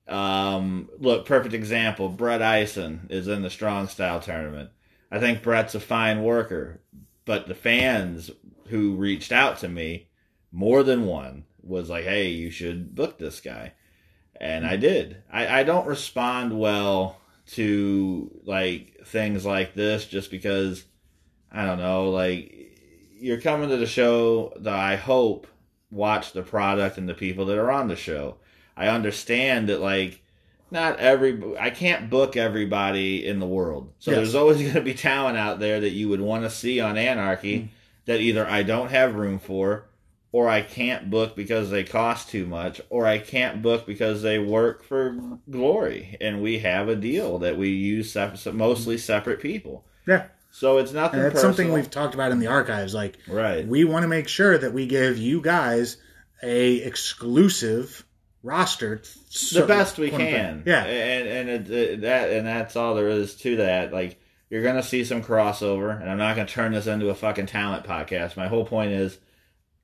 Um, 0.06 0.88
look, 1.00 1.26
perfect 1.26 1.54
example. 1.54 2.08
Brett 2.08 2.40
Eisen 2.40 3.08
is 3.10 3.26
in 3.26 3.42
the 3.42 3.50
strong 3.50 3.88
style 3.88 4.20
tournament. 4.20 4.70
I 5.10 5.18
think 5.18 5.42
Brett's 5.42 5.74
a 5.74 5.80
fine 5.80 6.22
worker, 6.22 6.80
but 7.24 7.48
the 7.48 7.56
fans 7.56 8.30
who 8.68 8.94
reached 8.94 9.32
out 9.32 9.58
to 9.58 9.68
me, 9.68 10.06
more 10.52 10.84
than 10.84 11.04
one, 11.04 11.46
was 11.64 11.90
like, 11.90 12.04
"Hey, 12.04 12.28
you 12.28 12.48
should 12.48 12.94
book 12.94 13.18
this 13.18 13.40
guy," 13.40 13.72
and 14.40 14.64
I 14.64 14.76
did. 14.76 15.24
I, 15.32 15.60
I 15.60 15.62
don't 15.64 15.88
respond 15.88 16.56
well 16.56 17.20
to 17.52 18.30
like 18.44 18.98
things 19.06 19.44
like 19.44 19.74
this 19.74 20.06
just 20.06 20.30
because 20.30 20.84
I 21.50 21.64
don't 21.64 21.78
know, 21.78 22.10
like 22.10 22.52
you're 23.18 23.40
coming 23.40 23.68
to 23.68 23.76
the 23.76 23.86
show 23.86 24.52
that 24.60 24.74
I 24.74 24.96
hope 24.96 25.46
watch 25.90 26.32
the 26.32 26.42
product 26.42 26.98
and 26.98 27.08
the 27.08 27.14
people 27.14 27.46
that 27.46 27.58
are 27.58 27.70
on 27.70 27.88
the 27.88 27.96
show. 27.96 28.36
I 28.76 28.88
understand 28.88 29.68
that 29.68 29.80
like 29.80 30.22
not 30.70 30.98
every 30.98 31.56
I 31.58 31.70
can't 31.70 32.10
book 32.10 32.36
everybody 32.36 33.26
in 33.26 33.38
the 33.38 33.46
world. 33.46 33.92
So 33.98 34.10
Yes. 34.10 34.18
there's 34.18 34.34
always 34.34 34.58
going 34.62 34.74
to 34.74 34.80
be 34.80 34.94
talent 34.94 35.38
out 35.38 35.60
there 35.60 35.80
that 35.80 35.90
you 35.90 36.08
would 36.08 36.20
want 36.20 36.44
to 36.44 36.50
see 36.50 36.80
on 36.80 36.96
Anarchy 36.98 37.58
mm-hmm. 37.58 37.66
that 38.06 38.20
either 38.20 38.46
I 38.46 38.62
don't 38.62 38.90
have 38.90 39.14
room 39.14 39.38
for 39.38 39.86
or 40.36 40.50
I 40.50 40.60
can't 40.60 41.08
book 41.08 41.34
because 41.34 41.70
they 41.70 41.82
cost 41.82 42.28
too 42.28 42.46
much 42.46 42.78
or 42.90 43.06
I 43.06 43.16
can't 43.16 43.62
book 43.62 43.86
because 43.86 44.20
they 44.20 44.38
work 44.38 44.84
for 44.84 45.16
glory 45.50 46.14
and 46.20 46.42
we 46.42 46.58
have 46.58 46.90
a 46.90 46.94
deal 46.94 47.38
that 47.38 47.56
we 47.56 47.70
use 47.70 48.14
mostly 48.52 48.98
separate 48.98 49.40
people. 49.40 49.86
yeah, 50.06 50.26
So 50.50 50.76
it's 50.76 50.92
nothing 50.92 51.20
and 51.20 51.24
that's 51.24 51.36
personal. 51.36 51.54
something 51.56 51.72
we've 51.72 51.90
talked 51.90 52.12
about 52.12 52.32
in 52.32 52.38
the 52.38 52.48
archives. 52.48 52.92
Like, 52.92 53.16
right. 53.26 53.66
we 53.66 53.84
want 53.84 54.02
to 54.02 54.08
make 54.08 54.28
sure 54.28 54.58
that 54.58 54.74
we 54.74 54.86
give 54.86 55.16
you 55.16 55.40
guys 55.40 55.96
a 56.42 56.74
exclusive 56.82 58.04
roster. 58.42 59.00
the 59.54 59.64
best 59.66 59.96
we 59.96 60.10
can. 60.10 60.64
Yeah, 60.66 60.84
and 60.84 61.28
and 61.28 61.48
it, 61.48 61.70
it, 61.70 62.00
that 62.02 62.28
and 62.30 62.46
that's 62.46 62.76
all 62.76 62.94
there 62.94 63.08
is 63.08 63.36
to 63.36 63.56
that. 63.56 63.90
Like 63.90 64.20
you're 64.50 64.62
gonna 64.62 64.82
see 64.82 65.02
some 65.02 65.22
crossover, 65.22 65.98
and 65.98 66.10
I'm 66.10 66.18
not 66.18 66.36
gonna 66.36 66.46
turn 66.46 66.72
this 66.72 66.86
into 66.86 67.08
a 67.08 67.14
fucking 67.14 67.46
talent 67.46 67.86
podcast. 67.86 68.36
My 68.36 68.48
whole 68.48 68.66
point 68.66 68.92
is, 68.92 69.16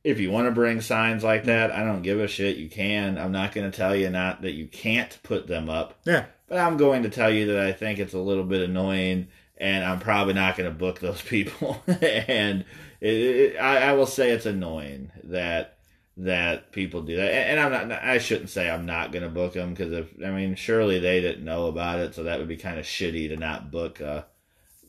if 0.04 0.18
you 0.18 0.30
want 0.30 0.46
to 0.46 0.52
bring 0.52 0.80
signs 0.80 1.22
like 1.22 1.44
that, 1.44 1.70
I 1.70 1.84
don't 1.84 2.02
give 2.02 2.18
a 2.18 2.26
shit. 2.26 2.56
You 2.56 2.68
can. 2.68 3.18
I'm 3.18 3.32
not 3.32 3.52
gonna 3.52 3.70
tell 3.70 3.94
you 3.94 4.10
not 4.10 4.42
that 4.42 4.52
you 4.52 4.66
can't 4.66 5.16
put 5.22 5.46
them 5.46 5.70
up, 5.70 5.98
yeah. 6.04 6.26
but 6.48 6.58
I'm 6.58 6.76
going 6.76 7.04
to 7.04 7.10
tell 7.10 7.30
you 7.30 7.46
that 7.46 7.58
I 7.58 7.72
think 7.72 7.98
it's 7.98 8.14
a 8.14 8.18
little 8.18 8.44
bit 8.44 8.68
annoying. 8.68 9.28
And 9.58 9.84
I'm 9.84 10.00
probably 10.00 10.34
not 10.34 10.56
going 10.56 10.68
to 10.68 10.76
book 10.76 10.98
those 10.98 11.22
people. 11.28 11.80
and 11.86 12.64
it, 13.00 13.14
it, 13.14 13.56
I, 13.58 13.90
I 13.90 13.92
will 13.92 14.06
say 14.06 14.30
it's 14.30 14.46
annoying 14.46 15.12
that 15.24 15.78
that 16.16 16.72
people 16.72 17.02
do 17.02 17.16
that. 17.16 17.30
And 17.30 17.60
I'm 17.60 17.88
not. 17.88 18.02
I 18.02 18.18
shouldn't 18.18 18.50
say 18.50 18.68
I'm 18.68 18.86
not 18.86 19.12
going 19.12 19.22
to 19.22 19.30
book 19.30 19.52
them 19.52 19.70
because 19.70 19.92
if 19.92 20.08
I 20.24 20.30
mean, 20.30 20.56
surely 20.56 20.98
they 20.98 21.20
didn't 21.20 21.44
know 21.44 21.66
about 21.66 22.00
it, 22.00 22.14
so 22.14 22.24
that 22.24 22.38
would 22.38 22.48
be 22.48 22.56
kind 22.56 22.78
of 22.78 22.84
shitty 22.84 23.28
to 23.28 23.36
not 23.36 23.70
book, 23.70 24.00
uh, 24.00 24.22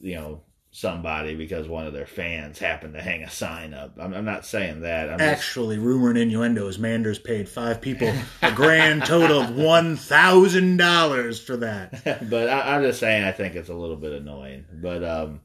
you 0.02 0.16
know, 0.16 0.42
somebody 0.76 1.36
because 1.36 1.68
one 1.68 1.86
of 1.86 1.94
their 1.94 2.08
fans 2.08 2.58
happened 2.58 2.96
to 2.96 3.02
hang 3.02 3.22
a 3.22 3.30
sign 3.30 3.76
up. 3.76 3.94
I'm, 4.00 4.12
I'm 4.12 4.26
not 4.26 4.44
saying 4.44 4.82
that. 4.82 5.08
I'm 5.08 5.20
just, 5.20 5.30
Actually, 5.30 5.78
rumor 5.78 6.10
and 6.10 6.18
innuendo 6.18 6.68
is 6.68 6.80
Manders 6.80 7.20
paid 7.20 7.48
five 7.48 7.80
people 7.80 8.12
a 8.42 8.52
grand 8.52 9.06
total 9.06 9.40
of 9.40 9.56
one 9.56 9.96
thousand 9.96 10.78
dollars 10.78 11.40
for 11.40 11.58
that. 11.58 12.04
but 12.30 12.50
I, 12.50 12.76
I'm 12.76 12.82
just 12.82 13.00
saying 13.00 13.24
I 13.24 13.32
think 13.32 13.56
it's 13.56 13.70
a 13.70 13.74
little 13.74 13.96
bit 13.96 14.14
annoying. 14.14 14.66
But 14.74 15.04
um, 15.04 15.42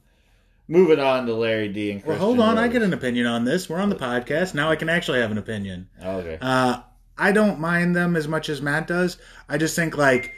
moving 0.66 0.98
on 0.98 1.26
to 1.26 1.34
Larry 1.34 1.68
D 1.68 1.90
and 1.90 2.04
Well, 2.04 2.18
hold 2.18 2.40
on, 2.40 2.56
I 2.56 2.68
get 2.68 2.82
an 2.82 2.94
opinion 2.94 3.26
on 3.26 3.44
this. 3.44 3.68
We're 3.68 3.80
on 3.80 3.90
the 3.90 3.96
podcast 3.96 4.54
now. 4.54 4.70
I 4.70 4.76
can 4.76 4.88
actually 4.88 5.20
have 5.20 5.30
an 5.30 5.38
opinion. 5.38 5.90
okay. 6.02 6.38
Uh, 6.40 6.80
I 7.18 7.32
don't 7.32 7.60
mind 7.60 7.94
them 7.94 8.16
as 8.16 8.26
much 8.28 8.48
as 8.48 8.62
Matt 8.62 8.86
does. 8.86 9.18
I 9.48 9.58
just 9.58 9.76
think 9.76 9.98
like, 9.98 10.32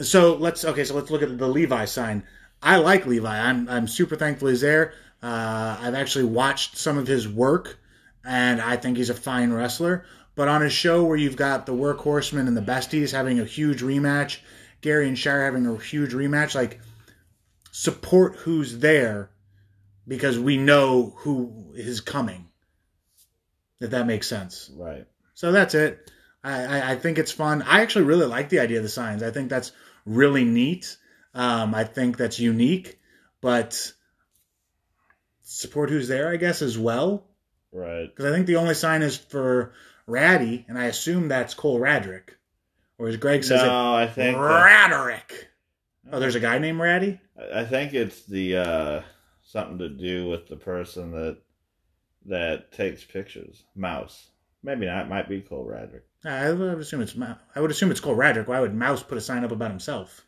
so 0.00 0.34
let's 0.34 0.64
okay. 0.64 0.82
So 0.82 0.96
let's 0.96 1.12
look 1.12 1.22
at 1.22 1.38
the 1.38 1.46
Levi 1.46 1.84
sign. 1.84 2.24
I 2.64 2.76
like 2.76 3.06
Levi. 3.06 3.38
I'm 3.38 3.68
I'm 3.68 3.86
super 3.86 4.16
thankful 4.16 4.48
he's 4.48 4.62
there. 4.62 4.94
Uh, 5.22 5.76
I've 5.80 5.94
actually 5.94 6.24
watched 6.24 6.78
some 6.78 6.98
of 6.98 7.06
his 7.06 7.28
work, 7.28 7.78
and 8.24 8.60
I 8.60 8.76
think 8.76 8.96
he's 8.96 9.10
a 9.10 9.14
fine 9.14 9.52
wrestler. 9.52 10.06
But 10.34 10.48
on 10.48 10.62
a 10.62 10.70
show 10.70 11.04
where 11.04 11.16
you've 11.16 11.36
got 11.36 11.66
the 11.66 11.74
workhorsemen 11.74 12.48
and 12.48 12.56
the 12.56 12.62
besties 12.62 13.12
having 13.12 13.38
a 13.38 13.44
huge 13.44 13.82
rematch, 13.82 14.38
Gary 14.80 15.06
and 15.06 15.18
Shire 15.18 15.44
having 15.44 15.66
a 15.66 15.76
huge 15.76 16.12
rematch, 16.12 16.54
like 16.54 16.80
support 17.70 18.36
who's 18.36 18.78
there 18.78 19.30
because 20.08 20.38
we 20.38 20.56
know 20.56 21.14
who 21.18 21.72
is 21.74 22.00
coming. 22.00 22.48
If 23.80 23.90
that 23.90 24.06
makes 24.06 24.26
sense. 24.26 24.70
right. 24.74 25.06
So 25.34 25.52
that's 25.52 25.74
it. 25.74 26.10
I, 26.42 26.64
I, 26.64 26.90
I 26.92 26.96
think 26.96 27.18
it's 27.18 27.32
fun. 27.32 27.62
I 27.62 27.82
actually 27.82 28.04
really 28.04 28.26
like 28.26 28.48
the 28.48 28.60
idea 28.60 28.78
of 28.78 28.82
the 28.82 28.88
signs. 28.88 29.22
I 29.22 29.30
think 29.30 29.50
that's 29.50 29.72
really 30.06 30.44
neat. 30.44 30.96
Um, 31.34 31.74
I 31.74 31.84
think 31.84 32.16
that's 32.16 32.38
unique, 32.38 32.98
but 33.40 33.92
support 35.42 35.90
who's 35.90 36.08
there, 36.08 36.28
I 36.30 36.36
guess, 36.36 36.62
as 36.62 36.78
well. 36.78 37.26
Right. 37.72 38.06
Because 38.06 38.30
I 38.30 38.34
think 38.34 38.46
the 38.46 38.56
only 38.56 38.74
sign 38.74 39.02
is 39.02 39.16
for 39.16 39.72
Ratty, 40.06 40.64
and 40.68 40.78
I 40.78 40.84
assume 40.84 41.28
that's 41.28 41.54
Cole 41.54 41.80
Radrick. 41.80 42.30
Or 42.98 43.08
as 43.08 43.16
Greg 43.16 43.42
says 43.42 43.62
No, 43.62 43.94
I 43.94 44.04
it, 44.04 44.12
think 44.12 44.36
that- 44.36 44.90
Radrick. 44.90 45.32
Oh, 46.12 46.20
there's 46.20 46.34
a 46.34 46.40
guy 46.40 46.58
named 46.58 46.78
Ratty? 46.78 47.18
I 47.52 47.64
think 47.64 47.94
it's 47.94 48.24
the 48.26 48.56
uh, 48.58 49.02
something 49.42 49.78
to 49.78 49.88
do 49.88 50.28
with 50.28 50.46
the 50.48 50.56
person 50.56 51.10
that 51.12 51.38
that 52.26 52.72
takes 52.72 53.02
pictures. 53.02 53.64
Mouse. 53.74 54.28
Maybe 54.62 54.86
not. 54.86 55.06
It 55.06 55.08
might 55.08 55.28
be 55.28 55.40
Cole 55.40 55.66
Radrick. 55.66 56.02
I 56.24 56.52
would 56.52 56.78
assume 56.78 57.00
it's 57.00 57.16
Mouse. 57.16 57.38
I 57.56 57.60
would 57.60 57.70
assume 57.70 57.90
it's 57.90 58.00
Cole 58.00 58.16
Radrick. 58.16 58.46
Why 58.46 58.60
would 58.60 58.74
Mouse 58.74 59.02
put 59.02 59.18
a 59.18 59.20
sign 59.20 59.44
up 59.44 59.50
about 59.50 59.70
himself? 59.70 60.24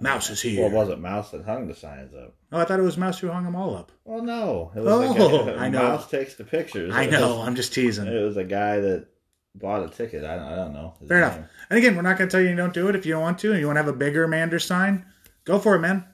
Mouse 0.00 0.28
is 0.30 0.42
here. 0.42 0.60
Well, 0.62 0.70
it 0.70 0.74
wasn't 0.74 1.00
Mouse 1.00 1.30
that 1.30 1.44
hung 1.44 1.66
the 1.68 1.74
signs 1.74 2.12
up. 2.14 2.34
oh, 2.52 2.58
I 2.60 2.64
thought 2.64 2.80
it 2.80 2.82
was 2.82 2.98
Mouse 2.98 3.18
who 3.20 3.28
hung 3.30 3.44
them 3.44 3.54
all 3.56 3.76
up. 3.76 3.92
Well, 4.04 4.22
no. 4.22 4.72
It 4.74 4.80
was 4.80 4.92
Oh, 5.18 5.46
a 5.48 5.52
guy, 5.56 5.64
I 5.64 5.68
know. 5.68 5.82
Mouse 5.82 6.10
takes 6.10 6.34
the 6.34 6.44
pictures. 6.44 6.92
I 6.94 7.06
know. 7.06 7.36
was- 7.38 7.46
I'm 7.48 7.54
just 7.54 7.72
teasing. 7.74 8.06
It 8.06 8.22
was 8.22 8.36
a 8.36 8.44
guy 8.44 8.80
that 8.80 9.06
bought 9.54 9.84
a 9.84 9.88
ticket. 9.88 10.24
I 10.24 10.34
don't, 10.36 10.44
I 10.46 10.56
don't 10.56 10.72
know. 10.72 10.94
Fair 11.06 11.18
enough. 11.18 11.38
And 11.70 11.78
again, 11.78 11.94
we're 11.94 12.02
not 12.02 12.18
going 12.18 12.28
to 12.28 12.32
tell 12.32 12.40
you 12.42 12.50
you 12.50 12.56
don't 12.56 12.74
do 12.74 12.88
it 12.88 12.96
if 12.96 13.06
you 13.06 13.12
don't 13.12 13.22
want 13.22 13.38
to, 13.40 13.52
and 13.52 13.60
you 13.60 13.66
want 13.66 13.76
to 13.76 13.82
have 13.82 13.92
a 13.94 13.96
bigger 13.96 14.26
Mander 14.26 14.58
sign. 14.58 15.06
Go 15.44 15.58
for 15.60 15.76
it, 15.76 15.80
man. 15.80 16.04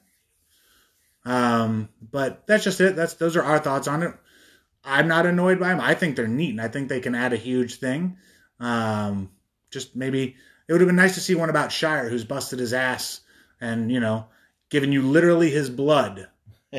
Um, 1.24 1.88
but 2.00 2.46
that's 2.46 2.64
just 2.64 2.80
it. 2.80 2.96
That's 2.96 3.14
those 3.14 3.36
are 3.36 3.42
our 3.42 3.58
thoughts 3.58 3.88
on 3.88 4.02
it. 4.02 4.14
I'm 4.84 5.08
not 5.08 5.26
annoyed 5.26 5.60
by 5.60 5.68
them. 5.68 5.80
I 5.80 5.94
think 5.94 6.16
they're 6.16 6.26
neat, 6.28 6.50
and 6.50 6.60
I 6.60 6.68
think 6.68 6.88
they 6.88 7.00
can 7.00 7.14
add 7.14 7.32
a 7.32 7.36
huge 7.36 7.76
thing. 7.76 8.16
Um, 8.58 9.30
just 9.70 9.94
maybe 9.94 10.36
it 10.68 10.72
would 10.72 10.80
have 10.80 10.88
been 10.88 10.96
nice 10.96 11.14
to 11.14 11.20
see 11.20 11.34
one 11.34 11.50
about 11.50 11.72
Shire, 11.72 12.08
who's 12.08 12.24
busted 12.24 12.58
his 12.58 12.72
ass 12.72 13.20
and 13.60 13.90
you 13.90 14.00
know 14.00 14.26
giving 14.70 14.92
you 14.92 15.02
literally 15.02 15.50
his 15.50 15.68
blood 15.70 16.28
uh, 16.72 16.78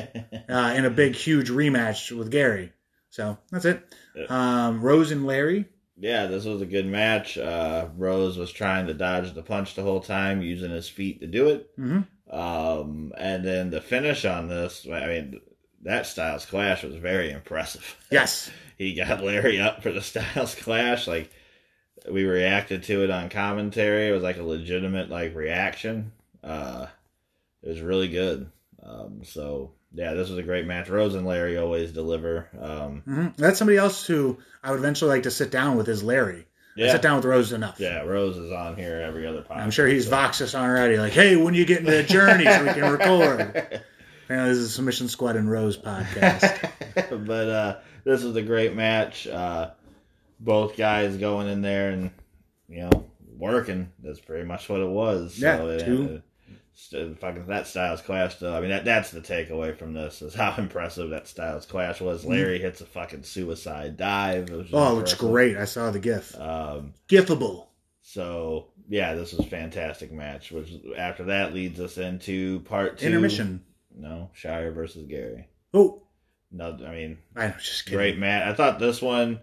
in 0.76 0.84
a 0.84 0.90
big, 0.90 1.14
huge 1.14 1.50
rematch 1.50 2.16
with 2.16 2.30
Gary. 2.30 2.72
So 3.10 3.36
that's 3.50 3.66
it. 3.66 3.82
Um, 4.28 4.80
Rose 4.80 5.10
and 5.10 5.26
Larry. 5.26 5.66
Yeah, 5.98 6.26
this 6.26 6.44
was 6.46 6.62
a 6.62 6.66
good 6.66 6.86
match. 6.86 7.36
Uh, 7.36 7.88
Rose 7.96 8.38
was 8.38 8.50
trying 8.50 8.86
to 8.86 8.94
dodge 8.94 9.34
the 9.34 9.42
punch 9.42 9.74
the 9.74 9.82
whole 9.82 10.00
time, 10.00 10.40
using 10.42 10.70
his 10.70 10.88
feet 10.88 11.20
to 11.20 11.26
do 11.26 11.48
it. 11.50 11.76
Mhm. 11.78 12.06
Um, 12.30 13.12
and 13.18 13.44
then 13.44 13.68
the 13.70 13.82
finish 13.82 14.24
on 14.24 14.48
this, 14.48 14.86
I 14.90 15.06
mean, 15.06 15.40
that 15.82 16.06
Styles 16.06 16.46
Clash 16.46 16.82
was 16.82 16.96
very 16.96 17.30
impressive. 17.30 17.96
Yes. 18.10 18.50
he 18.78 18.94
got 18.94 19.22
Larry 19.22 19.60
up 19.60 19.82
for 19.82 19.92
the 19.92 20.00
Styles 20.00 20.54
Clash. 20.54 21.06
Like 21.06 21.30
we 22.10 22.24
reacted 22.24 22.84
to 22.84 23.04
it 23.04 23.10
on 23.10 23.28
commentary. 23.28 24.08
It 24.08 24.12
was 24.12 24.22
like 24.22 24.38
a 24.38 24.42
legitimate 24.42 25.10
like 25.10 25.34
reaction. 25.34 26.12
Uh, 26.42 26.86
it 27.62 27.68
was 27.68 27.80
really 27.80 28.08
good. 28.08 28.50
Um, 28.82 29.22
so 29.24 29.72
yeah, 29.94 30.14
this 30.14 30.28
was 30.28 30.38
a 30.38 30.42
great 30.42 30.66
match. 30.66 30.88
Rose 30.88 31.14
and 31.14 31.26
Larry 31.26 31.56
always 31.58 31.92
deliver. 31.92 32.48
Um, 32.60 33.02
hmm 33.02 33.26
That's 33.36 33.58
somebody 33.58 33.78
else 33.78 34.04
who 34.06 34.38
I 34.62 34.70
would 34.70 34.80
eventually 34.80 35.10
like 35.10 35.22
to 35.24 35.30
sit 35.30 35.50
down 35.50 35.76
with 35.76 35.88
is 35.88 36.02
Larry. 36.02 36.46
I 36.76 36.88
sit 36.88 37.02
down 37.02 37.16
with 37.16 37.26
Rose 37.26 37.52
enough. 37.52 37.78
yeah. 37.78 38.00
Rose 38.00 38.38
is 38.38 38.50
on 38.50 38.76
here 38.76 38.96
every 39.00 39.26
other 39.26 39.42
podcast. 39.42 39.56
I'm 39.58 39.70
sure 39.70 39.86
he's 39.86 40.06
so- 40.08 40.12
voxed 40.16 40.40
us 40.40 40.54
already. 40.54 40.96
Like, 40.96 41.12
hey, 41.12 41.36
when 41.36 41.52
you 41.54 41.64
get 41.66 41.80
into 41.80 41.90
the 41.92 42.02
journey 42.02 42.44
so 42.44 42.64
we 42.64 42.72
can 42.72 42.90
record. 42.98 43.80
Apparently, 44.24 44.48
this 44.54 44.58
is 44.58 44.70
a 44.70 44.70
Submission 44.70 45.08
Squad 45.08 45.36
and 45.36 45.50
Rose 45.50 45.76
podcast. 45.76 46.70
but 47.26 47.48
uh, 47.48 47.78
this 48.04 48.22
was 48.22 48.34
a 48.36 48.42
great 48.42 48.74
match. 48.74 49.26
Uh, 49.26 49.70
both 50.40 50.76
guys 50.76 51.16
going 51.18 51.46
in 51.48 51.60
there 51.60 51.90
and 51.90 52.10
you 52.70 52.88
know 52.88 53.10
working. 53.36 53.92
That's 54.02 54.20
pretty 54.20 54.44
much 54.46 54.68
what 54.70 54.80
it 54.80 54.88
was. 54.88 55.38
Yeah, 55.38 55.58
so, 55.58 55.78
two. 55.78 56.22
Fucking 56.74 57.46
that 57.46 57.66
Styles 57.66 58.00
Clash 58.02 58.36
though. 58.36 58.56
I 58.56 58.60
mean 58.60 58.70
that 58.70 58.84
that's 58.84 59.10
the 59.10 59.20
takeaway 59.20 59.76
from 59.76 59.92
this 59.92 60.22
is 60.22 60.34
how 60.34 60.54
impressive 60.58 61.10
that 61.10 61.28
Styles 61.28 61.66
Clash 61.66 62.00
was. 62.00 62.24
Larry 62.24 62.58
hits 62.58 62.80
a 62.80 62.86
fucking 62.86 63.22
suicide 63.24 63.96
dive. 63.96 64.48
It 64.50 64.52
Mm-hmm. 64.52 64.74
Oh, 64.74 64.92
it 64.92 64.94
looks 64.94 65.14
great. 65.14 65.56
I 65.56 65.64
saw 65.66 65.90
the 65.90 65.98
GIF. 66.00 66.38
Um, 66.38 66.94
Gifable. 67.08 67.66
so 68.02 68.68
yeah, 68.88 69.14
this 69.14 69.32
was 69.32 69.46
a 69.46 69.48
fantastic 69.50 70.12
match. 70.12 70.50
Which 70.50 70.70
after 70.96 71.24
that 71.24 71.54
leads 71.54 71.78
us 71.80 71.98
into 71.98 72.60
part 72.60 72.98
two. 72.98 73.06
Intermission. 73.06 73.64
No, 73.94 74.30
Shire 74.32 74.72
versus 74.72 75.06
Gary. 75.06 75.48
Oh, 75.74 76.02
No, 76.50 76.78
I 76.86 76.90
mean 76.94 77.18
I 77.36 77.48
know, 77.48 77.54
just 77.58 77.84
kidding. 77.84 77.98
great 77.98 78.18
match. 78.18 78.46
I 78.48 78.54
thought 78.54 78.78
this 78.78 79.02
one, 79.02 79.40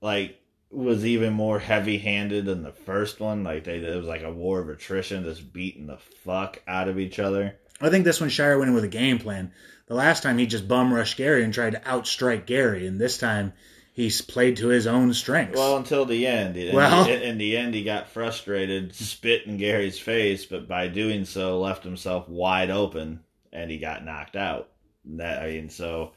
like, 0.00 0.38
was 0.76 1.06
even 1.06 1.32
more 1.32 1.58
heavy-handed 1.58 2.44
than 2.44 2.62
the 2.62 2.72
first 2.72 3.18
one. 3.18 3.42
Like, 3.44 3.64
they 3.64 3.76
it 3.78 3.96
was 3.96 4.06
like 4.06 4.22
a 4.22 4.30
war 4.32 4.60
of 4.60 4.68
attrition, 4.68 5.24
just 5.24 5.52
beating 5.52 5.86
the 5.86 5.98
fuck 6.24 6.62
out 6.68 6.88
of 6.88 6.98
each 6.98 7.18
other. 7.18 7.56
I 7.80 7.88
think 7.88 8.04
this 8.04 8.20
one 8.20 8.30
Shire 8.30 8.58
went 8.58 8.68
in 8.68 8.74
with 8.74 8.84
a 8.84 8.88
game 8.88 9.18
plan. 9.18 9.52
The 9.86 9.94
last 9.94 10.22
time 10.22 10.38
he 10.38 10.46
just 10.46 10.68
bum 10.68 10.92
rushed 10.92 11.16
Gary 11.16 11.44
and 11.44 11.54
tried 11.54 11.72
to 11.72 11.80
outstrike 11.80 12.46
Gary, 12.46 12.86
and 12.86 13.00
this 13.00 13.18
time 13.18 13.54
he's 13.94 14.20
played 14.20 14.58
to 14.58 14.68
his 14.68 14.86
own 14.86 15.14
strengths. 15.14 15.56
Well, 15.56 15.78
until 15.78 16.04
the 16.04 16.26
end. 16.26 16.56
In, 16.56 16.74
Well- 16.74 17.08
in, 17.08 17.22
in 17.22 17.38
the 17.38 17.56
end, 17.56 17.74
he 17.74 17.82
got 17.82 18.10
frustrated, 18.10 18.94
spit 18.94 19.46
in 19.46 19.56
Gary's 19.56 19.98
face, 19.98 20.44
but 20.44 20.68
by 20.68 20.88
doing 20.88 21.24
so, 21.24 21.60
left 21.60 21.84
himself 21.84 22.28
wide 22.28 22.70
open, 22.70 23.20
and 23.52 23.70
he 23.70 23.78
got 23.78 24.04
knocked 24.04 24.36
out. 24.36 24.68
That 25.06 25.42
I 25.42 25.52
mean, 25.52 25.70
so 25.70 26.12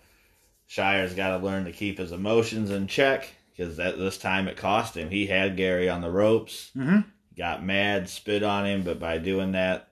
Shire's 0.67 1.13
got 1.13 1.37
to 1.37 1.45
learn 1.45 1.65
to 1.65 1.71
keep 1.71 1.97
his 1.99 2.11
emotions 2.11 2.71
in 2.71 2.87
check 2.87 3.31
because 3.59 3.75
that 3.77 3.97
this 3.97 4.17
time 4.17 4.47
it 4.47 4.55
cost 4.55 4.95
him. 4.95 5.09
He 5.09 5.25
had 5.27 5.57
Gary 5.57 5.89
on 5.89 5.99
the 6.01 6.09
ropes. 6.09 6.71
Mhm. 6.77 7.03
got 7.37 7.63
mad, 7.63 8.09
spit 8.09 8.43
on 8.43 8.65
him, 8.65 8.83
but 8.83 8.99
by 8.99 9.17
doing 9.17 9.51
that, 9.53 9.87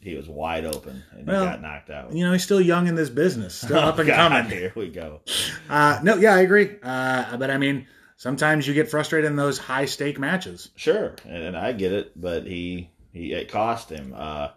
he 0.00 0.14
was 0.14 0.28
wide 0.28 0.64
open 0.66 1.02
and 1.12 1.26
Well, 1.26 1.42
he 1.44 1.48
got 1.50 1.62
knocked 1.62 1.88
out. 1.90 2.12
you 2.14 2.22
know, 2.24 2.32
he's 2.32 2.42
still 2.42 2.60
young 2.60 2.86
in 2.86 2.94
this 2.96 3.08
business, 3.10 3.54
still 3.54 3.78
up 3.78 3.98
and 3.98 4.08
Oh, 4.10 4.12
God, 4.14 4.30
coming. 4.44 4.50
Here 4.58 4.72
we 4.74 4.88
go. 4.90 5.20
Uh, 5.70 6.00
no, 6.02 6.16
yeah, 6.16 6.34
I 6.34 6.40
agree. 6.40 6.70
Uh, 6.82 7.36
but 7.38 7.50
I 7.50 7.56
mean, 7.56 7.86
sometimes 8.18 8.66
you 8.68 8.74
get 8.74 8.90
frustrated 8.90 9.30
in 9.30 9.36
those 9.36 9.56
high 9.58 9.86
stake 9.86 10.18
matches. 10.18 10.68
Sure, 10.76 11.14
and, 11.26 11.42
and 11.44 11.56
I 11.56 11.72
get 11.72 11.92
it, 11.92 12.12
but 12.20 12.46
he 12.46 12.90
he 13.12 13.32
it 13.32 13.50
cost 13.50 13.88
him. 13.88 14.12
Uh, 14.14 14.48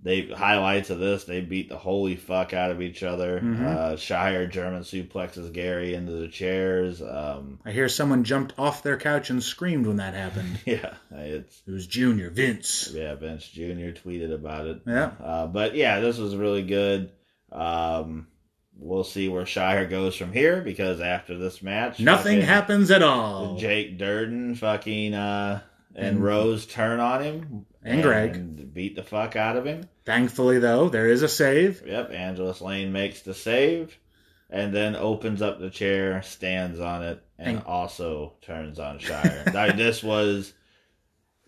they 0.00 0.26
highlights 0.26 0.90
of 0.90 0.98
this. 0.98 1.24
They 1.24 1.40
beat 1.40 1.68
the 1.68 1.78
holy 1.78 2.16
fuck 2.16 2.52
out 2.54 2.70
of 2.70 2.80
each 2.82 3.02
other. 3.02 3.40
Mhm. 3.40 3.64
Uh, 3.64 3.96
Shire 3.96 4.46
German 4.46 4.82
suplexes 4.82 5.52
Gary 5.52 5.94
into 5.94 6.12
the 6.12 6.28
chairs. 6.28 7.00
Um, 7.02 7.58
I 7.64 7.72
hear 7.72 7.88
someone 7.88 8.22
jumped 8.24 8.54
off 8.58 8.82
their 8.82 8.96
couch 8.98 9.30
and 9.30 9.42
screamed 9.42 9.86
when 9.86 9.96
that 9.96 10.14
happened. 10.14 10.60
yeah, 10.66 10.94
it's 11.10 11.62
It 11.66 11.70
was 11.72 11.86
Junior 11.86 12.30
Vince. 12.30 12.90
yeah. 12.94 13.14
Vince 13.14 13.48
Jr. 13.48 13.90
tweeted 13.96 14.32
about 14.32 14.66
it. 14.66 14.82
Yeah. 14.86 15.12
Uh, 15.22 15.46
but 15.46 15.74
yeah, 15.74 16.00
this 16.00 16.18
was 16.18 16.36
really 16.36 16.62
good. 16.62 17.10
Um, 17.50 18.26
we'll 18.78 19.04
see 19.04 19.28
where 19.28 19.46
Shire 19.46 19.86
goes 19.86 20.14
from 20.14 20.32
here 20.32 20.60
because 20.60 21.00
after 21.00 21.38
this 21.38 21.62
match, 21.62 21.98
Nothing 22.00 22.42
happens 22.42 22.90
at 22.90 23.02
all. 23.02 23.56
Jake 23.56 23.96
Durden, 23.98 24.54
fucking 24.56 25.14
uh, 25.14 25.60
and 25.96 26.06
And- 26.06 26.22
Rose 26.24 26.64
turn 26.66 27.00
on 27.00 27.22
him 27.22 27.66
And 27.82 28.02
Greg. 28.02 28.36
and 28.36 28.72
beat 28.72 28.94
the 28.94 29.02
fuck 29.02 29.34
out 29.34 29.56
of 29.56 29.64
him. 29.66 29.88
Thankfully, 30.04 30.58
though, 30.60 30.88
there 30.88 31.08
is 31.08 31.22
a 31.22 31.28
save. 31.28 31.82
Yep, 31.86 32.12
Angelus 32.12 32.60
Layne 32.60 32.92
makes 32.92 33.22
the 33.22 33.34
save, 33.34 33.98
and 34.50 34.72
then 34.74 34.94
opens 34.94 35.42
up 35.42 35.58
the 35.58 35.70
chair, 35.70 36.22
stands 36.22 36.78
on 36.78 37.02
it, 37.02 37.20
and 37.38 37.56
And- 37.58 37.66
also 37.66 38.34
turns 38.42 38.78
on 38.78 38.98
Shire. 39.00 39.42
This 39.76 40.02
was 40.02 40.52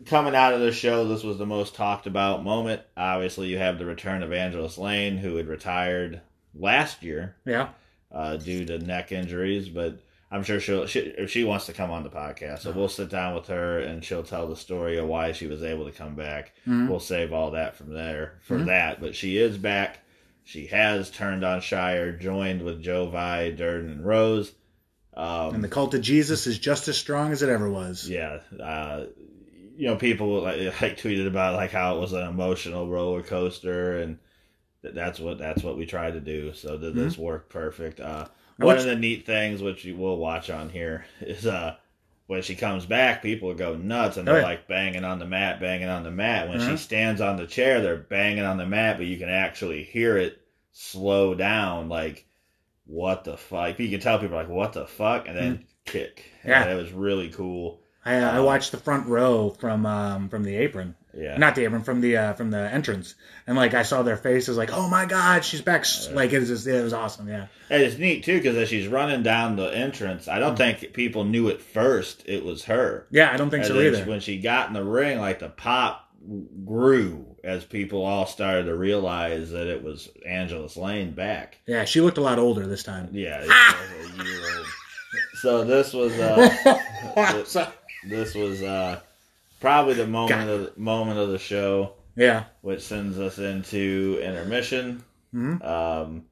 coming 0.07 0.35
out 0.35 0.55
of 0.55 0.61
the 0.61 0.73
show. 0.73 1.07
This 1.09 1.23
was 1.25 1.39
the 1.39 1.47
most 1.47 1.75
talked 1.75 2.07
about 2.07 2.43
moment. 2.45 2.83
Obviously, 2.97 3.49
you 3.49 3.59
have 3.59 3.79
the 3.79 3.85
return 3.87 4.23
of 4.23 4.33
Angelus 4.33 4.79
Layne, 4.79 5.19
who 5.19 5.37
had 5.37 5.47
retired 5.49 6.21
last 6.55 7.03
year 7.03 7.37
Yeah. 7.45 7.69
uh, 8.13 8.37
due 8.37 8.65
to 8.65 8.79
neck 8.79 9.13
injuries, 9.13 9.69
but. 9.69 9.99
I'm 10.31 10.43
sure 10.43 10.61
she'll 10.61 10.87
she, 10.87 10.99
if 11.01 11.31
she 11.31 11.45
wants 11.45 11.67
to 11.67 11.73
come 11.73 11.91
on 11.91 12.03
the 12.03 12.11
podcast, 12.11 12.61
so 12.61 12.71
we'll 12.73 12.89
sit 12.89 13.09
down 13.09 13.35
with 13.35 13.47
her 13.47 13.79
and 13.81 14.05
she'll 14.05 14.23
tell 14.23 14.47
the 14.47 14.57
story 14.57 14.99
of 14.99 15.07
why 15.07 15.33
she 15.33 15.47
was 15.47 15.63
able 15.63 15.87
to 15.87 15.93
come 15.93 16.15
back 16.15 16.53
Mhm. 16.67 16.89
we'll 16.89 17.01
save 17.01 17.33
all 17.33 17.53
that 17.53 17.77
from 17.77 17.93
there 17.95 18.35
for 18.43 18.59
Mhm. 18.59 18.67
that. 18.67 19.01
But 19.01 19.15
she 19.17 19.39
is 19.39 19.57
back. 19.57 20.01
She 20.45 20.67
has 20.67 21.11
turned 21.11 21.45
on 21.45 21.61
Shire, 21.61 22.13
joined 22.13 22.63
with 22.63 22.83
Joe 22.83 23.07
Vi, 23.09 23.51
Durden, 23.53 23.91
and 23.91 24.05
Rose. 24.07 24.53
Um, 25.15 25.55
And 25.57 25.65
the 25.65 25.69
cult 25.69 25.95
of 25.95 26.01
Jesus 26.03 26.47
is 26.47 26.59
just 26.59 26.89
as 26.89 26.97
strong 26.97 27.33
as 27.33 27.43
it 27.43 27.49
ever 27.49 27.69
was. 27.71 28.09
yeah, 28.09 28.41
uh, 28.63 29.05
you 29.77 29.87
know, 29.87 29.97
people 29.97 30.43
like, 30.43 30.59
like 30.83 30.99
tweeted 30.99 31.27
about 31.27 31.55
like 31.55 31.71
how 31.71 31.97
it 31.97 32.01
was 32.01 32.13
an 32.13 32.27
emotional 32.29 32.89
roller 32.89 33.23
coaster, 33.23 33.99
and 33.99 34.19
that's 34.83 35.19
what 35.19 35.39
that's 35.39 35.63
what 35.63 35.77
we 35.77 35.87
tried 35.87 36.13
to 36.13 36.21
do. 36.21 36.53
So 36.55 36.79
th- 36.79 36.95
this 36.95 37.17
work 37.19 37.49
perfect. 37.49 37.99
Uh, 38.01 38.27
one 38.67 38.77
of 38.79 38.85
the 38.85 38.97
neat 38.97 39.27
things 39.27 39.63
which 39.63 39.85
you 39.85 39.97
will 39.97 40.19
watch 40.19 40.51
on 40.51 40.69
here 40.71 41.07
is 41.21 41.47
uh 41.47 41.77
when 42.27 42.43
she 42.43 42.57
comes 42.57 42.85
back, 42.85 43.23
people 43.23 43.55
go 43.55 43.75
nuts 43.77 44.19
and 44.19 44.29
Oh, 44.29 44.35
they're 44.35 44.43
like 44.43 44.69
banging 44.69 45.05
on 45.05 45.19
the 45.19 45.25
mat, 45.27 45.61
banging 45.61 45.89
on 45.89 46.03
the 46.03 46.11
mat. 46.11 46.49
When 46.49 46.61
she 46.61 46.77
stands 46.77 47.21
on 47.23 47.37
the 47.37 47.47
chair, 47.47 47.81
they're 47.81 47.97
banging 47.97 48.45
on 48.45 48.59
the 48.59 48.67
mat, 48.67 48.99
but 48.99 49.07
you 49.07 49.17
can 49.17 49.31
actually 49.31 49.83
hear 49.85 50.17
it 50.19 50.39
slow 50.73 51.35
down. 51.35 51.89
Like, 51.89 52.27
what 52.85 53.25
the 53.25 53.37
fuck? 53.39 53.79
You 53.79 53.89
can 53.89 54.01
tell 54.01 54.19
people 54.19 54.37
like, 54.37 54.49
what 54.49 54.73
the 54.75 54.87
fuck? 54.87 55.27
And 55.29 55.37
then 55.37 55.65
kick. 55.87 56.25
Hmm. 56.43 56.49
Yeah. 56.51 56.63
And 56.65 56.71
it 56.71 56.75
was 56.83 56.93
really 56.93 57.31
cool. 57.31 57.81
I, 58.05 58.17
uh, 58.17 58.33
I 58.33 58.39
Um, 58.39 58.45
watched 58.45 58.73
the 58.73 58.79
front 58.79 59.07
row 59.07 59.51
from 59.51 59.87
um, 59.87 60.29
from 60.29 60.45
the 60.45 60.57
apron, 60.57 60.95
Yeah. 61.17 61.37
not 61.39 61.55
the 61.55 61.65
apron 61.65 61.83
from 61.83 62.01
the 62.01 62.17
uh, 62.17 62.33
from 62.35 62.51
the 62.51 62.59
entrance, 62.73 63.15
and 63.47 63.57
like 63.57 63.75
I 63.75 63.83
saw 63.83 64.03
their 64.03 64.17
faces, 64.17 64.57
like, 64.57 64.71
oh 64.73 64.89
my 64.89 65.07
god, 65.07 65.45
she's 65.45 65.63
back! 65.63 65.85
Like 66.13 66.33
it 66.33 66.39
was 66.39 66.49
just, 66.49 66.67
it 66.67 66.83
was 66.83 66.93
awesome. 66.93 67.29
Yeah. 67.29 67.47
And 67.71 67.83
it's 67.83 67.99
neat 67.99 68.25
too 68.25 68.39
because 68.39 68.57
as 68.57 68.69
she's 68.69 68.87
running 68.89 69.23
down 69.23 69.57
the 69.57 69.67
entrance, 69.75 70.29
I 70.29 70.39
don't 70.39 70.57
think 70.57 70.93
people 70.93 71.25
knew 71.25 71.49
at 71.49 71.61
first 71.61 72.23
it 72.27 72.45
was 72.45 72.65
her. 72.65 73.07
Yeah, 73.11 73.33
I 73.33 73.37
don't 73.37 73.51
think 73.51 73.65
And 73.65 73.73
so 73.73 73.81
either. 73.81 74.05
when 74.05 74.21
she 74.21 74.39
got 74.39 74.69
in 74.69 74.75
the 74.75 74.85
ring, 74.85 75.19
like 75.19 75.39
the 75.39 75.49
pop 75.49 76.09
grew 76.65 77.37
as 77.45 77.65
people 77.65 78.05
all 78.05 78.27
started 78.27 78.65
to 78.65 78.75
realize 78.75 79.51
that 79.51 79.67
it 79.67 79.83
was 79.83 80.09
Angelus 80.27 80.77
Layne 80.77 81.13
back. 81.13 81.59
Yeah, 81.67 81.85
she 81.85 82.01
looked 82.01 82.19
a 82.19 82.23
lot 82.23 82.39
older 82.39 82.67
this 82.67 82.83
time. 82.83 83.09
Yeah, 83.13 83.41
it 83.43 83.51
a 83.51 84.25
year 84.25 84.59
old. 84.59 84.67
So 85.41 85.65
this 85.65 85.93
was 85.93 86.13
uh, 86.19 86.79
this 88.09 88.35
was 88.35 88.63
uh, 88.63 89.01
probably 89.61 89.95
the 89.95 90.07
moment 90.07 90.31
God. 90.41 90.49
of 90.49 90.61
the 90.75 90.81
moment 90.81 91.19
of 91.19 91.29
the 91.31 91.39
show. 91.39 91.95
Yeah. 92.17 92.45
which 92.63 92.81
sends 92.83 93.17
us 93.19 93.39
into 93.39 94.21
intermission. 94.23 95.05
Mhm. 95.33 95.65
Um, 95.65 96.25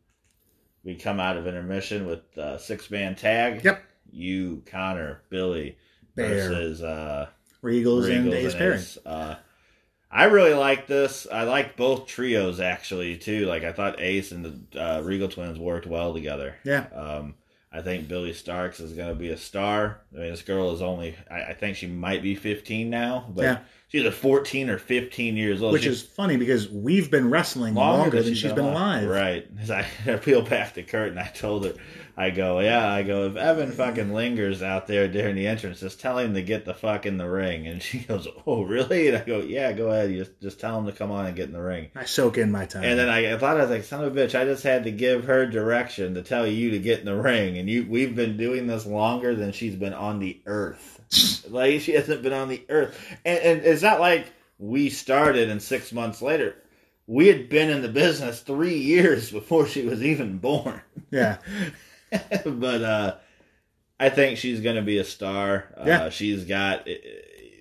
we 0.83 0.97
come 0.97 1.20
out 1.20 1.37
of 1.37 1.47
intermission 1.47 2.07
with 2.07 2.37
uh, 2.37 2.59
six 2.59 2.91
man 2.91 3.14
tag. 3.14 3.62
Yep. 3.64 3.83
You, 4.11 4.62
Connor, 4.66 5.22
Billy 5.31 5.77
Bear. 6.16 6.29
versus 6.49 6.83
uh, 6.83 7.29
Regals, 7.62 8.11
and 8.11 8.27
Regals 8.27 8.35
Ace 8.35 8.51
and 8.53 8.59
Perry. 8.59 8.74
Ace. 8.77 8.99
Uh, 9.07 9.37
I 10.11 10.24
really 10.24 10.55
like 10.55 10.87
this. 10.89 11.27
I 11.31 11.43
like 11.45 11.77
both 11.77 12.07
trios 12.07 12.59
actually 12.59 13.18
too. 13.18 13.47
Like 13.47 13.62
I 13.64 13.72
thought 13.72 14.01
Ace 14.01 14.33
and 14.33 14.45
the 14.72 14.81
uh, 14.81 15.01
Regal 15.03 15.29
twins 15.29 15.59
worked 15.59 15.87
well 15.87 16.12
together. 16.14 16.57
Yeah. 16.64 16.87
Um, 16.95 17.35
I 17.77 17.83
think 17.83 18.09
Billie 18.09 18.33
Starkz 18.33 18.81
is 18.81 18.93
going 18.95 19.09
to 19.11 19.14
be 19.14 19.31
a 19.31 19.37
star. 19.37 20.01
I 20.14 20.20
mean, 20.20 20.31
this 20.31 20.43
girl 20.43 20.72
is 20.72 20.81
only, 20.81 21.14
I, 21.31 21.43
I 21.51 21.53
think 21.55 21.77
she 21.77 21.87
might 21.87 22.22
be 22.22 22.35
15 22.35 22.89
now, 22.89 23.27
but 23.35 23.43
Yeah. 23.43 23.59
she's 23.89 24.05
a 24.07 24.11
14 24.12 24.70
or 24.70 24.79
15 24.79 25.37
years 25.37 25.62
old. 25.62 25.74
Which 25.74 25.83
She's 25.83 26.01
is 26.01 26.03
funny 26.03 26.37
because 26.39 26.70
we've 26.70 27.11
been 27.11 27.29
wrestling 27.29 27.74
longer, 27.74 28.22
than 28.22 28.35
she's 28.35 28.53
been 28.53 28.64
alive. 28.64 29.07
Right. 29.09 29.47
As 29.61 29.70
I, 29.70 29.87
I 30.07 30.16
peel 30.16 30.41
back 30.43 30.72
the 30.74 30.83
curtain, 30.85 31.18
I 31.18 31.27
told 31.29 31.66
her, 31.66 31.74
I 32.18 32.30
go, 32.30 32.60
yeah, 32.60 32.90
I 32.90 33.02
go, 33.02 33.26
if 33.26 33.36
Evan 33.36 33.72
fucking 33.72 34.14
lingers 34.14 34.62
out 34.62 34.86
there 34.86 35.06
during 35.06 35.36
the 35.36 35.46
entrance, 35.46 35.80
just 35.80 36.00
tell 36.00 36.16
him 36.18 36.32
to 36.32 36.40
get 36.40 36.64
the 36.64 36.72
fuck 36.72 37.04
in 37.04 37.18
the 37.18 37.28
ring. 37.28 37.66
And 37.66 37.82
she 37.82 37.98
goes, 38.08 38.26
oh, 38.46 38.62
really? 38.62 39.08
And 39.08 39.18
I 39.18 39.24
go, 39.24 39.40
yeah, 39.40 39.72
go 39.72 39.90
ahead. 39.90 40.10
You 40.10 40.24
just, 40.24 40.40
just 40.40 40.58
tell 40.58 40.78
him 40.78 40.86
to 40.86 40.92
come 40.92 41.10
on 41.10 41.26
and 41.26 41.36
get 41.36 41.46
in 41.46 41.52
the 41.52 41.60
ring. 41.60 41.90
I 41.94 42.06
soak 42.06 42.38
in 42.38 42.50
my 42.50 42.64
time. 42.64 42.84
And 42.84 42.98
then 42.98 43.10
I, 43.10 43.34
I 43.34 43.38
thought 43.38 43.58
I 43.58 43.62
was 43.62 43.70
like, 43.70 43.84
son 43.84 44.02
of 44.02 44.16
a 44.16 44.18
bitch, 44.18 44.38
I 44.38 44.46
just 44.46 44.62
had 44.62 44.84
to 44.84 44.90
give 44.90 45.24
her 45.24 45.44
direction 45.46 46.14
to 46.14 46.22
tell 46.22 46.46
you 46.46 46.70
to 46.70 46.78
get 46.78 47.00
in 47.00 47.04
the 47.04 47.14
ring. 47.14 47.58
And 47.58 47.68
you 47.68 47.86
we've 47.86 48.16
been 48.16 48.38
doing 48.38 48.66
this 48.66 48.86
longer 48.86 49.34
than 49.34 49.52
she's 49.52 49.76
been 49.76 49.92
on 49.94 50.18
the 50.18 50.40
earth. 50.46 51.44
like 51.50 51.82
she 51.82 51.92
hasn't 51.92 52.22
been 52.22 52.32
on 52.32 52.48
the 52.48 52.64
earth. 52.70 52.98
And, 53.26 53.38
and 53.38 53.60
it's 53.62 53.82
not 53.82 54.00
like 54.00 54.32
we 54.58 54.88
started 54.88 55.50
and 55.50 55.62
six 55.62 55.92
months 55.92 56.22
later. 56.22 56.56
We 57.06 57.28
had 57.28 57.50
been 57.50 57.70
in 57.70 57.82
the 57.82 57.88
business 57.88 58.40
three 58.40 58.78
years 58.78 59.30
before 59.32 59.66
she 59.66 59.82
was 59.84 60.02
even 60.02 60.38
born. 60.38 60.80
yeah. 61.10 61.38
but 62.46 62.82
uh 62.82 63.14
I 63.98 64.10
think 64.10 64.38
she's 64.38 64.60
gonna 64.60 64.82
be 64.82 64.98
a 64.98 65.04
star. 65.04 65.72
Uh, 65.76 65.84
Yeah. 65.86 66.08
she's 66.10 66.44
got 66.44 66.86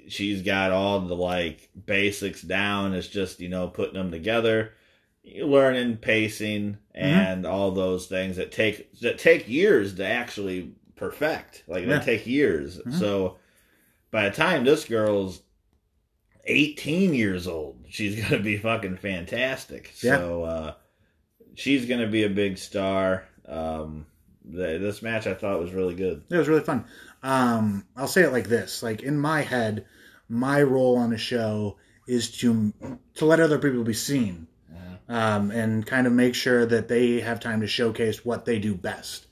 she's 0.07 0.41
got 0.41 0.71
all 0.71 0.99
the 1.01 1.15
like 1.15 1.69
basics 1.85 2.41
down. 2.41 2.93
It's 2.93 3.07
just 3.07 3.39
you 3.39 3.49
know 3.49 3.67
putting 3.67 3.93
them 3.95 4.11
together, 4.11 4.73
learning 5.41 5.97
pacing, 5.97 6.77
and 6.93 7.45
all 7.45 7.71
those 7.71 8.07
things 8.07 8.35
that 8.35 8.51
take 8.51 8.91
that 8.99 9.17
take 9.17 9.47
years 9.47 9.95
to 9.95 10.05
actually 10.05 10.73
perfect. 10.95 11.63
Like 11.67 11.85
Yeah. 11.85 11.99
they 11.99 12.17
take 12.17 12.27
years. 12.27 12.79
Mhm. 12.79 12.99
So 12.99 13.37
by 14.11 14.29
the 14.29 14.35
time 14.35 14.63
this 14.65 14.85
girl's 14.85 15.41
18 16.45 17.13
years 17.13 17.47
old, 17.47 17.85
she's 17.89 18.15
gonna 18.21 18.41
be 18.41 18.57
fucking 18.57 18.97
fantastic. 18.97 19.91
Yeah. 20.01 20.17
So 20.17 20.43
uh, 20.43 20.73
she's 21.55 21.85
gonna 21.85 22.07
be 22.07 22.23
a 22.23 22.29
big 22.29 22.57
star. 22.57 23.25
Um, 23.47 24.05
this 24.47 25.01
match 25.01 25.27
I 25.27 25.33
thought 25.33 25.59
was 25.59 25.73
really 25.73 25.95
good. 25.95 26.23
It 26.29 26.37
was 26.37 26.47
really 26.47 26.63
fun. 26.63 26.85
Um, 27.23 27.85
I'll 27.95 28.07
say 28.07 28.23
it 28.23 28.31
like 28.31 28.47
this: 28.47 28.83
like 28.83 29.03
in 29.03 29.19
my 29.19 29.41
head, 29.41 29.85
my 30.29 30.61
role 30.61 30.97
on 30.97 31.09
the 31.09 31.17
show 31.17 31.77
is 32.07 32.37
to 32.39 32.73
to 33.15 33.25
let 33.25 33.39
other 33.39 33.59
people 33.59 33.83
be 33.83 33.93
seen, 33.93 34.47
um, 35.09 35.51
and 35.51 35.85
kind 35.85 36.07
of 36.07 36.13
make 36.13 36.35
sure 36.35 36.65
that 36.65 36.87
they 36.87 37.21
have 37.21 37.39
time 37.39 37.61
to 37.61 37.67
showcase 37.67 38.23
what 38.23 38.45
they 38.45 38.59
do 38.59 38.75
best. 38.75 39.27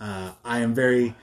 Uh, 0.00 0.32
I 0.44 0.60
am 0.60 0.74
very, 0.74 1.14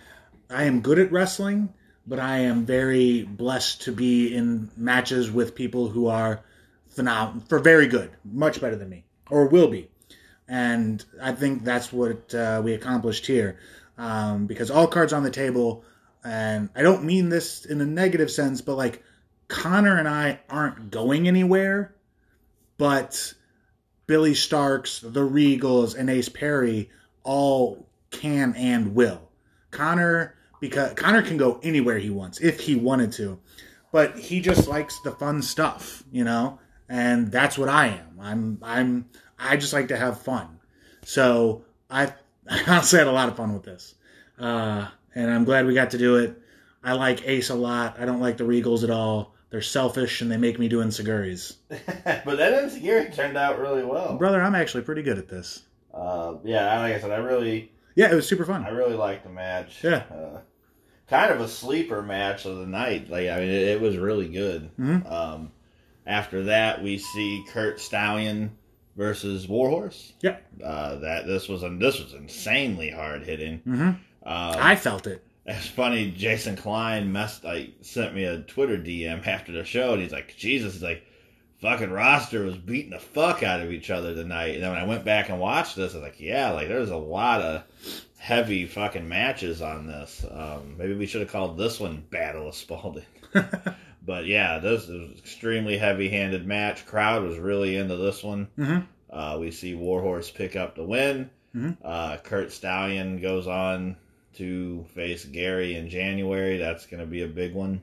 I 0.49 0.63
am 0.63 0.81
good 0.81 0.99
at 0.99 1.11
wrestling, 1.11 1.73
but 2.07 2.19
I 2.19 2.39
am 2.39 2.65
very 2.65 3.23
blessed 3.23 3.81
to 3.83 3.91
be 3.91 4.33
in 4.33 4.71
matches 4.77 5.29
with 5.29 5.55
people 5.55 5.89
who 5.89 6.07
are 6.07 6.43
phenomenal, 6.87 7.43
for 7.47 7.59
very 7.59 7.87
good, 7.87 8.11
much 8.23 8.61
better 8.61 8.75
than 8.75 8.89
me, 8.89 9.05
or 9.29 9.47
will 9.47 9.67
be 9.67 9.89
and 10.49 11.03
I 11.21 11.31
think 11.31 11.63
that's 11.63 11.93
what 11.93 12.33
uh, 12.33 12.61
we 12.63 12.73
accomplished 12.73 13.27
here. 13.27 13.59
Um, 13.97 14.47
because 14.47 14.71
all 14.71 14.87
cards 14.87 15.13
on 15.13 15.23
the 15.23 15.29
table, 15.29 15.83
and 16.23 16.69
I 16.75 16.81
don't 16.81 17.03
mean 17.03 17.29
this 17.29 17.65
in 17.65 17.81
a 17.81 17.85
negative 17.85 18.31
sense, 18.31 18.61
but 18.61 18.75
like 18.75 19.03
Connor 19.47 19.97
and 19.97 20.07
I 20.07 20.39
aren't 20.49 20.89
going 20.89 21.27
anywhere, 21.27 21.93
but 22.77 23.33
Billie 24.07 24.33
Starkz, 24.33 25.01
the 25.01 25.21
Regals, 25.21 25.95
and 25.95 26.09
Ace 26.09 26.29
Perry 26.29 26.89
all 27.23 27.87
can 28.09 28.55
and 28.55 28.95
will. 28.95 29.29
Connor 29.71 30.35
because 30.59 30.93
Connor 30.93 31.21
can 31.21 31.37
go 31.37 31.59
anywhere 31.63 31.99
he 31.99 32.09
wants 32.09 32.39
if 32.41 32.61
he 32.61 32.75
wanted 32.75 33.11
to, 33.13 33.39
but 33.91 34.17
he 34.17 34.41
just 34.41 34.67
likes 34.67 34.99
the 35.01 35.11
fun 35.11 35.41
stuff, 35.41 36.03
you 36.11 36.23
know, 36.23 36.59
and 36.87 37.31
that's 37.31 37.57
what 37.57 37.69
I 37.69 37.87
am. 37.87 38.19
I'm 38.19 38.59
I'm 38.63 39.05
I 39.39 39.57
just 39.57 39.73
like 39.73 39.87
to 39.89 39.97
have 39.97 40.21
fun. 40.21 40.59
So 41.05 41.63
I 41.89 42.13
honestly 42.67 42.99
had 42.99 43.07
a 43.07 43.11
lot 43.11 43.29
of 43.29 43.37
fun 43.37 43.53
with 43.53 43.63
this, 43.63 43.95
uh, 44.39 44.87
and 45.15 45.31
I'm 45.31 45.45
glad 45.45 45.65
we 45.65 45.73
got 45.73 45.91
to 45.91 45.97
do 45.97 46.17
it. 46.17 46.39
I 46.83 46.93
like 46.93 47.27
Ace 47.27 47.49
a 47.49 47.55
lot. 47.55 47.99
I 47.99 48.05
don't 48.05 48.21
like 48.21 48.37
the 48.37 48.43
Regals 48.45 48.83
at 48.83 48.89
all. 48.89 49.35
They're 49.49 49.61
selfish 49.61 50.21
and 50.21 50.31
they 50.31 50.37
make 50.37 50.59
me 50.59 50.67
do 50.69 50.79
enzuigiris. 50.79 51.55
but 51.69 52.37
that 52.37 52.63
insecurity 52.63 53.11
turned 53.15 53.35
out 53.35 53.59
really 53.59 53.83
well. 53.83 54.15
Brother, 54.17 54.41
I'm 54.41 54.55
actually 54.55 54.83
pretty 54.83 55.01
good 55.01 55.17
at 55.17 55.27
this. 55.27 55.63
Uh, 55.93 56.35
yeah, 56.43 56.79
like 56.79 56.93
I 56.93 56.99
said, 56.99 57.11
I 57.11 57.17
really, 57.17 57.71
Yeah, 57.95 58.11
it 58.11 58.15
was 58.15 58.27
super 58.27 58.45
fun. 58.45 58.63
I 58.63 58.69
really 58.69 58.93
liked 58.95 59.23
the 59.23 59.29
match. 59.31 59.83
Yeah. 59.83 60.03
Uh, 60.11 60.39
kind 61.09 61.31
of 61.33 61.41
a 61.41 61.47
sleeper 61.47 62.03
match 62.03 62.45
of 62.45 62.57
the 62.57 62.67
night. 62.67 63.09
Like 63.09 63.27
I 63.27 63.39
mean, 63.39 63.49
it, 63.49 63.67
it 63.69 63.81
was 63.81 63.97
really 63.97 64.27
good. 64.29 64.69
Mhm. 64.79 65.11
Um, 65.11 65.51
after 66.05 66.43
that, 66.43 66.83
we 66.83 66.97
see 66.99 67.43
Curt 67.49 67.81
Stallion 67.81 68.55
versus 68.99 69.47
Warhorse. 69.47 70.11
Yep. 70.21 70.45
Uh, 70.61 70.95
that 70.95 71.25
this 71.25 71.47
was 71.47 71.61
this 71.79 71.99
was 71.99 72.13
insanely 72.13 72.89
hard 72.91 73.23
hitting. 73.23 73.59
hmm 73.59 73.81
Um, 73.81 73.97
I 74.23 74.75
felt 74.75 75.07
it. 75.07 75.23
It's 75.45 75.65
funny. 75.67 76.11
Jason 76.11 76.57
Klein 76.57 77.11
messed 77.11 77.45
like 77.45 77.71
sent 77.81 78.13
me 78.13 78.25
a 78.25 78.41
Twitter 78.41 78.77
DM 78.77 79.25
after 79.25 79.53
the 79.53 79.63
show, 79.63 79.93
and 79.93 80.01
he's 80.01 80.11
like, 80.11 80.35
"Jesus," 80.37 80.73
he's 80.73 80.83
like, 80.83 81.03
"Fucking 81.61 81.89
roster 81.89 82.43
was 82.43 82.57
beating 82.57 82.91
the 82.91 82.99
fuck 82.99 83.41
out 83.41 83.61
of 83.61 83.71
each 83.71 83.89
other 83.89 84.13
tonight." 84.13 84.55
And 84.55 84.63
then 84.63 84.71
when 84.71 84.81
I 84.81 84.85
went 84.85 85.05
back 85.05 85.29
and 85.29 85.39
watched 85.39 85.77
this, 85.77 85.93
I 85.93 85.99
was 85.99 86.03
like, 86.03 86.19
"Yeah, 86.19 86.51
like 86.51 86.67
there's 86.67 86.91
a 86.91 86.97
lot 86.97 87.41
of 87.41 87.63
heavy 88.17 88.65
fucking 88.65 89.07
matches 89.07 89.61
on 89.61 89.87
this. 89.87 90.25
Um, 90.29 90.75
maybe 90.77 90.93
we 90.93 91.05
should 91.07 91.21
have 91.21 91.31
called 91.31 91.57
this 91.57 91.79
one 91.79 92.03
Battle 92.11 92.49
of 92.49 92.55
Spalding." 92.55 93.05
but 94.09 94.25
yeah, 94.25 94.57
this 94.57 94.89
is 94.89 95.19
extremely 95.19 95.77
heavy-handed 95.77 96.43
match. 96.47 96.83
Crowd 96.87 97.21
was 97.23 97.37
really 97.37 97.75
into 97.75 97.95
this 97.95 98.23
one. 98.23 98.47
hmm 98.55 98.79
Uh, 99.07 99.37
we 99.39 99.51
see 99.51 99.75
Warhorse 99.75 100.31
pick 100.31 100.55
up 100.55 100.75
the 100.75 100.83
win. 100.83 101.29
Mhm. 101.55 101.77
Uh, 101.83 102.17
Curt 102.17 102.51
Stallion 102.51 103.21
goes 103.21 103.45
on 103.47 103.97
to 104.37 104.83
face 104.95 105.25
Gary 105.25 105.75
in 105.75 105.89
January. 105.89 106.57
That's 106.57 106.87
going 106.87 107.01
to 107.01 107.05
be 107.05 107.21
a 107.21 107.27
big 107.27 107.53
one. 107.53 107.81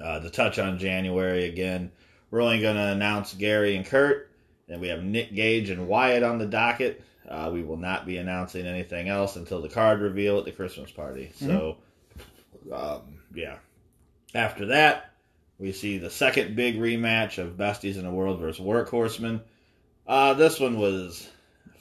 Uh, 0.00 0.20
to 0.20 0.30
touch 0.30 0.58
on 0.60 0.78
January 0.78 1.46
again, 1.46 1.90
we're 2.30 2.42
only 2.42 2.60
going 2.60 2.76
to 2.76 2.86
announce 2.92 3.34
Gary 3.34 3.74
and 3.76 3.84
Kurt. 3.84 4.30
Then 4.68 4.78
we 4.80 4.86
have 4.88 5.02
Nick 5.02 5.34
Gage 5.34 5.70
and 5.70 5.88
Wyatt 5.88 6.22
on 6.22 6.38
the 6.38 6.46
docket. 6.46 7.02
Uh, 7.28 7.50
we 7.52 7.62
will 7.64 7.76
not 7.76 8.06
be 8.06 8.18
announcing 8.18 8.66
anything 8.66 9.08
else 9.08 9.34
until 9.36 9.60
the 9.62 9.68
card 9.68 10.00
reveal 10.00 10.38
at 10.38 10.44
the 10.44 10.52
Christmas 10.52 10.90
party. 10.92 11.32
So, 11.34 11.78
um, 12.72 13.20
yeah. 13.34 13.56
After 14.34 14.66
that, 14.66 15.10
we 15.60 15.72
see 15.72 15.98
the 15.98 16.10
second 16.10 16.56
big 16.56 16.78
rematch 16.78 17.38
of 17.38 17.58
Besties 17.58 17.96
in 17.96 18.04
the 18.04 18.10
World 18.10 18.40
versus 18.40 18.64
Workhorsemen. 18.64 19.42
Uh, 20.06 20.34
this 20.34 20.58
one 20.58 20.78
was 20.78 21.28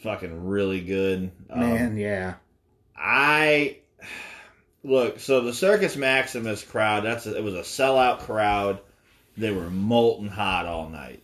fucking 0.04 0.48
really 0.48 0.82
good. 0.82 1.32
Um, 1.50 1.60
Man, 1.62 1.98
yeah. 1.98 2.36
I 2.96 3.78
look. 4.84 5.20
So 5.20 5.42
the 5.42 5.54
Circus 5.54 5.96
Maximus 5.96 6.62
crowd. 6.62 7.06
That's 7.06 7.26
a, 7.26 7.38
it 7.38 7.44
was 7.44 7.54
a 7.54 7.62
sellout 7.62 8.20
crowd. 8.20 8.82
They 9.38 9.52
were 9.52 9.70
molten 9.70 10.28
hot 10.28 10.66
all 10.66 10.90
night. 10.90 11.24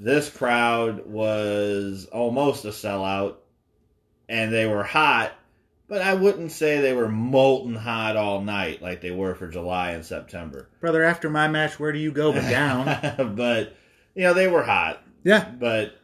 This 0.00 0.28
crowd 0.28 1.06
was 1.06 2.06
almost 2.06 2.64
a 2.64 2.68
sellout, 2.68 3.36
and 4.28 4.52
they 4.52 4.66
were 4.66 4.82
hot. 4.82 5.32
But 5.88 6.00
I 6.00 6.14
wouldn't 6.14 6.52
say 6.52 6.80
they 6.80 6.94
were 6.94 7.08
molten 7.08 7.74
hot 7.74 8.16
all 8.16 8.40
night 8.40 8.80
like 8.80 9.00
they 9.02 9.10
were 9.10 9.34
for 9.34 9.48
July 9.48 9.90
and 9.90 10.04
September. 10.04 10.68
Brother, 10.80 11.02
after 11.02 11.28
my 11.28 11.48
match, 11.48 11.78
where 11.78 11.92
do 11.92 11.98
you 11.98 12.12
go 12.12 12.32
but 12.32 12.48
down? 12.48 13.34
but 13.36 13.76
you 14.14 14.22
know 14.22 14.32
they 14.34 14.48
were 14.48 14.62
hot. 14.62 15.02
yeah. 15.22 15.44
But 15.50 15.94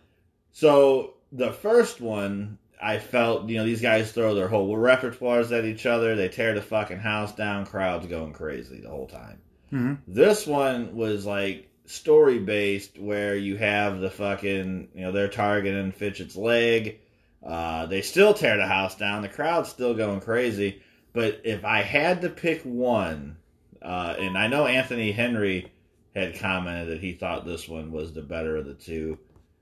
so 0.52 1.14
the 1.32 1.52
first 1.52 2.00
one, 2.00 2.58
I 2.82 2.98
felt 2.98 3.48
you 3.48 3.56
know 3.58 3.64
these 3.64 3.80
guys 3.82 4.12
throw 4.12 4.34
their 4.34 4.48
whole 4.48 4.76
repertoires 4.76 5.56
at 5.56 5.64
each 5.64 5.86
other. 5.86 6.14
They 6.16 6.28
tear 6.28 6.54
the 6.54 6.62
fucking 6.62 6.98
house 6.98 7.34
down. 7.34 7.64
Crowds 7.66 8.06
going 8.06 8.32
crazy 8.34 8.80
the 8.80 8.90
whole 8.90 9.06
time. 9.06 9.38
hmm 9.70 9.94
This 10.06 10.46
one 10.46 10.94
was 10.96 11.24
like 11.24 11.70
story 11.86 12.38
based, 12.38 12.98
where 12.98 13.34
you 13.36 13.56
have 13.56 14.00
the 14.00 14.10
fucking 14.10 14.88
you 14.94 15.00
know 15.02 15.12
they're 15.12 15.28
targeting 15.28 15.92
Fitchett's 15.92 16.36
leg. 16.36 16.98
Uh, 17.44 17.86
they 17.86 18.02
still 18.02 18.34
tear 18.34 18.56
the 18.56 18.66
house 18.66 18.96
down. 18.96 19.22
The 19.22 19.28
crowd's 19.28 19.68
still 19.68 19.94
going 19.94 20.20
crazy. 20.20 20.82
But 21.12 21.40
if 21.44 21.64
I 21.64 21.82
had 21.82 22.22
to 22.22 22.28
pick 22.28 22.62
one, 22.62 23.36
uh, 23.80 24.14
and 24.18 24.36
I 24.36 24.48
know 24.48 24.66
Anthony 24.66 25.12
Henry 25.12 25.72
had 26.14 26.38
commented 26.38 26.88
that 26.88 27.00
he 27.00 27.12
thought 27.12 27.46
this 27.46 27.68
one 27.68 27.92
was 27.92 28.12
the 28.12 28.22
better 28.22 28.56
of 28.56 28.66
the 28.66 28.74
two. 28.74 29.18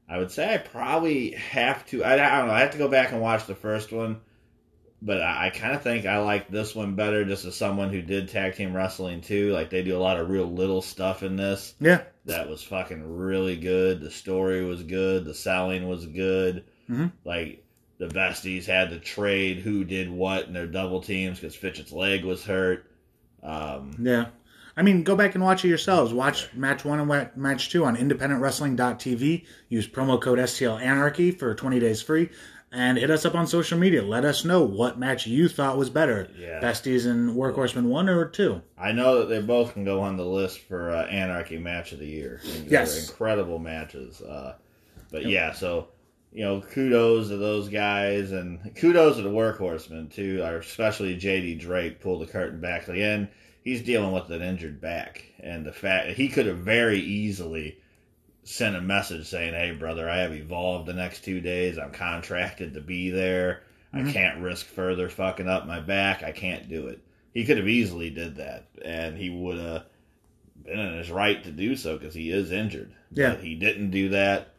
I 0.08 0.18
would 0.18 0.30
say 0.30 0.54
I 0.54 0.58
probably 0.58 1.32
have 1.32 1.84
to. 1.86 2.02
I, 2.04 2.14
I 2.14 2.38
don't 2.38 2.48
know. 2.48 2.54
I 2.54 2.60
have 2.60 2.72
to 2.72 2.78
go 2.78 2.88
back 2.88 3.12
and 3.12 3.20
watch 3.20 3.46
the 3.46 3.54
first 3.56 3.92
one, 3.92 4.20
but 5.02 5.20
I, 5.20 5.46
I 5.46 5.50
kind 5.50 5.74
of 5.74 5.82
think 5.82 6.06
I 6.06 6.18
like 6.18 6.48
this 6.48 6.74
one 6.74 6.94
better, 6.94 7.24
just 7.24 7.44
as 7.44 7.56
someone 7.56 7.90
who 7.90 8.00
did 8.02 8.28
tag 8.28 8.54
team 8.54 8.74
wrestling 8.74 9.20
too. 9.20 9.52
Like 9.52 9.68
they 9.70 9.82
do 9.82 9.96
a 9.96 10.00
lot 10.00 10.18
of 10.18 10.30
real 10.30 10.46
little 10.50 10.80
stuff 10.82 11.22
in 11.22 11.36
this 11.36 11.74
Yeah. 11.80 12.02
that 12.24 12.48
was 12.48 12.62
fucking 12.62 13.16
really 13.16 13.56
good. 13.56 14.00
The 14.00 14.10
story 14.10 14.64
was 14.64 14.82
good. 14.84 15.24
The 15.24 15.34
selling 15.34 15.88
was 15.88 16.06
good. 16.06 16.64
Mhm. 16.88 17.10
Like 17.24 17.64
the 17.98 18.06
besties 18.08 18.66
had 18.66 18.90
to 18.90 18.98
trade 18.98 19.58
who 19.58 19.84
did 19.84 20.10
what 20.10 20.46
in 20.46 20.52
their 20.52 20.66
double 20.66 21.00
teams 21.00 21.40
because 21.40 21.56
Fitchett's 21.56 21.92
leg 21.92 22.24
was 22.24 22.44
hurt. 22.44 22.90
Um, 23.42 23.96
Yeah. 24.00 24.26
I 24.78 24.82
mean, 24.82 25.04
go 25.04 25.16
back 25.16 25.34
and 25.34 25.42
watch 25.42 25.64
it 25.64 25.68
yourselves. 25.68 26.12
Watch 26.12 26.52
match 26.52 26.84
one 26.84 27.00
and 27.00 27.30
match 27.36 27.70
two 27.70 27.86
on 27.86 27.96
independentwrestling.tv. 27.96 29.46
Use 29.70 29.88
promo 29.88 30.20
code 30.20 30.38
STL 30.38 30.80
Anarchy 30.80 31.30
for 31.30 31.54
20 31.54 31.78
days 31.80 32.02
free. 32.02 32.30
And 32.72 32.98
hit 32.98 33.10
us 33.10 33.24
up 33.24 33.34
on 33.34 33.46
social 33.46 33.78
media. 33.78 34.02
Let 34.02 34.24
us 34.26 34.44
know 34.44 34.62
what 34.62 34.98
match 34.98 35.26
you 35.26 35.48
thought 35.48 35.78
was 35.78 35.88
better. 35.88 36.28
Yeah. 36.38 36.60
Besties 36.60 37.06
and 37.06 37.30
Workhorseman 37.34 37.84
1 37.84 38.08
or 38.10 38.26
2. 38.26 38.60
I 38.76 38.92
know 38.92 39.20
that 39.20 39.26
they 39.30 39.40
both 39.40 39.72
can 39.72 39.84
go 39.84 40.00
on 40.02 40.16
the 40.18 40.26
list 40.26 40.58
for 40.60 40.90
uh, 40.90 41.06
Anarchy 41.06 41.56
Match 41.58 41.92
of 41.92 42.00
the 42.00 42.06
Year. 42.06 42.40
Yes. 42.66 43.08
incredible 43.08 43.58
matches. 43.58 44.20
Uh, 44.20 44.56
but 45.10 45.24
yeah, 45.24 45.52
so 45.52 45.88
you 46.36 46.44
know, 46.44 46.60
kudos 46.60 47.28
to 47.28 47.38
those 47.38 47.70
guys, 47.70 48.30
and 48.30 48.74
kudos 48.76 49.16
to 49.16 49.22
the 49.22 49.30
workhorsemen 49.30 50.12
too. 50.12 50.42
or 50.42 50.58
Especially 50.58 51.16
JD 51.16 51.58
Drake 51.58 51.98
pulled 52.02 52.20
the 52.20 52.30
curtain 52.30 52.60
back 52.60 52.90
end. 52.90 53.28
He's 53.64 53.80
dealing 53.80 54.12
with 54.12 54.30
an 54.30 54.42
injured 54.42 54.78
back, 54.78 55.24
and 55.40 55.64
the 55.64 55.72
fact 55.72 56.10
he 56.10 56.28
could 56.28 56.44
have 56.44 56.58
very 56.58 57.00
easily 57.00 57.78
sent 58.44 58.76
a 58.76 58.82
message 58.82 59.26
saying, 59.26 59.54
"Hey, 59.54 59.70
brother, 59.70 60.10
I 60.10 60.18
have 60.18 60.34
evolved 60.34 60.86
the 60.86 60.92
next 60.92 61.24
two 61.24 61.40
days. 61.40 61.78
I'm 61.78 61.90
contracted 61.90 62.74
to 62.74 62.82
be 62.82 63.08
there. 63.08 63.62
I 63.94 64.00
mm-hmm. 64.00 64.10
can't 64.10 64.42
risk 64.42 64.66
further 64.66 65.08
fucking 65.08 65.48
up 65.48 65.66
my 65.66 65.80
back. 65.80 66.22
I 66.22 66.32
can't 66.32 66.68
do 66.68 66.88
it." 66.88 67.00
He 67.32 67.46
could 67.46 67.56
have 67.56 67.68
easily 67.68 68.10
did 68.10 68.36
that, 68.36 68.66
and 68.84 69.16
he 69.16 69.30
would 69.30 69.56
have 69.56 69.86
been 70.62 70.78
in 70.78 70.98
his 70.98 71.10
right 71.10 71.42
to 71.44 71.50
do 71.50 71.76
so 71.76 71.96
because 71.96 72.12
he 72.12 72.30
is 72.30 72.52
injured. 72.52 72.92
Yeah. 73.10 73.30
But 73.30 73.40
he 73.42 73.54
didn't 73.54 73.90
do 73.90 74.10
that. 74.10 74.52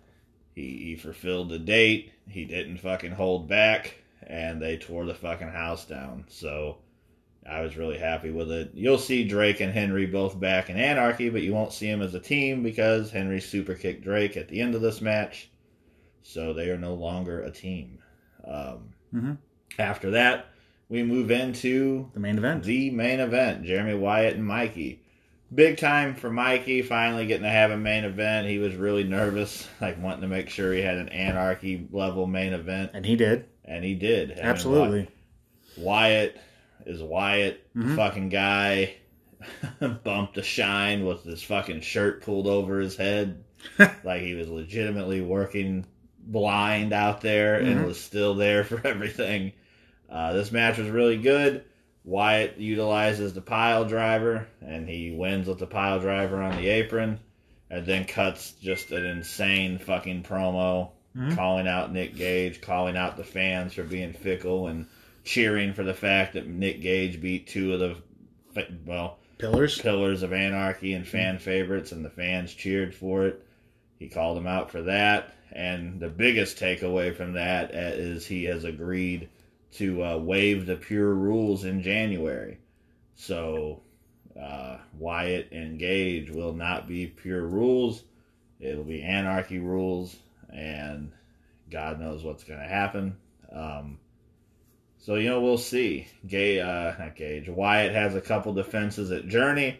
He, 0.57 0.77
he 0.85 0.95
fulfilled 0.95 1.49
the 1.49 1.59
date. 1.59 2.11
He 2.27 2.43
didn't 2.43 2.77
fucking 2.79 3.11
hold 3.11 3.47
back, 3.47 3.93
and 4.25 4.59
they 4.59 4.75
tore 4.75 5.05
the 5.05 5.13
fucking 5.13 5.49
house 5.49 5.85
down. 5.85 6.25
So 6.29 6.79
I 7.47 7.61
was 7.61 7.77
really 7.77 7.99
happy 7.99 8.31
with 8.31 8.51
it. 8.51 8.71
You'll 8.73 8.97
see 8.97 9.23
Drake 9.23 9.59
and 9.59 9.71
Henry 9.71 10.07
both 10.07 10.39
back 10.39 10.71
in 10.71 10.77
Anarchy, 10.77 11.29
but 11.29 11.43
you 11.43 11.53
won't 11.53 11.73
see 11.73 11.85
them 11.85 12.01
as 12.01 12.15
a 12.15 12.19
team 12.19 12.63
because 12.63 13.11
Henry 13.11 13.39
super 13.39 13.75
kicked 13.75 14.03
Drake 14.03 14.35
at 14.35 14.47
the 14.47 14.59
end 14.59 14.73
of 14.73 14.81
this 14.81 14.99
match. 14.99 15.47
So 16.23 16.53
they 16.53 16.71
are 16.71 16.77
no 16.79 16.95
longer 16.95 17.41
a 17.41 17.51
team. 17.51 17.99
Um, 18.43 18.93
Mhm. 19.13 19.37
After 19.77 20.09
that, 20.09 20.47
we 20.89 21.03
move 21.03 21.29
into 21.29 22.09
The 22.15 22.19
main 22.19 22.39
event. 22.39 22.63
the 22.63 22.89
main 22.89 23.19
event 23.19 23.63
Jeremy 23.63 23.93
Wyatt 23.93 24.33
and 24.35 24.43
Mikey. 24.45 25.01
Big 25.53 25.77
time 25.77 26.13
for 26.15 26.29
Mikey, 26.29 26.81
finally 26.81 27.25
getting 27.25 27.43
to 27.43 27.49
have 27.49 27.71
a 27.71 27.77
main 27.77 28.03
event. 28.03 28.47
He 28.47 28.59
was 28.59 28.75
really 28.75 29.03
nervous, 29.05 29.67
like 29.79 30.01
wanting 30.01 30.21
to 30.21 30.27
make 30.27 30.49
sure 30.49 30.73
he 30.73 30.81
had 30.81 30.97
an 30.97 31.09
anarchy 31.09 31.87
level 31.91 32.27
main 32.27 32.51
event, 32.53 32.91
And 32.93 33.05
he 33.05 33.15
did. 33.15 33.45
and 33.63 33.83
he 33.83 33.95
did. 33.95 34.31
Absolutely. 34.31 35.07
Wyatt 35.77 36.37
is 36.85 37.01
Wyatt, 37.01 37.61
Mhm. 37.75 37.95
fucking 37.95 38.29
guy. 38.29 38.95
Bumped 40.03 40.37
a 40.37 40.43
shine 40.43 41.05
with 41.05 41.23
his 41.23 41.43
fucking 41.43 41.79
shirt 41.81 42.23
pulled 42.23 42.47
over 42.47 42.79
his 42.79 42.97
head, 42.97 43.43
like 44.03 44.21
he 44.23 44.33
was 44.33 44.49
legitimately 44.49 45.21
working 45.21 45.85
blind 46.19 46.91
out 46.91 47.21
there 47.21 47.55
and 47.55 47.79
Mhm. 47.81 47.85
was 47.85 47.99
still 47.99 48.35
there 48.35 48.63
for 48.65 48.85
everything. 48.85 49.53
Uh, 50.09 50.33
this 50.33 50.51
match 50.51 50.77
was 50.77 50.89
really 50.89 51.17
good. 51.17 51.63
Wyatt 52.07 52.57
utilizes 52.57 53.33
the 53.33 53.41
pile 53.41 53.83
driver 53.83 54.47
and 54.61 54.87
he 54.87 55.11
wins 55.11 55.45
with 55.47 55.59
the 55.59 55.67
pile 55.67 55.99
driver 55.99 56.41
on 56.41 56.55
the 56.55 56.69
apron, 56.69 57.19
and 57.69 57.85
then 57.85 58.05
cuts 58.05 58.53
just 58.53 58.91
an 58.91 59.05
insane 59.05 59.77
fucking 59.77 60.23
promo 60.23 60.91
Mhm. 61.15 61.35
calling 61.35 61.67
out 61.67 61.91
Nick 61.91 62.15
Gage, 62.15 62.61
calling 62.61 62.95
out 62.95 63.17
the 63.17 63.23
fans 63.25 63.73
for 63.73 63.83
being 63.83 64.13
fickle 64.13 64.67
and 64.67 64.85
cheering 65.25 65.73
for 65.73 65.83
the 65.83 65.93
fact 65.93 66.33
that 66.33 66.47
Nick 66.47 66.79
Gage 66.79 67.19
beat 67.19 67.47
two 67.47 67.73
of 67.73 67.79
the 67.81 67.95
well 68.85 69.19
Pillars. 69.37 69.77
pillars 69.79 70.23
of 70.23 70.31
anarchy 70.31 70.93
and 70.93 71.05
fan 71.05 71.39
favorites, 71.39 71.91
and 71.91 72.05
the 72.05 72.09
fans 72.09 72.53
cheered 72.53 72.95
for 72.95 73.27
it. 73.27 73.43
He 73.99 74.07
called 74.07 74.37
him 74.37 74.47
out 74.47 74.71
for 74.71 74.83
that, 74.83 75.33
and 75.51 75.99
the 75.99 76.07
biggest 76.09 76.57
takeaway 76.57 77.13
from 77.13 77.33
that 77.33 77.75
uh, 77.75 78.19
he 78.19 78.45
has 78.45 78.63
agreed 78.63 79.27
to 79.73 80.03
uh, 80.03 80.17
waive 80.17 80.65
the 80.65 80.75
pure 80.75 81.13
rules 81.13 81.63
in 81.63 81.81
January. 81.81 82.57
So 83.15 83.81
uh, 84.39 84.77
Wyatt 84.97 85.51
and 85.51 85.79
Gage 85.79 86.29
will 86.29 86.53
not 86.53 86.87
be 86.87 87.07
pure 87.07 87.45
rules; 87.45 88.03
it'll 88.59 88.83
be 88.83 89.03
anarchy 89.03 89.59
rules, 89.59 90.15
and 90.49 91.11
God 91.69 91.99
knows 91.99 92.23
what's 92.23 92.43
going 92.43 92.59
to 92.59 92.67
happen. 92.67 93.17
Um, 93.51 93.99
so 94.99 95.15
you 95.15 95.29
know 95.29 95.41
we'll 95.41 95.57
see. 95.57 96.07
Gay, 96.25 96.59
uh, 96.59 96.97
not 96.97 97.15
Gage. 97.15 97.49
Wyatt 97.49 97.93
has 97.93 98.15
a 98.15 98.21
couple 98.21 98.53
defenses 98.53 99.11
at 99.11 99.27
Journey. 99.27 99.79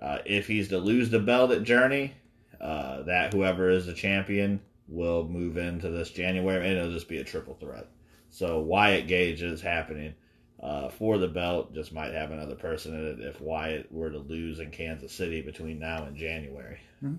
Uh, 0.00 0.18
if 0.24 0.46
he's 0.46 0.68
to 0.68 0.78
lose 0.78 1.10
the 1.10 1.20
belt 1.20 1.52
at 1.52 1.62
Journey, 1.62 2.12
uh, 2.60 3.02
that 3.02 3.32
whoever 3.32 3.70
is 3.70 3.86
the 3.86 3.94
champion 3.94 4.60
will 4.88 5.28
move 5.28 5.56
into 5.56 5.90
this 5.90 6.10
January, 6.10 6.66
and 6.68 6.78
it'll 6.78 6.92
just 6.92 7.08
be 7.08 7.18
a 7.18 7.24
triple 7.24 7.54
threat. 7.54 7.88
So 8.32 8.60
Wyatt 8.60 9.06
Gage 9.06 9.42
is 9.42 9.60
happening 9.60 10.14
uh, 10.60 10.88
for 10.88 11.18
the 11.18 11.28
belt. 11.28 11.72
Just 11.74 11.92
might 11.92 12.12
have 12.14 12.30
another 12.32 12.54
person 12.56 12.94
in 12.94 13.06
it 13.06 13.20
if 13.20 13.40
Wyatt 13.40 13.92
were 13.92 14.10
to 14.10 14.18
lose 14.18 14.58
in 14.58 14.70
Kansas 14.70 15.12
City 15.12 15.42
between 15.42 15.78
now 15.78 16.04
and 16.04 16.16
January. 16.16 16.78
Mhm. 17.04 17.18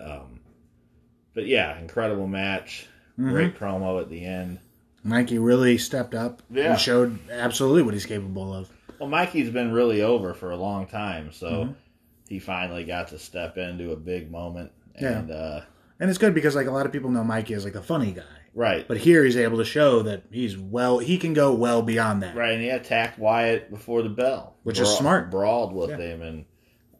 Um, 0.00 0.40
but 1.34 1.46
yeah, 1.46 1.78
incredible 1.78 2.26
match. 2.26 2.86
Mhm. 3.18 3.30
Great 3.30 3.58
promo 3.58 4.00
at 4.00 4.08
the 4.10 4.24
end. 4.24 4.58
Mikey 5.04 5.38
really 5.38 5.78
stepped 5.78 6.14
up 6.14 6.42
Yeah. 6.50 6.70
and 6.72 6.80
showed 6.80 7.18
absolutely 7.30 7.82
what 7.82 7.94
he's 7.94 8.06
capable 8.06 8.52
of. 8.54 8.70
Well, 8.98 9.08
Mikey's 9.08 9.50
been 9.50 9.72
really 9.72 10.02
over 10.02 10.34
for 10.34 10.50
a 10.50 10.56
long 10.56 10.86
time, 10.86 11.30
so 11.32 11.48
Mhm. 11.66 11.74
he 12.28 12.38
finally 12.38 12.84
got 12.84 13.08
to 13.08 13.18
step 13.18 13.56
into 13.58 13.92
a 13.92 13.96
big 13.96 14.30
moment. 14.30 14.72
Yeah. 15.00 15.18
And 15.20 15.30
uh, 15.30 15.60
And 16.00 16.10
it's 16.10 16.18
good 16.18 16.34
because 16.34 16.54
like 16.56 16.66
a 16.66 16.70
lot 16.70 16.86
of 16.86 16.92
people 16.92 17.10
know 17.10 17.22
Mikey 17.24 17.54
as 17.54 17.64
like 17.64 17.72
the 17.74 17.82
funny 17.82 18.12
guy. 18.12 18.22
Right, 18.56 18.88
But 18.88 18.96
here 18.96 19.22
he's 19.24 19.36
able 19.36 19.58
to 19.58 19.64
show 19.64 20.02
that 20.02 20.24
he's 20.32 20.56
well 20.58 20.98
he 20.98 21.16
can 21.18 21.32
go 21.34 21.54
well 21.54 21.82
beyond 21.82 22.22
that. 22.24 22.34
right, 22.34 22.52
and 22.54 22.62
he 22.62 22.70
attacked 22.70 23.18
Wyatt 23.20 23.70
before 23.70 24.02
the 24.02 24.08
bell, 24.08 24.56
Which 24.64 24.80
is 24.80 24.88
smart. 24.88 25.30
Brawled 25.30 25.72
with 25.72 25.90
Yeah. 25.90 25.96
him, 25.98 26.22
and 26.22 26.44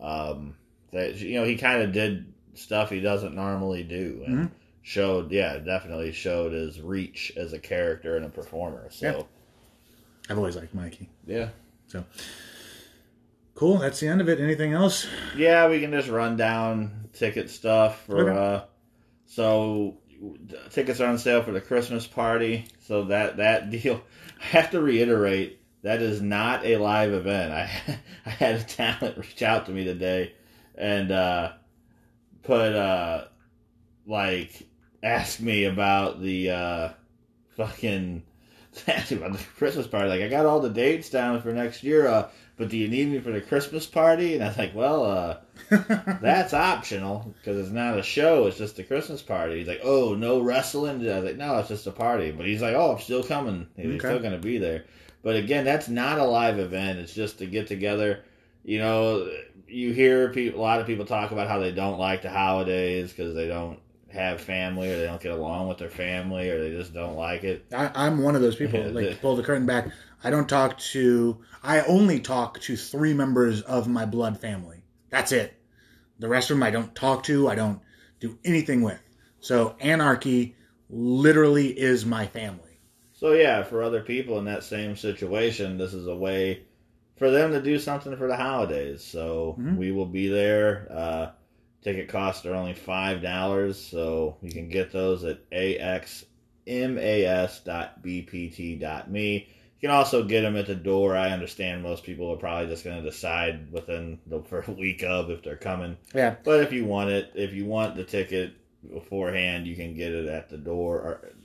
um, 0.00 0.56
that 0.92 1.16
you 1.16 1.40
know 1.40 1.44
he 1.44 1.56
kind 1.56 1.82
of 1.82 1.90
did 1.92 2.32
stuff 2.54 2.90
he 2.90 3.00
doesn't 3.00 3.34
normally 3.34 3.82
do, 3.82 4.22
and 4.26 4.38
Mhm. 4.38 4.50
showed, 4.82 5.32
yeah, 5.32 5.58
definitely 5.58 6.12
showed 6.12 6.52
his 6.52 6.80
reach 6.80 7.32
as 7.36 7.52
a 7.52 7.58
character 7.58 8.16
and 8.16 8.24
a 8.24 8.28
performer. 8.28 8.86
So 8.90 9.26
I've 10.30 10.38
always 10.38 10.54
liked 10.56 10.74
Mikey. 10.74 11.08
yeah, 11.26 11.48
So 11.88 12.04
Cool, 13.54 13.78
that's 13.78 14.00
the 14.00 14.08
end 14.08 14.20
of 14.20 14.28
it. 14.28 14.38
Anything 14.38 14.74
else? 14.74 15.06
Yeah, 15.36 15.68
we 15.68 15.80
can 15.80 15.90
just 15.90 16.08
run 16.08 16.36
down 16.36 17.08
ticket 17.14 17.48
stuff 17.48 18.04
for 18.04 18.28
Okay. 18.30 18.38
uh 18.38 18.60
so 19.24 19.96
tickets 20.70 21.00
are 21.00 21.08
on 21.08 21.18
sale 21.18 21.42
for 21.42 21.52
the 21.52 21.60
Christmas 21.60 22.06
party. 22.06 22.66
So 22.80 23.04
that 23.04 23.38
that 23.38 23.70
deal 23.82 24.02
I 24.40 24.44
have 24.44 24.70
to 24.72 24.80
reiterate 24.80 25.60
that 25.82 26.02
is 26.02 26.20
not 26.20 26.64
a 26.64 26.76
live 26.76 27.12
event. 27.12 27.52
I 27.52 27.98
I 28.26 28.30
had 28.30 28.56
a 28.56 28.64
talent 28.64 29.18
reach 29.18 29.42
out 29.42 29.66
to 29.66 29.72
me 29.72 29.84
today 29.84 30.34
and 30.74 31.10
uh 31.10 31.52
put 32.42 32.74
uh 32.74 33.24
like 34.06 34.68
ask 35.02 35.40
me 35.40 35.64
about 35.64 36.20
the 36.20 36.50
uh 36.50 36.88
fucking 37.56 38.22
about 38.86 39.32
the 39.32 39.44
Christmas 39.56 39.86
party. 39.86 40.08
Like 40.08 40.22
I 40.22 40.28
got 40.28 40.46
all 40.46 40.60
the 40.60 40.70
dates 40.70 41.10
down 41.10 41.40
for 41.40 41.52
next 41.52 41.82
year, 41.82 42.06
uh 42.06 42.28
but 42.56 42.70
do 42.70 42.76
you 42.76 42.88
need 42.88 43.08
me 43.08 43.20
for 43.20 43.32
the 43.32 43.40
Christmas 43.40 43.86
party? 43.86 44.34
And 44.34 44.42
I 44.42 44.48
was 44.48 44.58
like, 44.58 44.74
well, 44.74 45.04
uh, 45.04 45.36
that's 45.70 46.54
optional 46.54 47.34
because 47.38 47.58
it's 47.58 47.70
not 47.74 47.98
a 47.98 48.02
show; 48.02 48.46
it's 48.46 48.58
just 48.58 48.78
a 48.78 48.84
Christmas 48.84 49.22
party. 49.22 49.58
He's 49.58 49.68
like, 49.68 49.80
oh, 49.82 50.14
no 50.14 50.40
wrestling. 50.40 51.08
I 51.10 51.16
was 51.16 51.24
like, 51.24 51.36
no, 51.36 51.58
it's 51.58 51.68
just 51.68 51.86
a 51.86 51.92
party. 51.92 52.30
But 52.30 52.46
he's 52.46 52.62
like, 52.62 52.74
oh, 52.74 52.92
I'm 52.92 53.00
still 53.00 53.22
coming. 53.22 53.66
He's 53.76 53.86
Okay. 53.86 53.98
still 53.98 54.18
going 54.18 54.32
to 54.32 54.38
be 54.38 54.58
there. 54.58 54.84
But 55.22 55.36
again, 55.36 55.64
that's 55.64 55.88
not 55.88 56.18
a 56.18 56.24
live 56.24 56.58
event. 56.58 56.98
It's 56.98 57.14
just 57.14 57.38
to 57.38 57.46
get 57.46 57.66
together. 57.66 58.22
You 58.64 58.78
know, 58.78 59.30
you 59.68 59.92
hear 59.92 60.28
people, 60.30 60.60
a 60.60 60.62
lot 60.62 60.80
of 60.80 60.86
people 60.86 61.04
talk 61.04 61.30
about 61.30 61.48
how 61.48 61.58
they 61.58 61.72
don't 61.72 61.98
like 61.98 62.22
the 62.22 62.30
holidays 62.30 63.10
because 63.12 63.34
they 63.34 63.48
don't 63.48 63.78
have 64.08 64.40
family 64.40 64.90
or 64.92 64.96
they 64.98 65.04
don't 65.06 65.20
get 65.20 65.32
along 65.32 65.68
with 65.68 65.78
their 65.78 65.90
family 65.90 66.48
or 66.48 66.62
they 66.62 66.70
just 66.76 66.94
don't 66.94 67.16
like 67.16 67.44
it. 67.44 67.66
I, 67.72 67.90
I'm 67.94 68.22
one 68.22 68.36
of 68.36 68.42
those 68.42 68.56
people. 68.56 68.80
Like 68.92 69.20
pull 69.20 69.36
the 69.36 69.42
curtain 69.42 69.66
back. 69.66 69.88
I 70.22 70.30
don't 70.30 70.48
talk 70.48 70.78
to. 70.92 71.38
I 71.62 71.80
only 71.82 72.20
talk 72.20 72.60
to 72.60 72.76
three 72.76 73.14
members 73.14 73.62
of 73.62 73.88
my 73.88 74.06
blood 74.06 74.40
family. 74.40 74.75
That's 75.10 75.32
it. 75.32 75.54
The 76.18 76.28
rest 76.28 76.50
of 76.50 76.56
them 76.56 76.62
I 76.62 76.70
don't 76.70 76.94
talk 76.94 77.24
to. 77.24 77.48
I 77.48 77.54
don't 77.54 77.80
do 78.20 78.38
anything 78.44 78.82
with. 78.82 79.00
So 79.40 79.76
Anarchy 79.80 80.56
literally 80.88 81.68
is 81.68 82.06
my 82.06 82.26
family. 82.26 82.62
So 83.12 83.32
yeah, 83.32 83.62
for 83.62 83.82
other 83.82 84.02
people 84.02 84.38
in 84.38 84.44
that 84.46 84.64
same 84.64 84.96
situation, 84.96 85.78
this 85.78 85.94
is 85.94 86.06
a 86.06 86.16
way 86.16 86.64
for 87.16 87.30
them 87.30 87.52
to 87.52 87.62
do 87.62 87.78
something 87.78 88.16
for 88.16 88.28
the 88.28 88.36
holidays. 88.36 89.02
So 89.02 89.56
Mhm. 89.58 89.76
we 89.76 89.90
will 89.92 90.06
be 90.06 90.28
there. 90.28 90.86
Uh, 90.90 91.30
ticket 91.82 92.08
costs 92.08 92.44
are 92.44 92.54
only 92.54 92.74
five 92.74 93.22
dollars, 93.22 93.78
so 93.78 94.36
you 94.42 94.50
can 94.50 94.68
get 94.68 94.92
those 94.92 95.24
at 95.24 95.38
axmas.bpt.me. 98.26 99.48
You 99.86 99.90
can 99.92 99.98
also 99.98 100.24
get 100.24 100.40
them 100.40 100.56
at 100.56 100.66
the 100.66 100.74
door. 100.74 101.16
I 101.16 101.30
understand 101.30 101.80
most 101.80 102.02
people 102.02 102.32
are 102.32 102.36
probably 102.36 102.66
just 102.66 102.82
going 102.82 103.00
to 103.00 103.08
decide 103.08 103.70
within 103.70 104.18
the 104.26 104.38
a 104.66 104.72
week 104.72 105.04
of 105.04 105.30
if 105.30 105.44
they're 105.44 105.54
coming. 105.54 105.96
Yeah. 106.12 106.34
But 106.42 106.64
if 106.64 106.72
you 106.72 106.84
want 106.84 107.10
it, 107.10 107.30
if 107.36 107.52
you 107.52 107.66
want 107.66 107.94
the 107.94 108.02
ticket 108.02 108.54
beforehand, 108.92 109.64
you 109.64 109.76
can 109.76 109.94
get 109.94 110.10
it 110.10 110.26
at 110.26 110.48
the 110.48 110.58
door, 110.58 110.96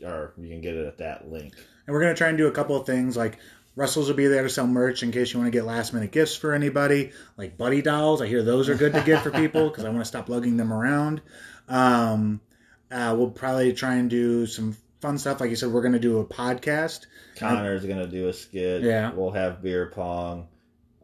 or, 0.02 0.08
or 0.10 0.34
you 0.40 0.50
can 0.50 0.60
get 0.60 0.74
it 0.74 0.88
at 0.88 0.98
that 0.98 1.32
link. 1.32 1.54
And 1.86 1.94
we're 1.94 2.02
going 2.02 2.16
to 2.16 2.18
try 2.18 2.30
and 2.30 2.38
do 2.40 2.48
a 2.48 2.52
couple 2.52 2.76
of 2.76 2.88
things 2.88 3.16
like 3.16 3.38
Russell's 3.76 4.08
will 4.08 4.16
be 4.16 4.26
there 4.26 4.42
to 4.42 4.50
sell 4.50 4.66
merch 4.66 5.04
in 5.04 5.12
case 5.12 5.32
you 5.32 5.40
want 5.40 5.54
to 5.54 5.56
get 5.56 5.66
last 5.66 5.94
minute 5.94 6.12
gifts 6.12 6.36
for 6.36 6.54
anybody, 6.54 7.12
like 7.38 7.60
buddy 7.60 7.84
dolls. 7.84 8.24
I 8.24 8.28
hear 8.28 8.42
those 8.42 8.70
are 8.70 8.76
good 8.76 8.94
to 8.94 9.04
get 9.04 9.22
for 9.22 9.30
people 9.30 9.70
because 9.70 9.86
I 9.86 9.90
want 9.90 10.02
to 10.02 10.06
stop 10.06 10.30
lugging 10.30 10.58
them 10.58 10.74
around. 10.74 11.22
Um, 11.70 12.42
uh, 12.90 13.14
we'll 13.16 13.30
probably 13.30 13.72
try 13.74 13.98
and 13.98 14.10
do 14.10 14.48
some 14.48 14.76
fun 15.02 15.18
stuff. 15.18 15.42
Like 15.42 15.50
you 15.50 15.56
said, 15.56 15.72
we're 15.72 15.82
going 15.82 15.94
to 15.94 16.00
do 16.00 16.20
a 16.20 16.26
podcast. 16.26 17.08
Connor's 17.38 17.86
gonna 17.86 18.08
do 18.08 18.28
a 18.30 18.34
skit. 18.34 18.84
Yeah. 18.84 19.12
We'll 19.14 19.32
have 19.32 19.62
beer 19.62 19.88
pong. 19.94 20.48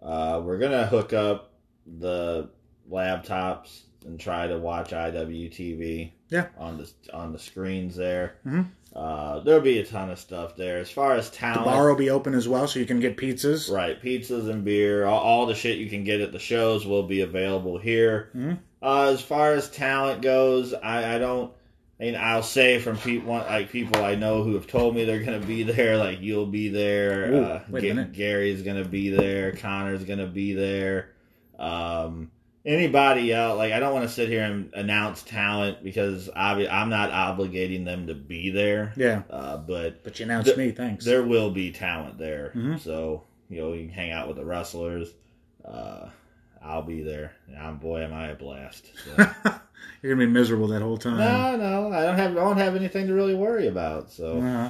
Uh, 0.01 0.41
we're 0.43 0.59
gonna 0.59 0.85
hook 0.85 1.11
up 1.13 1.51
the 1.85 2.49
laptops 2.89 3.81
and 4.05 4.19
try 4.19 4.47
to 4.47 4.57
watch 4.57 4.91
IWTV. 4.91 6.11
Yeah. 6.29 6.47
On 6.57 6.77
the 6.77 6.89
on 7.13 7.31
the 7.33 7.39
screens 7.39 7.95
there. 7.95 8.35
Mhm. 8.45 8.67
Uh, 8.95 9.39
there'll 9.41 9.61
be 9.61 9.79
a 9.79 9.85
ton 9.85 10.09
of 10.09 10.17
stuff 10.19 10.55
there. 10.55 10.77
As 10.79 10.89
far 10.89 11.13
as 11.15 11.29
The 11.29 11.37
talent, 11.37 11.65
bar 11.65 11.87
will 11.89 11.95
be 11.95 12.09
open 12.09 12.33
as 12.33 12.47
well, 12.47 12.67
so 12.67 12.79
you 12.79 12.85
can 12.85 12.99
get 12.99 13.15
pizzas. 13.17 13.71
right? 13.73 14.01
Pizzas 14.01 14.49
and 14.49 14.63
beer. 14.65 15.05
All, 15.05 15.19
all 15.19 15.45
the 15.45 15.53
shit 15.55 15.77
you 15.77 15.89
can 15.89 16.03
get 16.03 16.19
at 16.21 16.31
the 16.31 16.39
shows 16.39 16.85
will 16.85 17.03
be 17.03 17.21
available 17.21 17.77
here. 17.77 18.29
Mhm. 18.35 18.59
Uh, 18.81 19.09
as 19.13 19.21
far 19.21 19.53
as 19.53 19.69
talent 19.69 20.21
goes, 20.21 20.73
I, 20.73 21.15
I 21.15 21.17
don't. 21.19 21.51
Mean, 21.99 22.15
I'll 22.15 22.43
say 22.43 22.77
from 22.79 22.95
people 22.97 23.33
like 23.33 23.71
people 23.71 24.03
I 24.05 24.13
know 24.15 24.43
who 24.43 24.53
have 24.53 24.67
told 24.67 24.95
me 24.95 25.03
they're 25.03 25.23
gonna 25.23 25.39
be 25.39 25.63
there. 25.71 25.97
Like 25.97 26.21
you'll 26.21 26.45
be 26.45 26.69
there. 26.69 27.33
Ooh, 27.33 27.43
uh, 27.43 27.63
wait 27.69 27.81
Ga- 27.81 27.93
minute. 27.93 28.13
Gary's 28.13 28.61
gonna 28.61 28.85
be 28.85 29.09
there. 29.09 29.53
Connor's 29.53 30.03
gonna 30.03 30.27
be 30.27 30.53
there. 30.53 31.09
Um, 31.57 32.29
anybody 32.63 33.33
else? 33.33 33.57
Like 33.57 33.73
I 33.73 33.79
don't 33.79 33.93
want 33.93 34.07
to 34.07 34.13
sit 34.13 34.29
here 34.29 34.43
and 34.43 34.71
announce 34.75 35.23
talent 35.23 35.83
because 35.83 36.29
obvi- 36.35 36.71
I'm 36.71 36.89
not 36.89 37.09
obligating 37.11 37.83
them 37.83 38.05
to 38.07 38.13
be 38.13 38.51
there. 38.51 38.93
Yeah, 38.95 39.23
Uh, 39.29 39.57
but 39.57 40.03
but 40.03 40.19
you 40.19 40.25
announced 40.25 40.51
The- 40.51 40.57
me. 40.57 40.71
Thanks. 40.71 41.03
there 41.03 41.23
will 41.23 41.49
be 41.49 41.71
talent 41.71 42.19
there. 42.19 42.51
Mhm. 42.55 42.79
So 42.79 43.23
you 43.49 43.59
know 43.61 43.73
you 43.73 43.85
can 43.87 43.93
hang 43.95 44.11
out 44.11 44.27
with 44.27 44.37
the 44.37 44.45
wrestlers. 44.45 45.15
Uh, 45.65 46.09
I'll 46.61 46.83
be 46.83 47.01
there. 47.01 47.31
And 47.51 47.79
boy, 47.79 48.01
am 48.03 48.13
I 48.13 48.27
a 48.27 48.35
blast. 48.35 48.85
So. 49.03 49.25
You're 50.01 50.13
gonna 50.15 50.25
be 50.27 50.31
miserable 50.31 50.67
that 50.67 50.81
whole 50.81 50.97
time. 50.97 51.17
No, 51.17 51.55
no, 51.57 51.91
I 51.91 52.03
don't 52.03 52.17
have. 52.17 52.31
I 52.31 52.35
don't 52.41 52.57
have 52.57 52.75
anything 52.75 53.07
to 53.07 53.13
really 53.13 53.35
worry 53.35 53.67
about. 53.67 54.11
So, 54.11 54.39
Uh, 54.41 54.69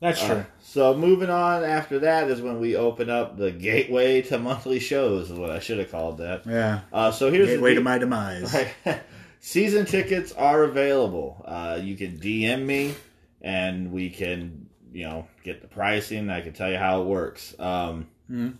that's 0.00 0.24
true. 0.24 0.36
Uh, 0.36 0.44
so 0.62 0.94
moving 0.96 1.30
on 1.30 1.64
after 1.64 1.98
that 2.00 2.28
is 2.30 2.40
when 2.40 2.60
we 2.60 2.76
open 2.76 3.10
up 3.10 3.36
the 3.36 3.50
gateway 3.50 4.22
to 4.22 4.38
monthly 4.38 4.78
shows. 4.78 5.30
Is 5.30 5.38
what 5.38 5.50
I 5.50 5.58
should 5.58 5.78
have 5.78 5.90
called 5.90 6.18
that. 6.18 6.42
yeah, 6.46 6.80
Uh, 6.92 7.10
so 7.10 7.30
here's 7.30 7.48
gateway 7.48 7.70
the 7.70 7.76
to 7.80 7.84
my 7.84 7.98
demise. 7.98 8.54
Right. 8.84 9.00
Season 9.40 9.86
tickets 9.86 10.32
are 10.32 10.64
available. 10.64 11.42
Uh, 11.44 11.78
you 11.82 11.96
can 11.96 12.18
DM 12.18 12.64
me, 12.66 12.94
and 13.40 13.92
we 13.92 14.10
can, 14.10 14.66
you 14.92 15.04
know, 15.04 15.26
get 15.44 15.62
the 15.62 15.68
pricing. 15.68 16.28
I 16.28 16.40
can 16.40 16.52
tell 16.52 16.70
you 16.70 16.76
how 16.76 17.02
it 17.02 17.06
works. 17.06 17.54
Um, 17.58 18.06
Mhm. 18.30 18.54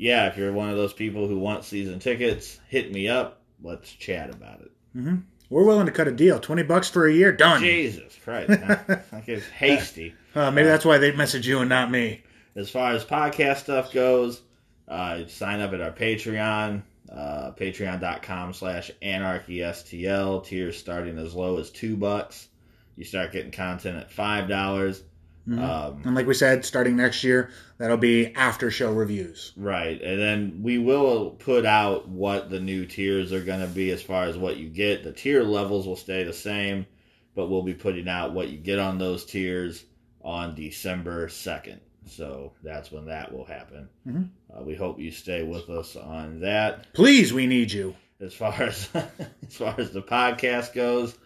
yeah, 0.00 0.28
if 0.28 0.38
you're 0.38 0.52
one 0.52 0.70
of 0.70 0.76
those 0.76 0.94
people 0.94 1.28
who 1.28 1.38
want 1.38 1.64
season 1.64 1.98
tickets, 1.98 2.58
hit 2.68 2.90
me 2.90 3.06
up. 3.08 3.42
Let's 3.62 3.92
chat 3.92 4.30
about 4.30 4.62
it. 4.62 4.70
hmm 4.94 5.16
We're 5.50 5.64
willing 5.64 5.84
to 5.86 5.92
cut 5.92 6.08
a 6.08 6.12
deal. 6.12 6.40
Twenty 6.40 6.62
bucks 6.62 6.88
for 6.88 7.06
a 7.06 7.12
year, 7.12 7.32
done. 7.32 7.60
Jesus 7.60 8.16
Christ, 8.24 8.50
I 8.50 9.02
I 9.12 9.20
hasty. 9.20 10.14
Uh, 10.34 10.50
maybe 10.50 10.68
that's 10.68 10.86
why 10.86 10.96
they 10.96 11.12
message 11.12 11.46
you 11.46 11.58
and 11.58 11.68
not 11.68 11.90
me. 11.90 12.22
As 12.56 12.70
far 12.70 12.92
as 12.92 13.04
podcast 13.04 13.58
stuff 13.58 13.92
goes, 13.92 14.40
uh, 14.88 15.26
sign 15.26 15.60
up 15.60 15.74
at 15.74 15.80
our 15.82 15.92
Patreon, 15.92 16.82
uh, 17.12 17.52
patreon.com 17.52 18.54
slash 18.54 18.90
anarchystl. 19.02 20.44
Tiers 20.44 20.78
starting 20.78 21.18
as 21.18 21.34
low 21.34 21.58
as 21.58 21.70
two 21.70 21.96
bucks. 21.96 22.48
You 22.96 23.04
start 23.04 23.32
getting 23.32 23.52
content 23.52 23.98
at 23.98 24.10
five 24.10 24.48
dollars. 24.48 25.02
Mhm. 25.48 25.58
Um, 25.58 26.02
and 26.04 26.14
like 26.14 26.26
we 26.26 26.34
said, 26.34 26.64
starting 26.64 26.96
next 26.96 27.24
year, 27.24 27.50
that'll 27.78 27.96
be 27.96 28.34
after 28.34 28.70
show 28.70 28.92
reviews. 28.92 29.52
Right, 29.56 30.00
and 30.00 30.20
then 30.20 30.60
we 30.62 30.78
will 30.78 31.30
put 31.30 31.64
out 31.66 32.08
what 32.08 32.50
the 32.50 32.60
new 32.60 32.84
tiers 32.86 33.32
are 33.32 33.40
going 33.42 33.60
to 33.60 33.66
be 33.66 33.90
as 33.90 34.02
far 34.02 34.24
as 34.24 34.36
what 34.36 34.58
you 34.58 34.68
get. 34.68 35.02
The 35.02 35.12
tier 35.12 35.42
levels 35.42 35.86
will 35.86 35.96
stay 35.96 36.24
the 36.24 36.32
same, 36.32 36.86
but 37.34 37.48
we'll 37.48 37.62
be 37.62 37.74
putting 37.74 38.08
out 38.08 38.32
what 38.32 38.48
you 38.48 38.58
get 38.58 38.78
on 38.78 38.98
those 38.98 39.24
tiers 39.24 39.84
on 40.22 40.54
December 40.54 41.28
2nd. 41.28 41.78
So 42.06 42.52
that's 42.62 42.90
when 42.92 43.06
that 43.06 43.32
will 43.32 43.44
happen. 43.44 43.88
Mhm. 44.06 44.28
Uh, 44.52 44.62
we 44.62 44.74
hope 44.74 44.98
you 45.00 45.10
stay 45.10 45.42
with 45.42 45.70
us 45.70 45.96
on 45.96 46.40
that. 46.40 46.92
Please, 46.92 47.32
we 47.32 47.46
need 47.46 47.72
you. 47.72 47.94
As 48.20 48.34
far 48.34 48.52
as 48.62 48.88
as 48.94 49.56
far 49.56 49.74
as 49.78 49.92
the 49.92 50.02
podcast 50.02 50.74
goes, 50.74 51.16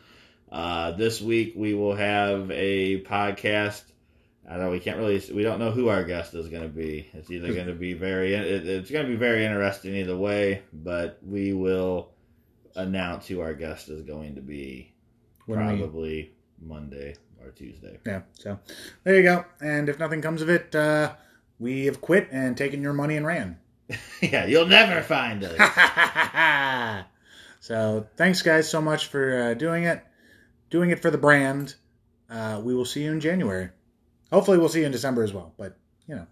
uh, 0.52 0.92
this 0.92 1.20
week 1.20 1.54
we 1.56 1.74
will 1.74 1.94
have 1.96 2.50
a 2.52 3.00
podcast. 3.02 3.82
I 4.48 4.56
know 4.58 4.70
we 4.70 4.80
can't 4.80 4.98
really. 4.98 5.22
We 5.32 5.42
don't 5.42 5.58
know 5.58 5.70
who 5.70 5.88
our 5.88 6.04
guest 6.04 6.34
is 6.34 6.48
going 6.48 6.64
to 6.64 6.68
be. 6.68 7.08
It's 7.14 7.30
either 7.30 7.52
going 7.54 7.68
to 7.68 7.72
be 7.74 7.94
very. 7.94 8.34
It, 8.34 8.66
it's 8.66 8.90
going 8.90 9.06
to 9.06 9.10
be 9.10 9.16
very 9.16 9.44
interesting 9.44 9.94
either 9.94 10.16
way. 10.16 10.62
But 10.72 11.18
we 11.22 11.54
will 11.54 12.10
announce 12.76 13.26
who 13.26 13.40
our 13.40 13.54
guest 13.54 13.88
is 13.88 14.02
going 14.02 14.34
to 14.34 14.42
be 14.42 14.92
When 15.46 15.60
we- 15.60 15.78
probably 15.78 16.32
Monday 16.60 17.14
or 17.42 17.50
Tuesday. 17.52 17.98
yeah. 18.06 18.22
So 18.34 18.58
there 19.04 19.16
you 19.16 19.22
go. 19.22 19.44
And 19.60 19.88
if 19.88 19.98
nothing 19.98 20.20
comes 20.22 20.42
of 20.42 20.48
it, 20.50 20.74
uh, 20.74 21.14
we 21.58 21.86
have 21.86 22.00
quit 22.00 22.28
and 22.30 22.56
taken 22.56 22.82
your 22.82 22.92
money 22.92 23.16
and 23.16 23.26
ran. 23.26 23.58
yeah, 24.22 24.46
you'll 24.46 24.66
never 24.66 25.02
find 25.02 25.44
us. 25.44 25.56
so 27.60 28.06
thanks, 28.16 28.40
guys, 28.42 28.68
so 28.68 28.80
much 28.80 29.06
for 29.08 29.50
uh, 29.50 29.54
doing 29.54 29.84
it. 29.84 30.02
Doing 30.70 30.90
it 30.90 31.00
for 31.00 31.10
the 31.10 31.18
brand. 31.18 31.74
Uh, 32.30 32.60
we 32.64 32.74
will 32.74 32.86
see 32.86 33.04
you 33.04 33.12
in 33.12 33.20
January. 33.20 33.68
Hopefully, 34.34 34.58
we'll 34.58 34.68
see 34.68 34.80
you 34.80 34.86
in 34.86 34.92
December 34.92 35.22
as 35.22 35.32
well. 35.32 35.52
But 35.56 35.76
you 36.08 36.16
know, 36.16 36.26